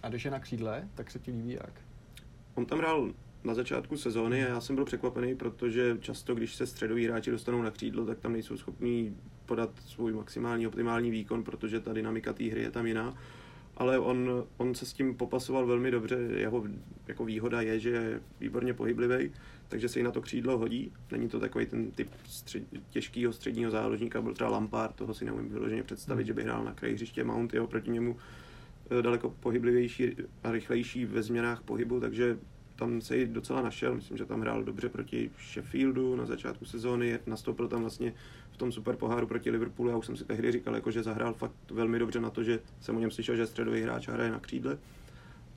[0.03, 1.73] A když je na křídle, tak se ti líbí jak?
[2.55, 3.13] On tam hrál
[3.43, 7.61] na začátku sezóny a já jsem byl překvapený, protože často, když se středoví hráči dostanou
[7.61, 12.43] na křídlo, tak tam nejsou schopní podat svůj maximální optimální výkon, protože ta dynamika té
[12.43, 13.17] hry je tam jiná.
[13.77, 16.15] Ale on, on se s tím popasoval velmi dobře.
[16.15, 16.63] Jeho
[17.07, 19.31] jako výhoda je, že je výborně pohyblivý,
[19.67, 20.91] takže se i na to křídlo hodí.
[21.11, 25.49] Není to takový ten typ střed, těžkého středního záložníka, byl třeba Lampard, toho si neumím
[25.49, 26.27] vyloženě představit, Hmm.
[26.27, 28.17] že by hrál na kraji hřiště Mount, jeho proti němu
[28.99, 32.37] eh, daleko pohyblivější a rychlejší ve změnách pohybu, takže
[32.79, 33.95] tam se i docela našel.
[33.95, 38.13] Myslím, že tam hrál dobře proti Sheffieldu na začátku sezóny, nastoupil tam vlastně
[38.51, 39.89] v tom super poháru proti Liverpoolu.
[39.91, 42.59] Já už jsem si tehdy říkal, jako, že zahrál fakt velmi dobře na to, že
[42.81, 44.77] jsem o něm slyšel, že je středový hráč a hraje na křídle.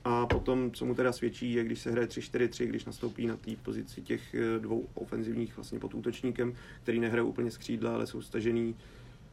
[0.03, 3.51] A potom, co mu teda svědčí, je, když se hraje 3-4-3, když nastoupí na té
[3.63, 6.53] pozici těch eh, dvou ofenzivních vlastně pod útočníkem,
[6.83, 8.75] který nehrajou úplně z křídla, ale jsou stažený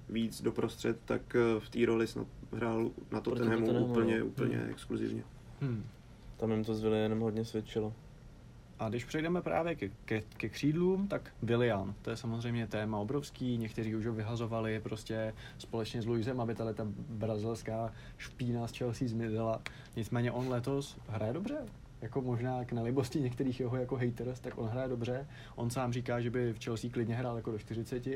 [0.09, 4.27] víc doprostřed, tak eh, v té roli snad hrál na Tottenhamu Tottenhamu, úplně, no.
[4.27, 4.71] úplně Hmm.
[4.71, 5.23] exkluzivně.
[5.61, 5.85] Hmm.
[6.41, 7.93] Tam jim to s Willianem hodně svědčilo.
[8.79, 13.59] A když přejdeme právě ke, ke, ke křídlům, tak Willian, to je samozřejmě téma obrovský,
[13.59, 19.09] někteří už ho vyhazovali prostě společně s Luisem, aby tady ta brazilská špína z Chelsea
[19.09, 19.61] zmizela.
[19.97, 21.57] Nicméně on letos hraje dobře.
[22.03, 25.27] Jako možná k nelibosti některých jeho jako haters, tak on hraje dobře.
[25.57, 28.07] On sám říká, že by v Chelsea klidně hrál jako do 40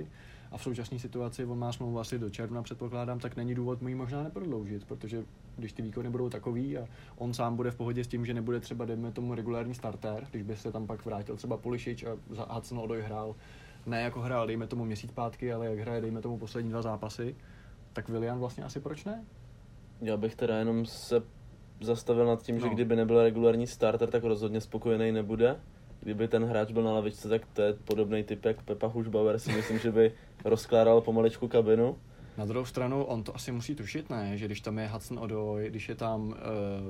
[0.55, 3.89] a v současné situaci on má smlouvu asi do června, předpokládám, tak není důvod mu
[3.89, 5.25] ji možná neprodloužit, protože
[5.57, 6.87] když ty výkony budou takový a
[7.17, 10.43] on sám bude v pohodě s tím, že nebude třeba, dejme tomu, regulární starter, když
[10.43, 13.35] by se tam pak vrátil třeba Pulišič a za Hudson Odoj hrál,
[13.87, 17.37] ne jako hrál, dejme tomu měsíc pátky, ale jak hraje, dejme tomu poslední dva zápasy,
[17.93, 19.25] tak William vlastně asi proč ne?
[20.01, 21.23] Já bych teda jenom se
[21.81, 22.75] zastavil nad tím, že No.
[22.75, 25.61] kdyby nebyl regulární starter, tak rozhodně spokojený nebude.
[26.05, 29.53] Kdyby ten hráč byl na lavičce, tak to je podobný typ jak Pepa Hušbauer, si
[29.53, 30.13] myslím, že by
[30.45, 31.97] rozkládal pomaličku kabinu.
[32.39, 34.39] Na druhou stranu, on to asi musí tušit, ne?
[34.39, 36.35] Že když tam je Hudson Odoj, když je tam, uh,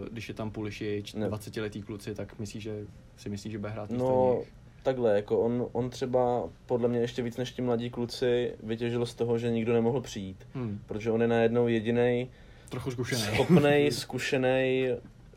[0.09, 1.29] když je tam Pulišič, Ne.
[1.29, 2.87] 20-letý kluci, tak myslí, že
[3.17, 4.43] si myslí, že bude hrát No,
[4.83, 9.15] takhle, jako on, on třeba podle mě ještě víc než ti mladí kluci vytěžil z
[9.15, 10.47] toho, že nikdo nemohl přijít.
[10.55, 10.81] Hmm.
[10.87, 12.31] Protože on je najednou jediný
[12.69, 13.23] Trochu zkušený.
[13.23, 14.89] schopný, zkušený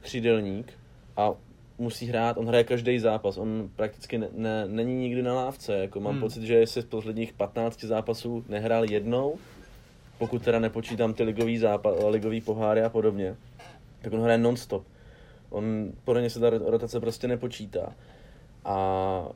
[0.01, 0.73] křídelník
[1.17, 1.31] a
[1.77, 5.99] musí hrát, on hraje každý zápas, on prakticky ne, ne, není nikdy na lávce, jako
[5.99, 6.21] mám Hmm.
[6.21, 9.35] pocit, že jestli z posledních 15 zápasů nehrál jednou,
[10.17, 13.35] pokud teda nepočítám ty ligový, zápa- ligový poháry a podobně,
[14.01, 14.83] tak on hraje non-stop.
[15.49, 17.93] On, podle mě se ta rotace prostě nepočítá.
[18.65, 19.27] A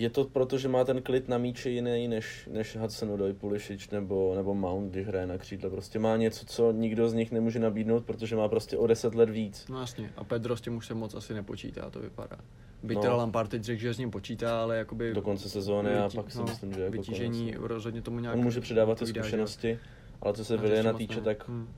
[0.00, 3.90] je to proto, že má ten klid na míči jiný než, než Hudson Odoi, Pulisic
[3.90, 5.70] nebo, nebo Mount, když hraje na křídle.
[5.70, 9.30] Prostě má něco, co nikdo z nich nemůže nabídnout, protože má prostě o 10 let
[9.30, 9.64] víc.
[9.70, 12.36] No jasně, a Pedro s tím už se moc asi nepočítá, to vypadá.
[12.82, 13.02] Byť No.
[13.02, 15.14] teda Lampard teď řekl, že s ním počítá, ale jakoby...
[15.14, 17.68] Do konce sezóny a vytí- pak si no, myslím, že jako Vytížení konec.
[17.68, 18.36] rozhodně tomu nějak...
[18.36, 19.78] On může předávat ty odpovídá, že zkušenosti,
[20.22, 21.68] ale co se A Viliana moc týče, tak Hmm.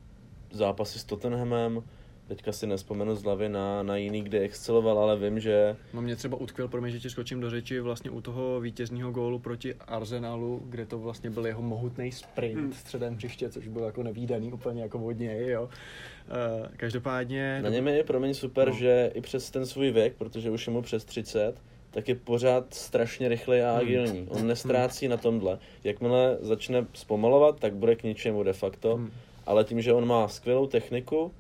[0.53, 1.83] zápasy s Tottenhamem,
[2.29, 6.17] teďka si nespomenu z hlavy na, na jiný, kde exceloval, ale vím, že No mě
[6.17, 10.63] třeba utkvěl, promiň, že ti skočím do řeči, vlastně u toho vítězního gólu proti Arsenalu,
[10.67, 12.73] kde to vlastně byl jeho mohutný sprint Hmm.
[12.73, 15.63] středem hřiště, což byl jako nevýdaný úplně jako od něj, jo.
[15.63, 17.61] Uh, každopádně...
[17.63, 18.75] na něm je promiň super, No.
[18.75, 21.55] že i přes ten svůj věk, protože už je mu přes 30,
[21.91, 23.81] tak je pořád strašně rychlý a Hmm.
[23.81, 24.27] agilní.
[24.31, 25.59] On nestrácí na tomhle.
[25.85, 28.97] Jakmile začne zpomalovat, tak bude k ničemu de facto.
[28.97, 29.11] Hmm.
[29.47, 31.33] ale tím, že on má skvělou techniku,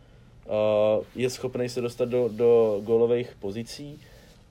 [1.15, 4.01] je schopný se dostat do, do gólových pozicí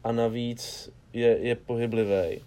[0.04, 2.42] a navíc je, je pohyblivý.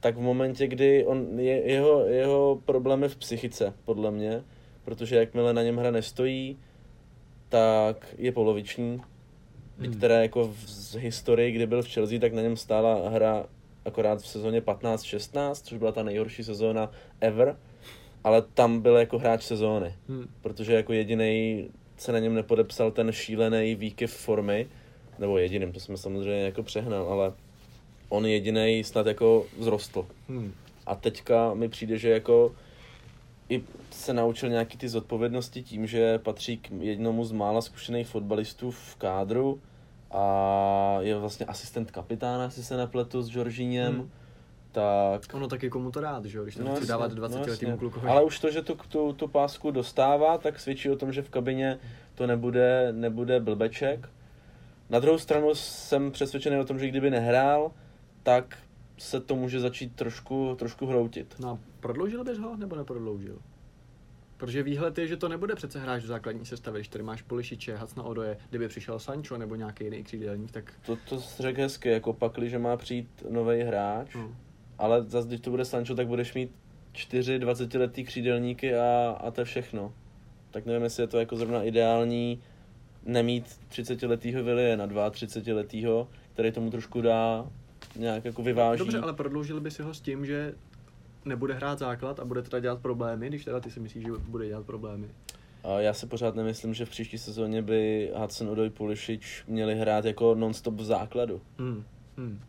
[0.00, 4.42] Tak v momentě, kdy on, je, jeho, jeho problém je v psychice, podle mě,
[4.84, 6.58] protože jakmile na něm hra nestojí,
[7.48, 9.00] tak je poloviční.
[9.78, 9.94] Hmm.
[9.94, 13.46] Které jako v z historii, kdy byl v Chelsea, tak na něm stála hra
[13.84, 17.56] akorát v sezóně 15-16, což byla ta nejhorší sezóna ever,
[18.24, 20.26] ale tam byl jako hráč sezóny, Hmm.
[20.40, 24.66] protože jako jediný se na něm nepodepsal ten šílený výkyv formy,
[25.18, 27.32] nebo jediným, to jsme samozřejmě jako přehnal, ale
[28.08, 30.06] on jediný snad jako vzrostl.
[30.28, 30.52] Hmm.
[30.86, 32.54] A teďka mi přijde, že jako
[33.48, 38.70] i se naučil nějaký ty zodpovědnosti tím, že patří k jednomu z mála zkušených fotbalistů
[38.70, 39.60] v kádru
[40.10, 43.94] a je vlastně asistent kapitána, jestli se nepletu, s Jorginhem.
[43.94, 44.10] Hmm.
[44.76, 47.08] Tak Ono taky komu to rád, že jo, když to No no, chci jasně, dávat
[47.08, 47.50] no 20 jasně.
[47.52, 48.08] letýmu klukovi.
[48.08, 51.30] Ale už to, že tu, tu, tu pásku dostává, tak svědčí o tom, že v
[51.30, 51.78] kabině
[52.14, 54.08] to nebude, nebude blbeček.
[54.90, 57.70] Na druhou stranu jsem přesvědčený o tom, že kdyby nehrál,
[58.22, 58.58] tak
[58.98, 61.34] se to může začít trošku, trošku hroutit.
[61.38, 63.38] No a prodloužil bys ho, nebo neprodloužil?
[64.36, 67.76] Protože výhled je, že to nebude přece hráč do základní sestavy, když tady máš Polišiče,
[67.76, 72.12] Hacna Odoje, kdyby přišel Sancho nebo nějaký jiný křídelník, tak To, to řekl hezky, jako
[72.12, 74.28] pakli, že má přijít nový hráč, no.
[74.78, 76.50] Ale zase, když to bude Sancho, tak budeš mít
[76.92, 79.92] čtyři 20-letý křídelníky a, a to je všechno.
[80.50, 82.40] Tak nevím, jestli je to jako zrovna ideální
[83.04, 87.46] nemít 30-letýho Viliena, 32-letýho, který tomu trošku dá
[87.96, 88.78] nějak jako vyváží.
[88.78, 90.54] Dobře, ale prodloužil by si ho s tím, že
[91.24, 94.48] nebude hrát základ a bude teda dělat problémy, když teda ty si myslíš, že bude
[94.48, 95.08] dělat problémy.
[95.64, 100.04] A já si pořád nemyslím, že v příští sezóně by Hudson Odoi Pulišič měli hrát
[100.04, 101.40] jako non-stop v základu.
[101.58, 101.84] Hmm.
[102.16, 102.40] Hmm.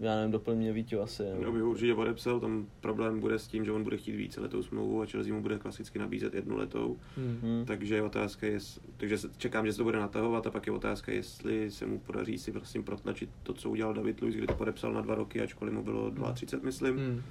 [0.00, 1.22] Já nevím, doplň mě Víťo asi.
[1.22, 1.52] No, Nebo...
[1.52, 4.62] bych ho určitě podepsal, tam problém bude s tím, že on bude chtít více letou
[4.62, 6.98] smlouvu a Chelsea mu bude klasicky nabízet jednu letou.
[7.16, 7.38] Hmm.
[7.42, 7.64] Hmm.
[7.66, 11.12] Takže je otázka, jest, takže čekám, že se to bude natahovat a pak je otázka,
[11.12, 14.92] jestli se mu podaří si vlastně protlačit to, co udělal David Luiz, kdy to podepsal
[14.92, 16.96] na dva roky, ačkoliv mu bylo 32, myslím.
[16.96, 17.22] Hmm.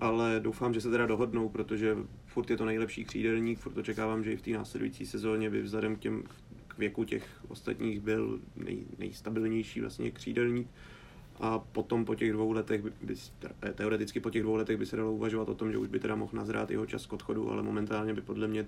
[0.00, 1.96] Ale doufám, že se teda dohodnou, protože
[2.26, 5.96] furt je to nejlepší křídelník, furt očekávám, že i v té následující sezóně by vzhledem
[5.96, 6.22] k, těm,
[6.68, 10.68] k věku těch ostatních byl nej, nejstabilnější vlastně křídelník.
[11.40, 13.14] A potom po těch dvou letech, by,
[13.60, 15.98] te- teoreticky po těch dvou letech by se dalo uvažovat o tom, že už by
[16.00, 18.66] teda mohl nazrát jeho čas k odchodu, ale momentálně by podle mě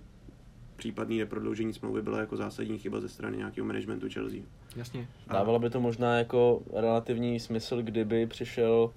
[0.77, 4.41] případný neprodloužení smlouvy byla jako zásadní chyba ze strany nějakého managementu Chelsea.
[4.77, 5.09] Jasně.
[5.29, 8.91] A- Dávalo by to možná jako relativní smysl, kdyby přišel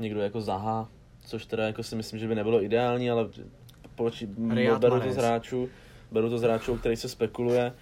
[0.00, 0.88] někdo jako Zaha,
[1.26, 3.28] což teda jako si myslím, že by nebylo ideální, ale
[3.94, 4.26] poči,
[4.78, 5.68] beru to z hráčů,
[6.12, 7.72] beru to z hráčů, o který se spekuluje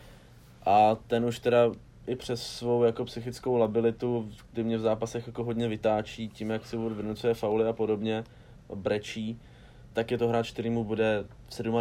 [0.67, 1.71] a ten už teda
[2.07, 6.67] i přes svou jako psychickou labilitu, kdy mě v zápasech jako hodně vytáčí tím, jak
[6.67, 8.25] si vynucuje fauly a podobně,
[8.75, 9.41] brečí,
[9.93, 11.25] tak je to hráč, který mu bude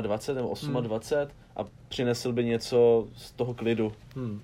[0.01, 3.93] 27 nebo 28 a přinesl by něco z toho klidu.
[4.15, 4.41] Hmm.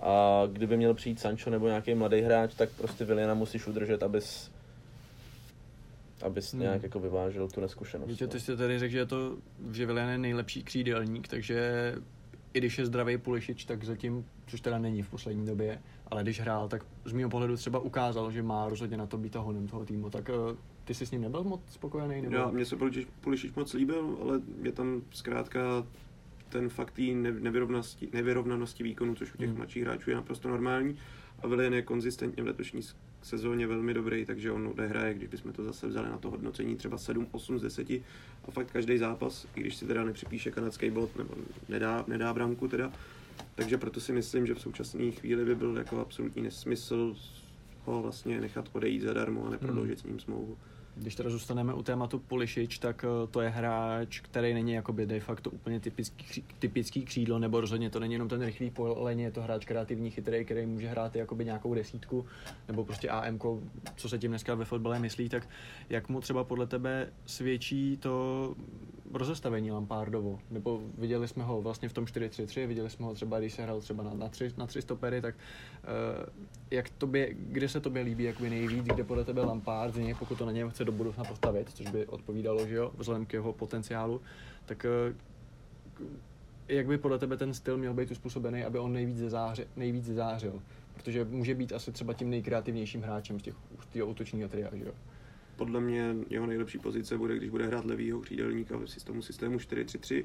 [0.00, 4.50] A kdyby měl přijít Sancho nebo nějaký mladý hráč, tak prostě Viliana musíš udržet, abys,
[6.22, 6.62] abys Hmm.
[6.62, 8.08] nějak jako vyvážil tu neskušenost.
[8.08, 8.30] Víte, no.
[8.30, 9.36] ty jsi tady řekl, že je to,
[9.72, 11.94] že Willian je nejlepší křídelník, takže
[12.54, 16.40] i když je zdravý Pulišič, tak zatím, což teda není v poslední době, ale když
[16.40, 19.84] hrál, tak z mého pohledu třeba ukázal, že má rozhodně na to být tahonem toho
[19.84, 22.22] týmu, tak eh, ty jsi s ním nebyl moc spokojený?
[22.22, 22.36] Nebo...
[22.36, 25.60] Já, mně se Pulišič, Pulišič moc líbil, ale je tam zkrátka
[26.48, 29.56] ten fakt té ne- nevyrovnanosti, nevyrovnanosti výkonu, což u těch Hmm.
[29.56, 30.96] mladších hráčů je naprosto normální.
[31.42, 32.82] A Willian je konzistentně v letošní
[33.22, 36.76] s- sezóně velmi dobrý, takže on odehraje, když bychom to zase vzali na to hodnocení,
[36.76, 40.90] třeba 7, 8 z 10 a fakt každý zápas, i když si teda nepřipíše kanadský
[40.90, 41.34] bod nebo
[41.68, 42.92] nedá, nedá branku teda,
[43.54, 47.16] takže proto si myslím, že v současné chvíli by byl jako absolutní nesmysl
[47.84, 50.58] ho vlastně nechat odejít zadarmo a neprodloužit s ním smlouvu.
[50.96, 55.20] Když teda zůstaneme u tématu Polišič, tak eh, to je hráč, který není jakoby de
[55.20, 59.42] facto úplně typický, typický křídlo, nebo rozhodně to není jenom ten rychlý poleně, je to
[59.42, 62.26] hráč kreativní, chytrý, který může hrát jakoby nějakou desítku,
[62.68, 63.38] nebo prostě AM,
[63.96, 65.48] co se tím dneska ve fotbale myslí, tak
[65.90, 68.54] jak mu třeba podle tebe svědčí to
[69.12, 73.52] rozestavení Lampardovo, nebo viděli jsme ho vlastně v tom 4-3-3, viděli jsme ho třeba, když
[73.52, 76.28] se hrál třeba na, na, tři, na tři stopery, tak uh,
[76.70, 80.38] jak tobě, kde se tobě líbí jakoby nejvíc, kde podle tebe Lampard, z něj, pokud
[80.38, 83.52] to na něm chce do budoucna postavit, což by odpovídalo, že jo, vzhledem k jeho
[83.52, 84.20] potenciálu,
[84.66, 86.06] tak uh,
[86.68, 90.62] jak by podle tebe ten styl měl být uspůsobený, aby on nejvíc zářil, nejvíc zářil?
[90.94, 94.84] Protože může být asi třeba tím nejkreativnějším hráčem z těch, z toho útočního tria, že
[94.84, 94.92] jo?
[95.56, 100.24] Podle mě jeho nejlepší pozice bude, když bude hrát levýho křídelníka v tomu systému 4-3-3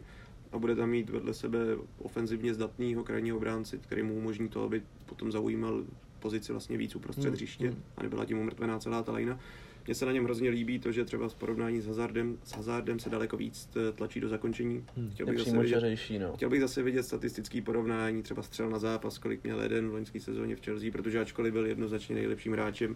[0.52, 1.60] a bude tam mít vedle sebe
[1.98, 5.84] ofenzivně zdatného krajního obránci, který mu umožní to, aby potom zaujímal
[6.20, 7.34] pozici vlastně víc uprostřed hmm.
[7.34, 7.84] hřiště hmm.
[7.98, 9.40] a nebyla tím umrtvená celá ta lajna.
[9.88, 13.00] Mně se na něm hrozně líbí to, že třeba v porovnání s Hazardem, s Hazardem
[13.00, 14.86] se daleko víc tlačí do zakončení.
[14.96, 15.10] Hmm.
[15.12, 15.84] Chtěl, bych zase vidět,
[16.20, 16.34] no.
[16.36, 20.20] chtěl bych zase vidět statistický porovnání, třeba střel na zápas, kolik měl jeden v loňské
[20.20, 22.96] sezóně v Chelsea, protože ačkoliv byl jednoznačně nejlepším hráčem,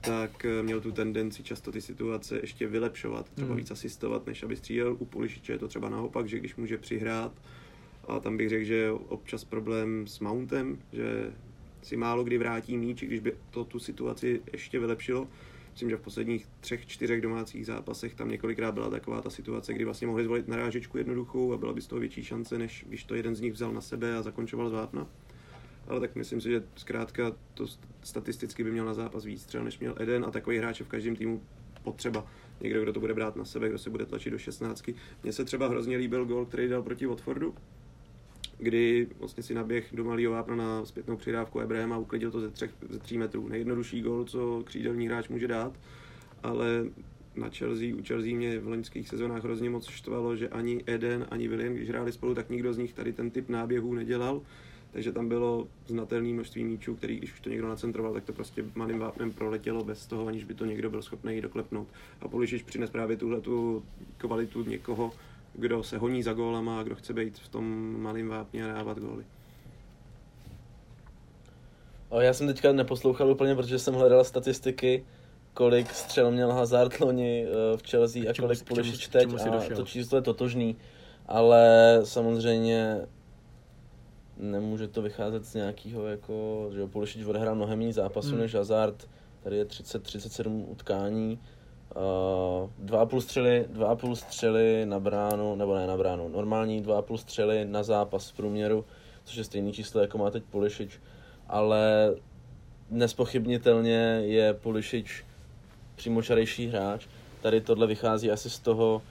[0.00, 3.56] tak eh, měl tu tendenci často ty situace ještě vylepšovat, třeba hmm.
[3.56, 4.96] víc asistovat, než aby střílel.
[4.98, 7.32] U Pulišiče je to třeba naopak, že když může přihrát,
[8.08, 11.32] a tam bych řekl, že je občas problém s Mountem, že
[11.82, 15.28] si málo kdy vrátí míč, když by to tu situaci ještě vylepšilo.
[15.74, 19.84] Myslím, že v posledních třech, čtyřech domácích zápasech tam několikrát byla taková ta situace, kdy
[19.84, 23.14] vlastně mohli zvolit narážečku jednoduchou a byla by z toho větší šance, než když to
[23.14, 25.06] jeden z nich vzal na sebe a zakončoval z vápna
[25.88, 27.66] ale tak myslím si, že zkrátka to
[28.02, 31.16] statisticky by měl na zápas víc třeba než měl Eden a takový hráč v každém
[31.16, 31.42] týmu
[31.82, 32.26] potřeba.
[32.60, 34.84] Někdo, kdo to bude brát na sebe, kdo se bude tlačit do 16.
[35.22, 37.54] Mně se třeba hrozně líbil gol, který dal proti Watfordu,
[38.58, 42.50] kdy vlastně si naběh do malého vápna na zpětnou přidávku Ebrahima a uklidil to ze,
[42.50, 43.48] třech, ze tří metrů.
[43.48, 45.72] Nejjednodušší gol, co křídelní hráč může dát,
[46.42, 46.86] ale
[47.36, 51.48] na Chelsea, u Chelsea mě v loňských sezónách hrozně moc štvalo, že ani Eden, ani
[51.48, 54.42] William, když hráli spolu, tak nikdo z nich tady ten typ náběhů nedělal
[54.94, 58.64] takže tam bylo znatelné množství míčů, který když už to někdo nacentroval, tak to prostě
[58.74, 61.88] malým vápnem proletělo bez toho, aniž by to někdo byl schopný doklepnout.
[62.20, 63.84] A Polišič přines právě tuhle tu
[64.16, 65.12] kvalitu někoho,
[65.54, 68.98] kdo se honí za gólama a kdo chce být v tom malém vápně a dávat
[68.98, 69.24] góly.
[72.08, 75.04] O, já jsem teďka neposlouchal úplně, protože jsem hledal statistiky,
[75.54, 80.18] kolik střel měl Hazard loni eh, v Chelsea a kolik Pulisic teď a to číslo
[80.18, 80.76] je totožný.
[81.26, 83.06] Ale samozřejmě
[84.36, 88.38] nemůže to vycházet z nějakého, jako, že Pulisic odehrál mnohem méně zápasů hmm.
[88.38, 89.08] než Hazard,
[89.42, 91.38] tady je 30-37 utkání,
[91.96, 96.28] uh, dva a půl střely, dva a půl střely na bránu, nebo ne na bránu,
[96.28, 98.84] normální dva a půl střely na zápas v průměru,
[99.24, 100.90] což je stejný číslo, jako má teď Pulisic,
[101.48, 102.14] ale
[102.90, 105.06] nespochybnitelně je Pulisic
[105.94, 107.06] přímočarejší hráč.
[107.42, 109.02] Tady tohle vychází asi z toho,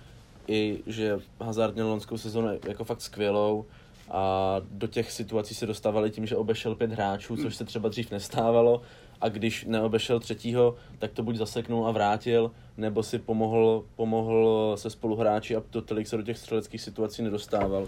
[0.47, 3.65] i že Hazard měl lonskou sezónu jako fakt skvělou,
[4.11, 8.11] a do těch situací se dostávali tím, že obešel pět hráčů, což se třeba dřív
[8.11, 8.81] nestávalo
[9.23, 14.89] a když neobešel třetího, tak to buď zaseknul a vrátil, nebo si pomohl, pomohl se
[14.89, 17.87] spoluhráči a to tolik se do těch střeleckých situací nedostával,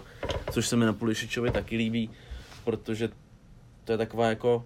[0.52, 2.10] což se mi na Pulišičovi taky líbí,
[2.64, 3.08] protože
[3.84, 4.64] to je taková jako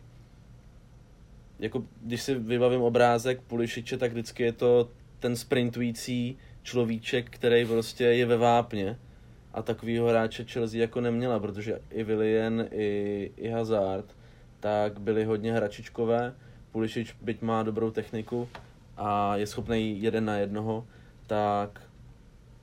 [1.59, 8.05] jako když si vybavím obrázek Pulišiče, tak vždycky je to ten sprintující človíček, který prostě
[8.05, 8.99] je ve vápně
[9.53, 14.17] a takovýho hráče Chelsea jako neměla, protože i Willian, i, i Hazard,
[14.61, 16.35] tak byli hodně hračičkové.
[16.73, 18.49] Pulisic, byť má dobrou techniku
[18.97, 20.87] a je schopný jeden na jednoho,
[21.27, 21.83] tak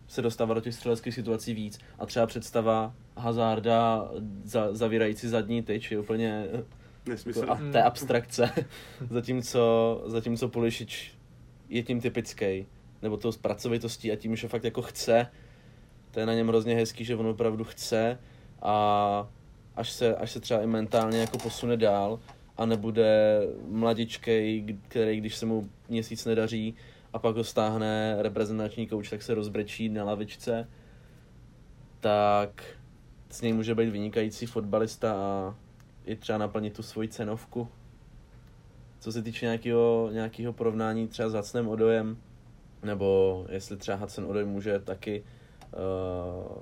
[0.07, 1.79] se dostává do těch střeleckých situací víc.
[1.99, 4.11] A třeba představa Hazarda
[4.43, 6.47] za, zavírající zadní tyč je úplně
[7.05, 7.45] Nesmysl.
[7.51, 8.51] a to je abstrakce.
[9.09, 10.97] zatímco, zatímco Pulisic
[11.69, 12.65] je tím typický,
[13.01, 15.27] nebo tou pracovitostí a tím, že fakt jako chce
[16.17, 18.19] to je na něm hrozně hezký, že on opravdu chce
[18.61, 19.27] a
[19.75, 22.19] až se, až se třeba i mentálně jako posune dál
[22.57, 26.75] a nebude mladičkej, který když se mu měsíc nedaří
[27.13, 30.67] a pak ho stáhne reprezentační kouč, tak se rozbrečí na lavičce,
[31.99, 32.63] tak
[33.29, 35.55] s něj může být vynikající fotbalista a
[36.05, 37.67] i třeba naplnit tu svoji cenovku.
[38.99, 42.17] Co se týče nějakého, nějakého porovnání třeba s Hacnem Odojem,
[42.83, 46.57] nebo jestli třeba Hacen Odoj může taky uh,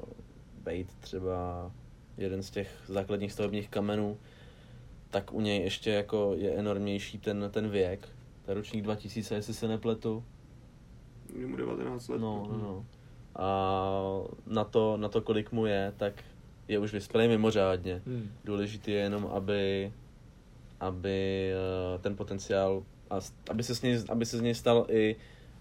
[0.64, 1.72] být třeba
[2.18, 4.18] jeden z těch základních stavebních kamenů,
[5.10, 8.10] tak u něj ještě jako je enormnější ten, ten věk.
[8.46, 10.24] To je ročník 2000, jestli se nepletu.
[11.36, 12.22] Je mu 19 let.
[12.22, 12.86] No, no, no.
[13.36, 13.80] A
[14.48, 16.24] na to, na to, kolik mu je, tak
[16.68, 18.02] je už vyspělý mimořádně.
[18.06, 18.32] Hmm.
[18.44, 19.94] Důležité je jenom, aby,
[20.80, 25.16] aby uh, ten potenciál, a aby se, z něj, aby se z něj stal i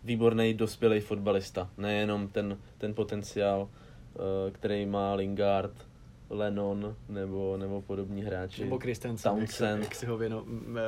[0.04, 5.72] výborný dospělý fotbalista, nejenom ten, ten potenciál, eh, který má Lingard,
[6.30, 8.64] Lennon nebo, nebo podobní hráči.
[8.64, 10.44] Nebo Christensen, jak, se, jak si ho věno,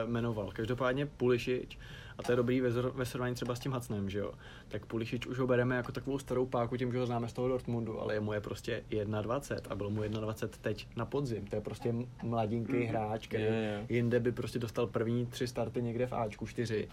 [0.06, 0.50] jmenoval.
[0.52, 1.78] Každopádně Pulišič,
[2.18, 4.32] a to je dobrý ve, ve srovnání třeba s tím Hacnem, že jo,
[4.68, 7.48] tak Pulišič už ho bereme jako takovou starou páku tím, že ho známe z toho
[7.48, 8.84] Dortmundu, ale mu je prostě
[9.22, 11.46] 21 a bylo mu 21 teď na podzim.
[11.46, 12.86] To je prostě mladinký mm.
[12.86, 13.86] hráč, který je, je.
[13.88, 16.88] jinde by prostě dostal první tři starty někde v Ačku 4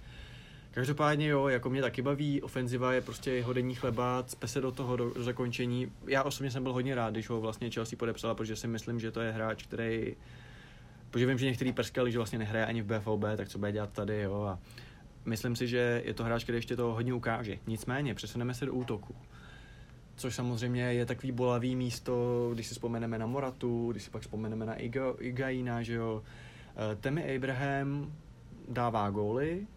[0.73, 4.71] Každopádně jo, jako mě taky baví, ofenziva je prostě jeho denní chleba, cpe se do
[4.71, 5.91] toho do, do zakončení.
[6.07, 9.11] Já osobně jsem byl hodně rád, když ho vlastně Chelsea podepsala, protože si myslím, že
[9.11, 10.15] to je hráč, který
[11.13, 13.89] protože vím, že některý prskali, že vlastně nehraje ani v BFOB, tak co bude dělat
[13.89, 14.59] tady, jo, a
[15.25, 17.57] myslím si, že je to hráč, který ještě to hodně ukáže.
[17.67, 19.15] Nicméně, přesuneme se do útoku.
[20.15, 24.65] Což samozřejmě je takový bolavý místo, když si vzpomeneme na Moratu, když si pak vzpomeneme
[24.65, 26.23] na Iga, Igaina, že jo.
[26.75, 28.13] Eh, Temi Abraham
[28.69, 29.67] dává góly,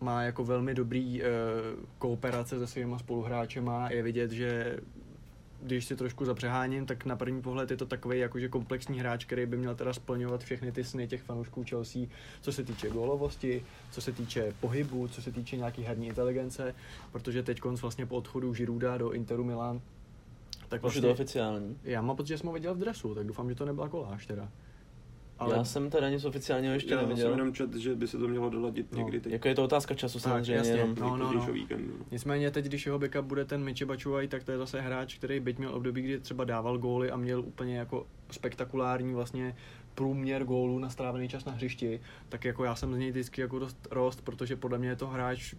[0.00, 1.26] má jako velmi dobrý uh,
[1.98, 3.90] kooperace se svýma spoluhráčema.
[3.90, 4.78] Je vidět, že
[5.62, 9.46] když si trošku zapřeháním, tak na první pohled je to takový jakože komplexní hráč, který
[9.46, 12.02] by měl teda splňovat všechny ty sny těch fanoušků Chelsea,
[12.40, 16.74] co se týče gólovosti, co se týče pohybu, co se týče nějaký herní inteligence,
[17.12, 19.80] protože teď vlastně po odchodu Žiruda do Interu Milan
[20.68, 21.78] tak vlastně, Už je to vlastně oficiální.
[21.84, 24.26] Já mám pocit, že jsem ho viděl v dresu, tak doufám, že to nebyla koláž
[24.26, 24.48] teda.
[25.40, 25.56] Ale...
[25.56, 27.26] Já jsem teda nic oficiálního ještě já neviděl.
[27.26, 28.98] Já jsem jenom čet, že by se to mělo doladit no.
[28.98, 29.32] někdy teď.
[29.32, 30.54] Jako je to otázka času tak, samozřejmě.
[30.54, 30.72] Jasně.
[30.72, 30.94] Jenom.
[31.00, 31.52] No, no, no.
[31.52, 31.94] Víkendu.
[32.10, 35.40] Nicméně teď, když jeho backup bude ten Michi Bačuaj, tak to je zase hráč, který
[35.40, 39.56] byť měl období, kdy třeba dával góly a měl úplně jako spektakulární vlastně
[39.94, 43.58] průměr gólů na strávený čas na hřišti, tak jako já jsem z něj vždycky jako
[43.58, 45.54] dost rost, protože podle mě je to hráč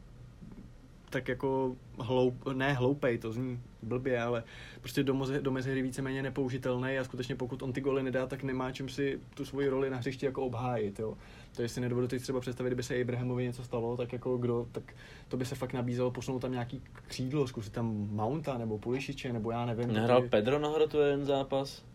[1.12, 4.44] tak jako hloup, ne hloupej, to zní blbě, ale
[4.80, 8.44] prostě do, moze, do mezihry víceméně nepoužitelný a skutečně pokud on ty goly nedá, tak
[8.44, 11.18] nemá čím si tu svoji roli na hřišti jako obhájit, jo.
[11.56, 14.94] To si nedovedu teď třeba představit, kdyby se Abrahamovi něco stalo, tak jako kdo, tak
[15.28, 19.52] to by se fakt nabízelo posunout tam nějaký křídlo, zkusit tam Mounta nebo Pulišiče, nebo
[19.52, 19.94] já nevím.
[19.94, 20.30] Nehrál protože...
[20.30, 21.86] Pedro na hrotu jeden zápas?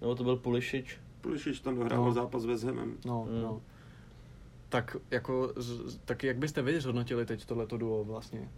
[0.00, 0.98] Nebo to byl Pulišič?
[1.20, 2.12] Pulišič tam dohrál no.
[2.12, 2.96] zápas ve Hemem.
[3.04, 3.42] No, mm.
[3.42, 3.62] no.
[4.68, 5.52] Tak jako,
[6.04, 8.48] tak jak byste vy zhodnotili teď tohleto duo vlastně?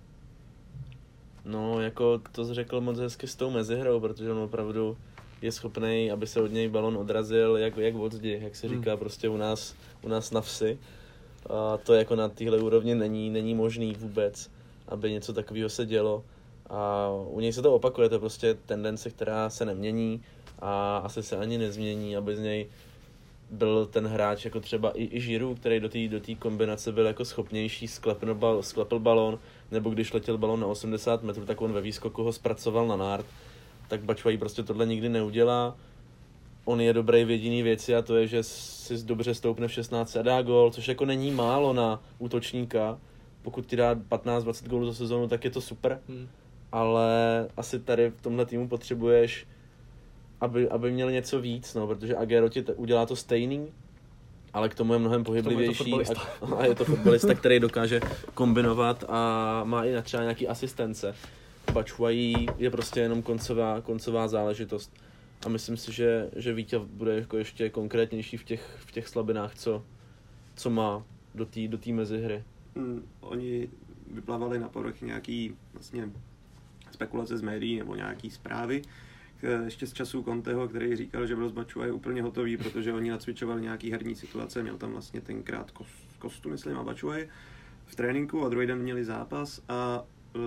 [1.44, 4.96] No, jako to řekl moc hezky s tou mezihrou, protože on opravdu
[5.42, 8.76] je schopný, aby se od něj balon odrazil, jak, jak od zdi, jak se hmm.
[8.76, 8.98] říká hmm.
[8.98, 10.78] prostě u nás, u nás na vsi.
[11.50, 14.50] A to jako na téhle úrovni není, není možný vůbec,
[14.88, 16.24] aby něco takového se dělo.
[16.70, 20.22] A u něj se to opakuje, to je prostě tendence, která se nemění
[20.58, 22.66] a asi se ani nezmění, aby z něj
[23.54, 27.24] byl ten hráč jako třeba i, i Žiru, který do té do kombinace byl jako
[27.24, 29.38] schopnější, sklepl, bal, sklepl balon,
[29.70, 33.26] nebo když letěl balon na 80 metrů, tak on ve výskoku ho zpracoval na nárt,
[33.88, 35.76] tak Bačvají prostě tohle nikdy neudělá.
[36.64, 40.16] On je dobrý v jediný věci a to je, že si dobře stoupne v 16
[40.16, 42.98] a dá gol, což jako není málo na útočníka.
[43.42, 46.00] Pokud ti dá 15-20 gólů za sezonu, tak je to super.
[46.08, 46.28] Hmm.
[46.72, 49.46] Ale asi tady v tomhle týmu potřebuješ
[50.40, 53.68] aby, aby měl něco víc, no, protože Agero ti t- udělá to stejný,
[54.52, 56.04] ale k tomu je mnohem pohyblivější je
[56.42, 58.00] a, a je to fotbalista, který dokáže
[58.34, 61.14] kombinovat a má i třeba nějaký asistence.
[61.72, 64.92] Bačuají je prostě jenom koncová, koncová záležitost.
[65.46, 69.54] A myslím si, že, že Vítě bude jako ještě konkrétnější v těch, v těch slabinách,
[69.54, 69.84] co,
[70.56, 71.04] co má
[71.34, 72.44] do té do mezihry.
[72.74, 73.68] Mm, oni
[74.10, 76.10] vyplavali na povrch nějaký vlastně
[76.90, 78.82] spekulace z médií nebo nějaký zprávy,
[79.64, 83.62] ještě z časů Conteho, který říkal, že byl z je úplně hotový, protože oni nacvičovali
[83.62, 85.72] nějaký herní situace, měl tam vlastně tenkrát
[86.18, 87.28] kostu, myslím, a Bačuaj
[87.86, 90.38] v tréninku a druhý den měli zápas a e,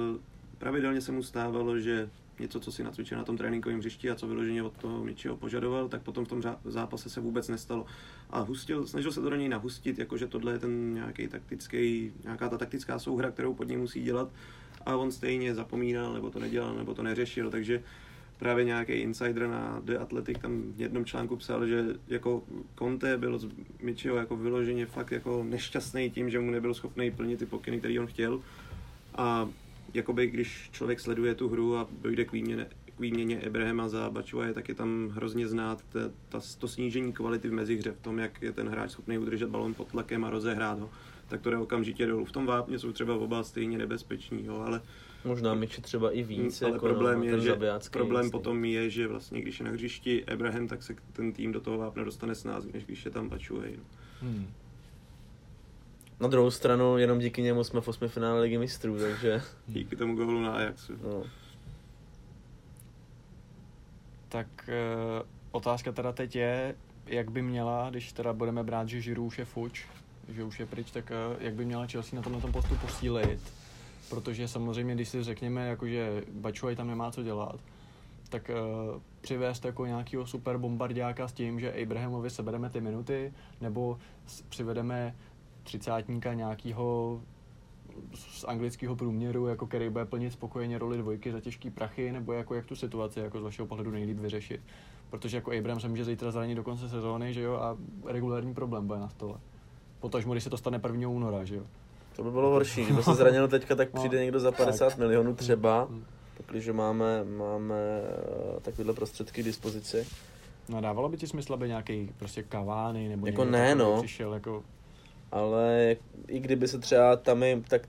[0.57, 4.27] pravidelně se mu stávalo, že něco, co si nacvičil na tom tréninkovém hřišti a co
[4.27, 7.85] vyloženě od toho něčeho požadoval, tak potom v tom zápase se vůbec nestalo.
[8.29, 12.49] A hustil, snažil se to do něj nahustit, jakože tohle je ten nějaký taktický, nějaká
[12.49, 14.29] ta taktická souhra, kterou pod ním musí dělat
[14.85, 17.83] a on stejně zapomínal, nebo to nedělal, nebo to neřešil, takže
[18.37, 22.43] právě nějaký insider na The Athletic tam v jednom článku psal, že jako
[22.79, 23.47] Conte byl z
[23.81, 27.99] Michiho jako vyloženě fakt jako nešťastný tím, že mu nebyl schopný plnit ty pokyny, které
[27.99, 28.41] on chtěl.
[29.15, 29.49] A
[29.93, 32.67] jakoby když člověk sleduje tu hru a dojde k výměně,
[32.97, 34.11] k výměně Ebrahema za
[34.53, 38.41] tak je tam hrozně znát ta, ta, to snížení kvality v mezihře, v tom, jak
[38.41, 40.89] je ten hráč schopný udržet balon pod tlakem a rozehrát ho,
[41.27, 42.25] tak to jde okamžitě dolů.
[42.25, 44.81] V tom vápně jsou třeba oba stejně nebezpeční, jo, ale
[45.27, 46.61] Možná Miči třeba i víc.
[46.61, 47.57] Ale jako problém, je, že,
[47.91, 51.61] problém potom je, že vlastně když je na hřišti Abraham, tak se ten tým do
[51.61, 53.73] toho vápna dostane s nás, než když je tam Bačuhej.
[53.77, 53.83] No.
[54.21, 54.47] Hmm.
[56.19, 59.41] Na druhou stranu, jenom díky němu jsme v osmi finále ligy mistrů, takže...
[59.67, 60.93] díky tomu gólu na Ajaxu.
[61.03, 61.23] No.
[64.29, 66.75] Tak uh, otázka teda teď je,
[67.05, 69.85] jak by měla, když teda budeme brát, že Žiru už je fuč,
[70.29, 73.39] že už je pryč, tak uh, jak by měla Chelsea na tomhle tom postu posílit?
[74.09, 77.59] Protože samozřejmě, když si řekněme, jako, že Bačuaj tam nemá co dělat,
[78.29, 83.99] tak uh, přivést jako nějakého super bombardiáka s tím, že Abrahamovi sebereme ty minuty, nebo
[84.49, 85.15] přivedeme
[85.63, 87.21] třicátníka nějakého
[88.13, 92.55] z anglického průměru, jako který bude plnit spokojeně roli dvojky za těžký prachy, nebo jako
[92.55, 94.61] jak tu situaci jako z vašeho pohledu nejlíp vyřešit.
[95.09, 98.87] Protože jako Abraham se může zítra zranit do konce sezóny, že jo, a regulární problém
[98.87, 99.39] bude na stole.
[99.99, 101.09] Potažmo, když se to stane 1.
[101.09, 101.63] února, že jo.
[102.17, 104.97] To by bylo horší, kdyby se zranil teďka, tak No, přijde někdo za 50 tak.
[104.97, 106.05] milionů třeba, Hmm.
[106.37, 107.75] protože máme, máme
[108.57, 110.07] eh, takovéhle prostředky k dispozici.
[110.69, 114.01] No dávalo by ti smysl, aby nějaký prostě kavány nebo Jako někdo ne, takový no.
[114.01, 114.63] přišel jako
[115.31, 115.95] ale
[116.27, 117.81] i kdyby se třeba tam je, tak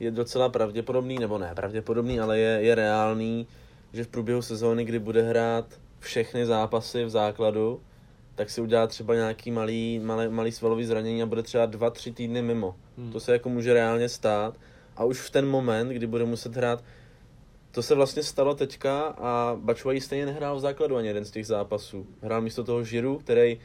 [0.00, 3.46] je docela pravděpodobný, nebo ne pravděpodobný, ale je, je reálný,
[3.92, 5.64] že v průběhu sezóny, kdy bude hrát
[5.98, 7.80] všechny zápasy v základu,
[8.34, 12.12] tak si udělá třeba nějaký malý, malý, malý svalový zranění a bude třeba dva, tři
[12.12, 12.74] týdny mimo.
[13.02, 13.12] Hmm.
[13.12, 14.54] To se jako může reálně stát
[14.96, 16.84] a už v ten moment, kdy bude muset hrát,
[17.70, 21.46] to se vlastně stalo teďka a Bačuaj stejně nehrál v základu ani jeden z těch
[21.46, 22.06] zápasů.
[22.22, 23.60] Hrál místo toho Žiru, který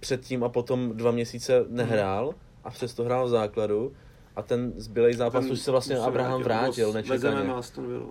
[0.00, 2.34] předtím a potom dva měsíce nehrál
[2.64, 3.92] a přesto hrál v základu
[4.36, 7.48] a ten zbylej zápas Ten už se vlastně už Abraham vrátil Vezeme nečekaně.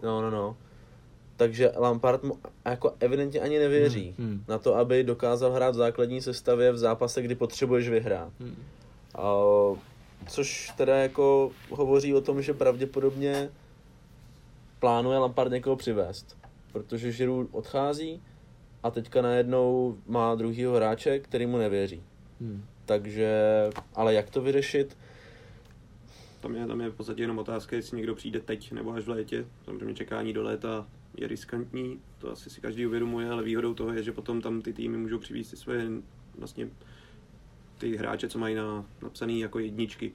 [0.03, 0.57] No, no, no.
[1.37, 4.43] Takže Lampard mu jako evidentně ani nevěří Hmm, hmm.
[4.47, 8.29] na to, aby dokázal hrát v základní sestavě v zápase, kdy potřebuješ vyhrát.
[8.39, 8.55] Hmm.
[9.15, 9.31] A,
[10.27, 13.49] což teda jako hovoří o tom, že pravděpodobně
[14.79, 16.37] plánuje Lampard někoho přivést.
[16.71, 18.21] Protože Žiru odchází
[18.83, 22.03] a teďka najednou má druhýho hráče, který mu nevěří.
[22.41, 22.65] Hmm.
[22.85, 23.33] Takže,
[23.95, 24.97] ale jak to vyřešit?
[26.39, 29.09] Tam je, tam je v podstatě jenom otázka, jestli někdo přijde teď nebo až v
[29.09, 29.45] létě.
[29.65, 34.03] Samozřejmě čekání do léta je riskantní, to asi si každý uvědomuje, ale výhodou toho je,
[34.03, 35.87] že potom tam ty týmy můžou přivést své
[36.37, 36.69] vlastně
[37.77, 40.11] ty hráče, co mají na, napsaný jako jedničky,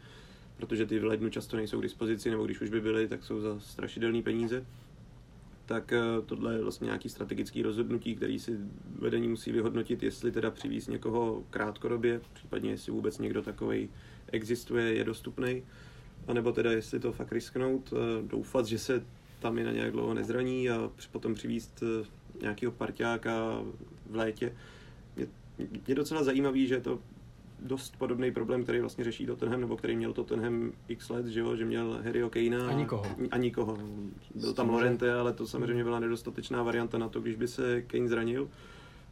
[0.57, 3.41] protože ty v lednu často nejsou k dispozici, nebo když už by byly, tak jsou
[3.41, 4.67] za strašidelné peníze.
[5.67, 8.57] Tak eh, tohle je vlastně nějaký strategický rozhodnutí, který si
[8.99, 13.89] vedení musí vyhodnotit, jestli teda přivízt někoho krátkodobě, případně jestli vůbec někdo takový
[14.33, 15.63] existuje, je dostupný,
[16.27, 19.05] anebo teda jestli to fakt risknout, eh, doufat, že se
[19.41, 22.07] tam i na nějak dlouho nezraní a potom přivízt eh,
[22.41, 23.63] nějakého parťáka
[24.07, 24.53] v létě.
[25.17, 25.27] Je,
[25.89, 26.99] je docela zajímavý, že je to
[27.63, 31.57] dost podobný problém, který vlastně řeší Tottenham, nebo který měl Tottenham x let, že, jo?
[31.57, 33.07] že měl Harryho Kanea A nikoho.
[33.31, 33.79] A nikoho.
[34.35, 38.09] Byl tam Lorente, ale to samozřejmě byla nedostatečná varianta na to, když by se Kane
[38.09, 38.49] zranil.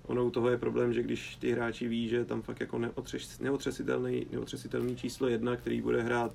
[0.07, 3.39] Ono u toho je problém, že když ty hráči ví, že tam fakt jako neotřes,
[3.41, 6.33] neotřesitelný, neotřesitelný číslo jedna, který bude hrát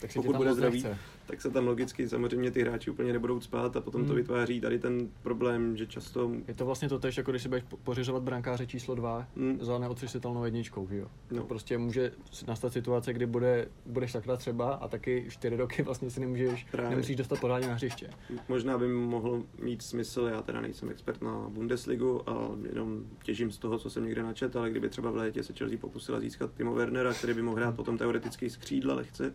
[0.00, 0.82] Tak Pokud bude zdravý.
[0.82, 0.98] nechce.
[1.30, 4.16] Tak se tam logicky samozřejmě ty hráči úplně nebudou spát a potom to Hmm.
[4.16, 7.64] vytváří tady ten problém, že často Je to vlastně to tež, jako když si budeš
[7.68, 9.58] po- pořizovat brankáře číslo 2 Hmm.
[9.60, 11.06] za neotřesitelnou jedničkou, že jo?
[11.30, 11.42] No.
[11.44, 12.12] Prostě může
[12.48, 16.90] nastat situace, kdy bude, budeš takhle třeba a taky čtyři roky vlastně si nemůžeš, Právě.
[16.90, 18.10] nemusíš dostat pořádně na hřiště.
[18.48, 23.58] možná by mohlo mít smysl, já teda nejsem expert na Bundesligu a jenom těžím z
[23.58, 26.74] toho, co jsem někde načet, ale kdyby třeba v létě se Chelsea pokusila získat Timo
[26.74, 29.34] Wernera, který by mohl hrát potom teoreticky z křídla lehce,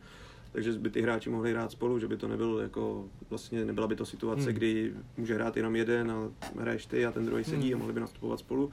[0.55, 3.95] takže by ty hráči mohli hrát spolu, že by to nebyl jako, vlastně nebyla by
[3.95, 4.53] to situace, Hmm.
[4.53, 6.29] kdy může hrát jenom jeden a
[6.59, 7.75] hraješ ty a ten druhý sedí Hmm.
[7.75, 8.71] a mohli by nastupovat spolu.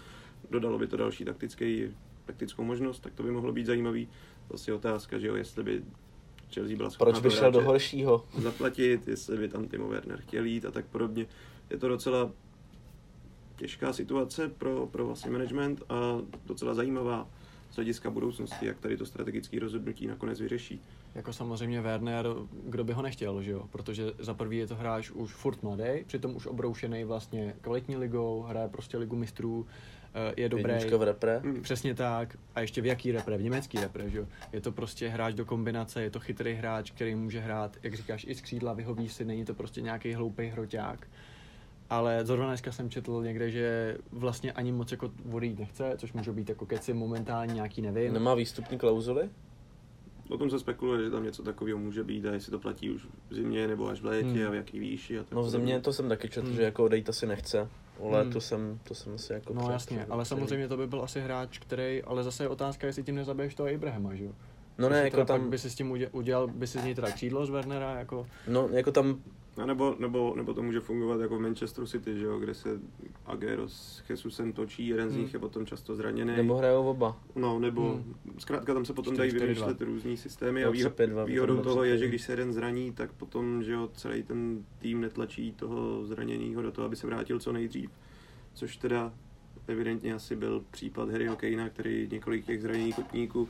[0.51, 1.85] Dodalo by to další taktický,
[2.25, 4.09] taktickou možnost, tak to by mohlo být zajímavý.
[4.49, 5.83] Vlastně otázka, že jo, jestli by
[6.55, 8.25] Chelsea byla schopná Proč by šel do horšího?
[8.39, 11.27] zaplatit, jestli by tam Timo Werner chtěl jít a tak podobně.
[11.71, 12.31] Je to docela
[13.57, 17.29] těžká situace pro, pro vlastně management a docela zajímavá
[17.73, 20.83] z hlediska budoucnosti, jak tady to strategické rozhodnutí nakonec vyřeší.
[21.15, 22.27] Jako samozřejmě Werner,
[22.65, 23.69] kdo by ho nechtěl, že jo?
[23.71, 28.43] Protože za prvý je to hráč už furt mladý, přitom už obroušený vlastně kvalitní ligou,
[28.43, 29.67] hraje prostě ligu mistrů,
[30.15, 30.73] eh, je dobrý.
[30.73, 31.39] Jednička v repre?
[31.39, 31.63] Hmm.
[31.63, 32.39] Přesně tak.
[32.55, 33.37] A ještě v jaký repre?
[33.39, 34.27] V německý repre, že jo?
[34.53, 38.27] Je to prostě hráč do kombinace, je to chytrý hráč, který může hrát, jak říkáš,
[38.29, 41.09] i z křídla, vyhoví si, není to prostě nějaký hloupý hroťák.
[41.93, 46.33] Ale zrovna dneska jsem četl někde, že vlastně ani moc jako odejít nechce, což může
[46.33, 48.13] být jako keci momentálně nějaký, nevím.
[48.13, 49.29] Nemá výstupní klauzuly?
[50.29, 53.07] O tom se spekuluje, že tam něco takového může být a jestli to platí už
[53.31, 54.47] v zimě nebo až v létě Hmm.
[54.47, 55.19] a v jaký výši.
[55.19, 56.57] A tak No v zimě to jsem taky četl, Hmm.
[56.57, 57.69] že jako odejít asi nechce.
[57.99, 58.41] O létu Hmm.
[58.41, 61.03] jsem, to jsem asi jako No před- jasně, před- ale před- samozřejmě to by byl
[61.03, 64.33] asi hráč, který, ale zase je otázka, jestli tím nezabiješ toho Abrahama, že jo?
[64.79, 67.11] No ne, jako tam, by si s tím udělal, udělal by si z něj teda
[67.11, 69.21] křídlo z Wernera, jako, no jako tam,
[69.57, 72.81] A nebo, nebo, nebo to může fungovat jako v Manchesteru City, že jo, kde se
[73.27, 75.23] Aguero s Jesusem točí, jeden z Hmm.
[75.23, 76.37] nich je potom často zraněný.
[76.37, 77.21] nebo hrajou oba.
[77.37, 78.15] No, nebo Hmm.
[78.39, 79.45] zkrátka tam se potom dají 4-4-2.
[79.47, 82.23] vymýšlet různý systémy a No, výho- 3-5-2 výhodou by to toho bylo je, že když
[82.23, 86.85] se jeden zraní, tak potom, že jo, celý ten tým netlačí toho zraněného do toho,
[86.87, 87.91] aby se vrátil co nejdřív.
[88.55, 89.13] Což teda
[89.67, 93.49] evidentně asi byl případ Harryho Kanea, který několik těch zraněných kotníků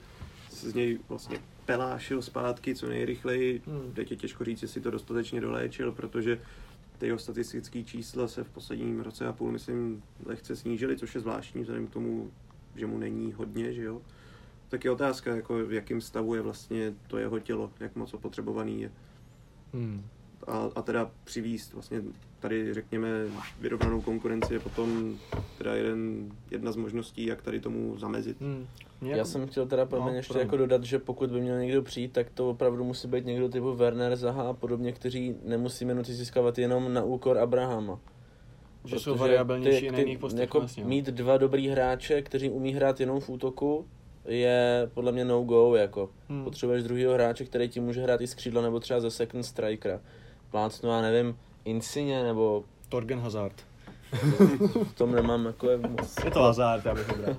[0.51, 3.63] z něj vlastně pelášil zpátky co nejrychleji.
[3.67, 3.93] Hmm.
[3.93, 6.41] Teď je těžko říct, jestli to dostatečně doléčil, protože
[6.99, 11.21] ty jeho statistické čísla se v posledním roce a půl, myslím, lehce snížily, což je
[11.21, 12.31] zvláštní vzhledem k tomu,
[12.77, 14.03] že mu není hodně, že jo.
[14.69, 18.83] Tak je otázka, jako v jakém stavu je vlastně to jeho tělo, jak moc opotřebovaný
[18.83, 18.93] je.
[19.75, 20.05] Hmm.
[20.47, 22.03] A, a teda přivíst vlastně
[22.41, 23.09] tady, řekněme,
[23.61, 25.19] vyrovnanou konkurenci je potom
[25.59, 28.41] teda jeden, jedna z možností, jak tady tomu zamezit.
[28.41, 28.67] Hmm.
[29.01, 31.83] Mě Já jako- jsem chtěl teda No, ještě jako dodat, že pokud by měl někdo
[31.83, 36.15] přijít, tak to opravdu musí být někdo typu Werner, Zaha a podobně, kteří nemusí minuty
[36.15, 37.99] získávat jenom na úkor Abrahama.
[38.85, 40.41] Že jsou Protože variabilnější i na jiných postech.
[40.41, 43.87] jako vlastně, mít dva dobrý hráče, kteří umí hrát jenom v útoku,
[44.25, 46.11] je podle mě no go, jako.
[46.29, 46.45] Hmm.
[46.45, 50.01] Potřebuješ druhého hráče, který ti může hrát i z křídla nebo třeba ze second strikera.
[50.53, 53.53] Plácnu, já nevím, Insigne nebo Torgen Hazard.
[54.85, 56.25] v tom nemám jako je moc.
[56.25, 57.37] Je to Hazard, já bych ho bral.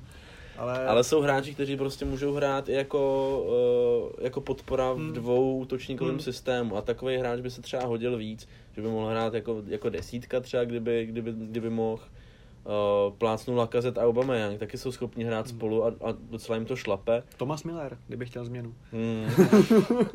[0.57, 5.13] Ale, Ale jsou hráči, kteří prostě můžou hrát i jako, uh, jako podpora v Hmm.
[5.13, 6.19] dvou útočníkovém Hmm.
[6.23, 9.89] systému a takový hráč by se třeba hodil víc, že by mohl hrát jako, jako
[9.89, 12.01] desítka třeba, kdyby, kdyby, kdyby mohl.
[12.65, 15.55] Uh, plácnul Lacazette a Aubameyang, taky jsou schopni hrát Hmm.
[15.57, 17.23] spolu a, a docela jim to šlape.
[17.37, 18.73] Thomas Miller, kdyby chtěl změnu.
[18.91, 19.25] Hmm.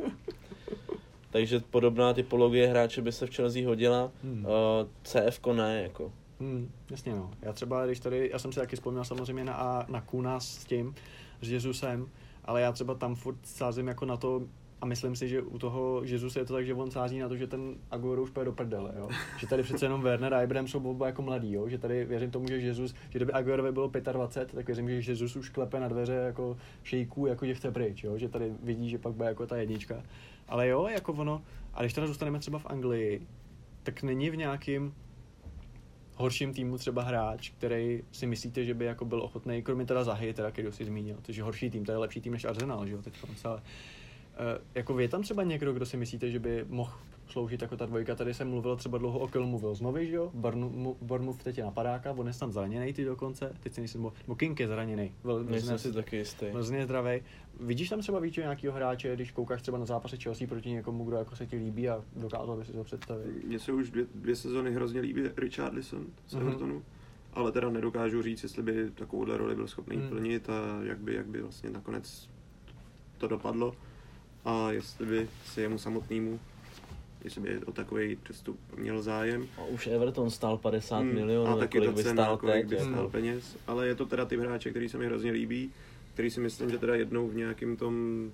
[1.31, 4.11] Takže podobná typologie hráče by se v Chelsea hodila.
[4.23, 4.45] Hmm.
[4.45, 4.51] Uh,
[5.03, 6.13] CF ne, jako.
[6.41, 7.31] Hmm, jasně no.
[7.43, 10.95] Já třeba, když tady, já jsem si taky vzpomněl samozřejmě na, na Kuna s tím,
[11.41, 12.09] s Jezusem,
[12.45, 14.43] ale já třeba tam furt sázím jako na to,
[14.81, 17.37] a myslím si, že u toho Jezuse je to tak, že on sází na to,
[17.37, 19.09] že ten Aguero už půjde do prdele, jo.
[19.39, 21.69] Že tady přece jenom Werner a Ibrahim jsou oba jako mladý, jo.
[21.69, 25.37] Že tady věřím tomu, že Jezus, že kdyby Aguero bylo 25, tak věřím, že Jezus
[25.37, 28.19] už klepe na dveře jako šejků, jako že chce pryč, jo.
[28.19, 30.03] Že tady vidí, že pak bude jako ta jednička.
[30.49, 31.43] Ale jo, jako ono,
[31.75, 33.27] a když teda zůstaneme třeba v Anglii,
[33.83, 34.95] tak není v nějakým
[36.15, 40.35] horším týmu třeba hráč, který si myslíte, že by jako byl ochotný, kromě teda Zahy,
[40.35, 43.03] teda, který si zmínil, takže horší tým, to je lepší tým než Arsenal, že jo,
[43.03, 43.15] teď
[43.45, 43.62] ale uh,
[44.75, 46.93] jako je tam třeba někdo, kdo si myslíte, že by mohl
[47.29, 50.31] sloužit jako ta dvojka, tady jsem mluvil třeba dlouho o Kill mluvil znovu, že jo,
[51.03, 54.37] Bournemouth teď je napadáka, on je tam zraněný ty dokonce, teď si nejsem, nebo, nebo
[54.37, 55.13] King je zraněný,
[55.49, 56.47] Nejsem si taky jistý.
[56.47, 57.21] Hrozně zdravý.
[57.61, 61.17] Vidíš tam třeba víc nějakého hráče, když koukáš třeba na zápasy Chelsea proti někomu, kdo
[61.17, 63.45] jako se ti líbí a dokázal by si to představit?
[63.45, 66.43] Mně se už dvě, dvě sezony hrozně líbí Richard Lisson z Mhm.
[66.47, 66.83] Evertonu,
[67.35, 70.09] ale teda nedokážu říct, jestli by takovouhle roli byl schopný Mhm.
[70.09, 72.29] plnit a jak by, jak by vlastně nakonec
[73.19, 73.75] to dopadlo
[74.45, 76.41] a jestli by se jemu samotnému,
[77.24, 79.47] jestli by o takový přestup měl zájem.
[79.59, 82.55] A už Everton stál 50 Hmm, milionů, a taky kolik ta by cena, stál kolik
[82.55, 82.78] teď.
[82.78, 85.70] by stál peněz, ale je to teda ty hráče, který se mi hrozně líbí,
[86.15, 88.27] který si myslím, že teda jednou v nějakém tom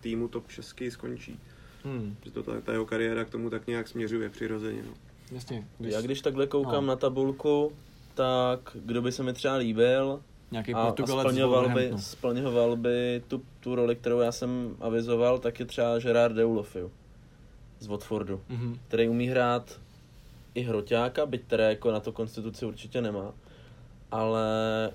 [0.00, 1.40] týmu top 6 skončí.
[1.84, 4.82] Hmm, Že to ta, ta jeho kariéra k tomu tak nějak směřuje přirozeně.
[4.86, 4.92] No.
[5.32, 5.66] jasně.
[5.80, 6.88] Já když takhle koukám No.
[6.88, 7.72] na tabulku,
[8.14, 13.22] tak kdo by se mi třeba líbil Nějaký a, a Portugalec splňoval, by, splňoval by
[13.28, 16.90] tu, tu roli, kterou já jsem avizoval, tak je třeba Gerard Deulofeu
[17.82, 18.78] z Watfordu, Mhm.
[18.88, 19.80] který umí hrát
[20.54, 23.34] i hroťáka, byť teda jako na to konstituci určitě nemá,
[24.10, 24.42] ale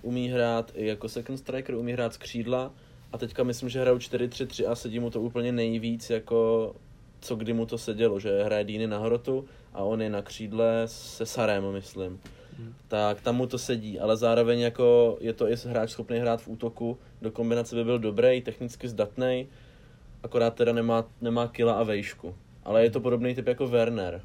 [0.02, 2.72] umí hrát i jako second striker, umí hrát z křídla
[3.14, 6.76] a teďka myslím, že hrajou 4-3-3 a sedí mu to úplně nejvíc jako
[7.22, 10.84] co kdy mu to sedělo, že hraje Dýny na hrotu a on je na křídle
[10.86, 12.20] se Sarem, myslím.
[12.60, 12.74] Mhm.
[12.88, 16.48] Tak tam mu to sedí, ale zároveň jako je to i hráč schopný hrát v
[16.48, 19.48] útoku, do kombinace by byl dobrý, technicky zdatný,
[20.24, 22.36] akorát teda nemá, nemá kila a vejšku.
[22.68, 24.22] Ale je to podobný typ jako Werner.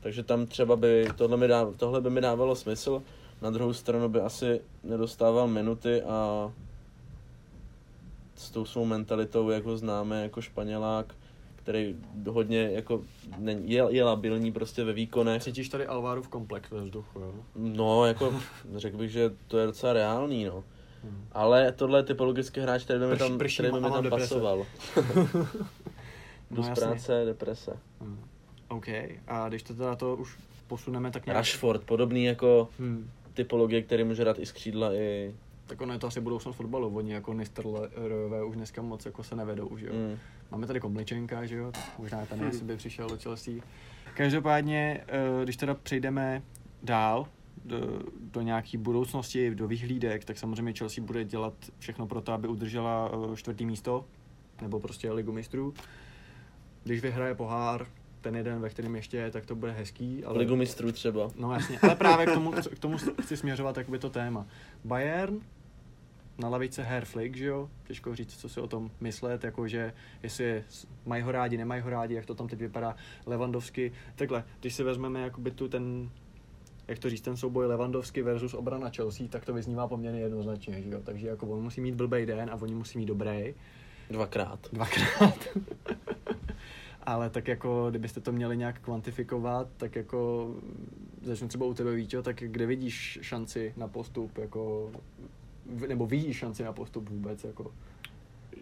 [0.00, 3.02] Takže tam třeba by, tohle, mi dáv, tohle by mi dávalo smysl,
[3.42, 6.50] na druhou stranu by asi nedostával minuty a
[8.36, 11.14] s tou svou mentalitou, jak ho známe jako Španělák,
[11.56, 11.96] který
[12.28, 13.02] hodně jako
[13.38, 15.42] ne- je, je labilní prostě ve výkonech.
[15.42, 17.34] Cítíš tady Alvárův komplex ve vzduchu, jo?
[17.56, 18.34] No, jako
[18.76, 20.64] řekl bych, že to je docela reálný, no.
[21.04, 21.26] Hmm.
[21.32, 24.34] Ale tohle je typologický hráč, který by mi tam, prší který by mi tam deprese.
[24.34, 24.66] pasoval.
[26.54, 26.86] No, Dost jasně.
[26.86, 27.78] práce, deprese.
[28.00, 28.18] Hmm.
[28.68, 28.88] OK,
[29.26, 31.36] a když to teda to už posuneme tak nějak...
[31.36, 33.10] Rashford, podobný jako Hmm.
[33.34, 35.34] typologie, který může dát i z křídla, i...
[35.66, 39.36] Tak ono je to asi budoucnost fotbalu, oni jako Nisterlerové už dneska moc jako se
[39.36, 39.92] nevedou, že jo.
[39.94, 40.18] Mm.
[40.50, 43.54] Máme tady Komličenka, že jo, tak možná ten asi by přišel do Chelsea.
[44.16, 46.42] Každopádně, eh, když teda přejdeme
[46.82, 47.26] dál
[47.64, 47.78] do,
[48.32, 53.10] do nějaký budoucnosti, do vyhlídek, tak samozřejmě Chelsea bude dělat všechno pro to, aby udržela
[53.32, 54.04] eh, čtvrtý místo,
[54.62, 55.74] nebo prostě ligu mistrů.
[56.84, 57.86] Když vyhraje pohár,
[58.20, 60.24] ten jeden, ve kterém ještě je, tak to bude hezký.
[60.24, 60.38] Ale...
[60.38, 61.30] Ligu mistrů třeba.
[61.36, 64.46] No jasně, ale právě k tomu, k tomu chci směřovat jakoby to téma.
[64.84, 65.40] Bayern,
[66.38, 67.70] na lavice Herr Flick, že jo?
[67.86, 69.92] Těžko říct, co si o tom myslet, jakože
[70.22, 70.64] jestli je,
[71.06, 72.96] mají ho rádi, nemají ho rádi, jak to tam teď vypadá.
[73.26, 76.10] Levandovsky, takhle, když si vezmeme jakoby tu ten,
[76.88, 80.90] jak to říct, ten souboj Levandovsky versus obrana Chelsea, tak to vyznívá poměrně jednoznačně, že
[80.90, 81.00] jo?
[81.04, 83.54] Takže jako on musí mít blbej den a oni musí mít dobrý.
[84.10, 84.68] Dvakrát.
[84.72, 85.48] Dvakrát.
[87.04, 90.50] Ale tak jako, kdybyste to měli nějak kvantifikovat, tak jako
[91.22, 94.92] začnu třeba u tebe Víťo, tak kde vidíš šanci na postup, jako,
[95.88, 97.72] nebo vidíš šanci na postup vůbec, jako?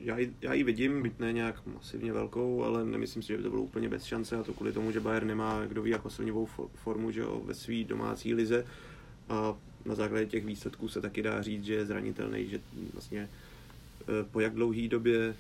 [0.01, 3.43] Já ji, já ji vidím, byť ne nějak masivně velkou, ale nemyslím si, že by
[3.43, 6.11] to bylo úplně bez šance a to kvůli tomu, že Bayern nemá, kdo ví, jako
[6.11, 8.65] silnivou formu že jo, ve své domácí lize
[9.29, 9.55] a
[9.85, 12.61] na základě těch výsledků se taky dá říct, že je zranitelný, že
[12.93, 13.29] vlastně
[14.01, 15.35] eh, po jak dlouhé době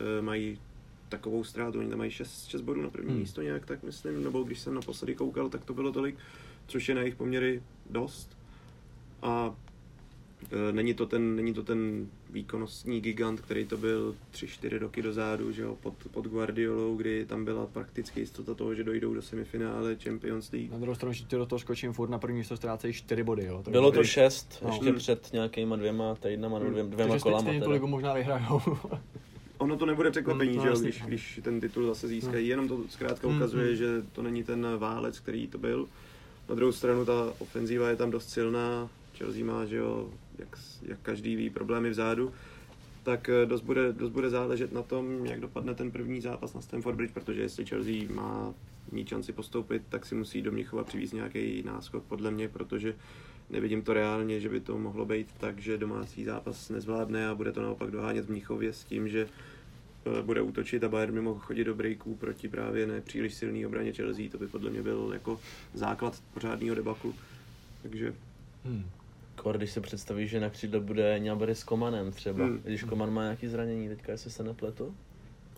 [0.00, 0.58] eh, mají
[1.10, 3.20] takovou ztrátu, oni tam mají 6, 6 bodů na první hmm.
[3.20, 6.14] místo nějak, tak myslím, nebo když jsem naposledy koukal, tak to bylo tolik,
[6.66, 8.36] což je na jejich poměry dost.
[9.22, 9.54] A
[10.68, 15.52] e, není to ten, není to ten výkonnostní gigant, který to byl 3-4 roky dozadu,
[15.52, 19.96] že jo, pod, pod Guardiolou, kdy tam byla prakticky jistota toho, že dojdou do semifinále
[19.96, 20.72] Champions League.
[20.72, 23.62] Na druhou stranu, že do toho skočím furt na první místo ztrácejí 4 body, jo.
[23.62, 24.68] To bylo to 6, no.
[24.68, 26.70] ještě před nějakýma dvěma týdnama, hmm.
[26.70, 27.50] dvěma, dvěma kolama.
[27.60, 28.60] Takže možná vyhrajou.
[29.60, 32.50] ono to nebude překvapení, mm, že když, když ten titul zase získají, mm.
[32.50, 33.76] jenom to zkrátka mm, ukazuje, mm.
[33.76, 35.88] že to není ten válec, který to byl.
[36.48, 38.88] Na druhou stranu ta ofenzíva je tam dost silná,
[39.18, 40.08] Chelsea má, že jo,
[40.38, 42.32] jak, jak každý ví, problémy vzadu,
[43.02, 46.60] tak eh, dost bude, dost bude záležet na tom, jak dopadne ten první zápas na
[46.60, 48.54] Stamford Bridge, protože jestli Chelsea má
[48.92, 52.94] mít šanci postoupit, tak si musí do Mnichova přivízt nějaký náskok podle mě, protože
[53.50, 57.52] nevidím to reálně, že by to mohlo být tak, že domácí zápas nezvládne a bude
[57.52, 59.28] to naopak dohánět v Mnichově s tím, že
[60.22, 64.28] bude útočit a Bayern by mohl chodit do breaků proti právě nepříliš silný obraně Chelsea,
[64.30, 65.40] to by podle mě byl jako
[65.74, 67.14] základ pořádného debaku.
[67.82, 68.14] Takže...
[68.64, 68.84] Hmm.
[69.36, 72.60] Kor, když si představíš, že na křídle bude Ňabery s Komanem třeba, hmm.
[72.64, 74.94] když Koman má nějaký zranění, teďka jestli se nepletu?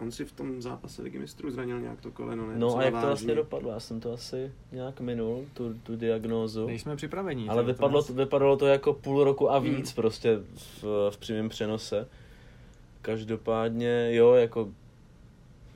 [0.01, 2.59] On si v tom zápase ligy mistrů zranil nějak to koleno, ne?
[2.59, 3.71] No a jak to vlastně dopadlo?
[3.71, 6.67] Já jsem to asi nějak minul, tu, tu diagnózu.
[6.67, 7.49] Nejsme připraveni.
[7.49, 8.11] Ale vypadlo, nás...
[8.11, 9.95] vypadalo to jako půl roku a víc hmm.
[9.95, 12.09] prostě v, v přímém přenose.
[13.03, 14.69] Každopádně, jo, jako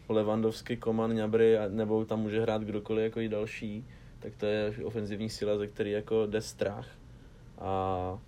[0.08, 3.84] Levandovský, Koman, Ňabry, nebo tam může hrát kdokoliv jako i další,
[4.18, 6.88] tak to je ofenzivní síla, ze který jako jde strach.
[7.58, 8.18] A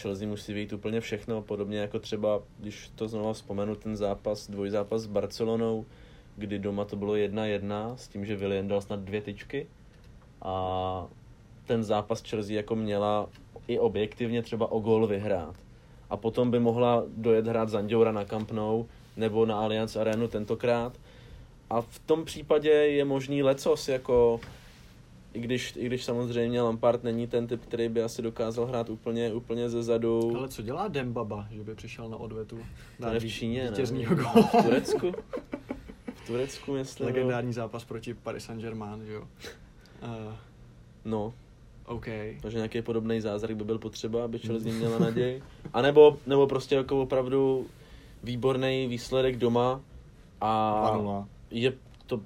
[0.00, 5.02] Chelsea musí vyjít úplně všechno, podobně jako třeba, když to znovu vzpomenu, ten zápas, dvojzápas
[5.02, 5.86] s Barcelonou,
[6.36, 9.66] kdy doma to bylo 1-1 s tím, že William dal snad dvě tyčky
[10.42, 11.06] a
[11.66, 13.28] ten zápas Chelsea jako měla
[13.66, 15.63] i objektivně třeba o gol vyhrát.
[16.14, 18.86] A potom by mohla dojet hrát Zanděura na Camp Nou
[19.16, 20.92] nebo na Allianz Arenu tentokrát.
[21.70, 24.40] A v tom případě je možný lecos, jako
[25.32, 29.32] i když, I když samozřejmě Lampard není ten typ, který by asi dokázal hrát úplně,
[29.32, 30.36] úplně ze zadu.
[30.36, 32.58] Ale co dělá Dembaba, že by přišel na odvetu?
[33.12, 33.86] Je v Číně, ne?
[33.86, 35.12] V Turecku?
[36.14, 37.06] V Turecku, myslím.
[37.06, 39.22] Legendární zápas proti Paris Saint-Germain, že jo?
[40.02, 40.34] Uh,
[41.04, 41.34] no.
[41.86, 42.06] OK.
[42.42, 45.42] Takže nějaký podobný zázrak by byl potřeba, aby Chelsea měla naději.
[45.72, 47.66] A nebo, nebo prostě jako opravdu
[48.22, 49.80] výborný výsledek doma
[50.40, 50.98] a
[51.50, 51.72] je
[52.06, 52.20] to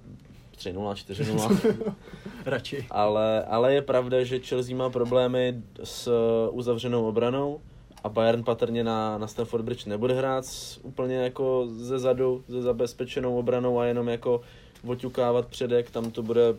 [0.58, 1.94] 3-0, 4-0.
[2.46, 2.86] Radši.
[2.90, 6.10] Ale, ale je pravda, že Chelsea má problémy s
[6.50, 7.60] uzavřenou obranou
[8.04, 12.62] a Bayern patrně na, na Stamford Bridge nebude hrát s, úplně jako ze zadu, ze
[12.62, 14.40] zabezpečenou obranou a jenom jako
[14.86, 16.54] oťukávat předek, tam to bude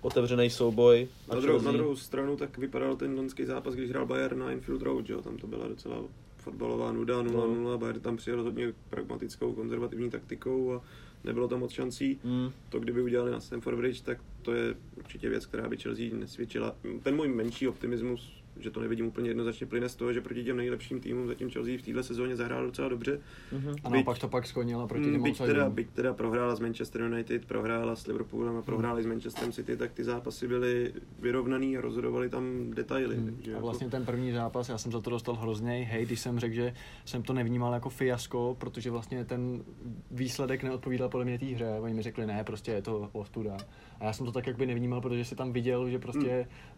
[0.00, 1.08] otevřený souboj.
[1.28, 4.82] Na, druhou, na druhou stranu tak vypadal ten lonský zápas, když hrál Bayern na Infield
[4.82, 5.22] Road, jo?
[5.22, 6.02] tam to byla docela
[6.36, 7.78] fotbalová nuda, 0-0, no.
[7.78, 10.82] Bayern tam přijel hodně pragmatickou, konzervativní taktikou a
[11.24, 12.20] nebylo tam moc šancí.
[12.24, 12.50] Mm.
[12.68, 16.74] To, kdyby udělali na Stamford Bridge, tak to je určitě věc, která by Chelsea nesvědčila.
[17.02, 20.56] Ten můj menší optimismus že to nevidím úplně jednoznačně plyne z toho, že proti těm
[20.56, 23.20] nejlepším týmům zatím Chelsea v této sezóně zahrál docela dobře.
[23.52, 23.76] Mm-hmm.
[23.84, 27.44] A naopak to pak skonilo proti těm byť teda, byť teda prohrála s Manchester United,
[27.44, 29.02] prohrála s Liverpoolem a prohrála mm.
[29.02, 33.16] s Manchesterem City, tak ty zápasy byly vyrovnaný a rozhodovali tam detaily.
[33.16, 33.24] Mm.
[33.24, 33.96] Takže a jako- vlastně jako...
[33.96, 36.74] ten první zápas, já jsem za to dostal hrozně hej, když jsem řekl, že
[37.04, 39.64] jsem to nevnímal jako fiasko, protože vlastně ten
[40.10, 41.78] výsledek neodpovídal podle mě té hře.
[41.80, 43.56] Oni mi řekli, ne, prostě je to ostuda.
[44.00, 46.77] A já jsem to tak jak by nevnímal, protože si tam viděl, že prostě mm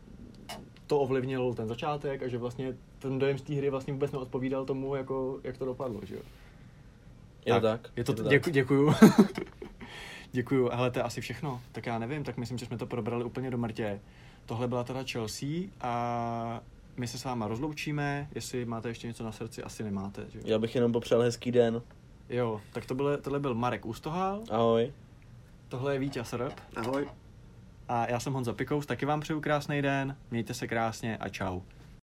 [0.91, 4.65] to ovlivnil ten začátek a že vlastně ten dojem z té hry vlastně vůbec neodpovídal
[4.65, 6.21] tomu, jako, jak to dopadlo, že jo.
[7.47, 7.91] Je tak, tak.
[7.97, 8.55] Je to, je to děku, tak.
[8.55, 8.95] děkuju.
[10.33, 11.61] děkuju, ale to je asi všechno.
[11.73, 14.01] Tak já nevím, tak myslím, že jsme to probrali úplně do mrtě.
[14.47, 15.49] Tohle byla teda Chelsea
[15.81, 16.61] a
[16.97, 20.27] my se s váma rozloučíme, jestli máte ještě něco na srdci, asi nemáte.
[20.33, 20.41] Že?
[20.45, 21.83] Já bych jenom popřál hezký den.
[22.29, 24.43] Jo, tak to byl, tohle byl Marek Ústohal.
[24.51, 24.93] Ahoj.
[25.69, 26.53] Tohle je Vítě Srb.
[26.77, 27.09] Ahoj.
[27.93, 31.61] A já jsem Honza Pikous, taky vám přeju krásný den, mějte se krásně a čau.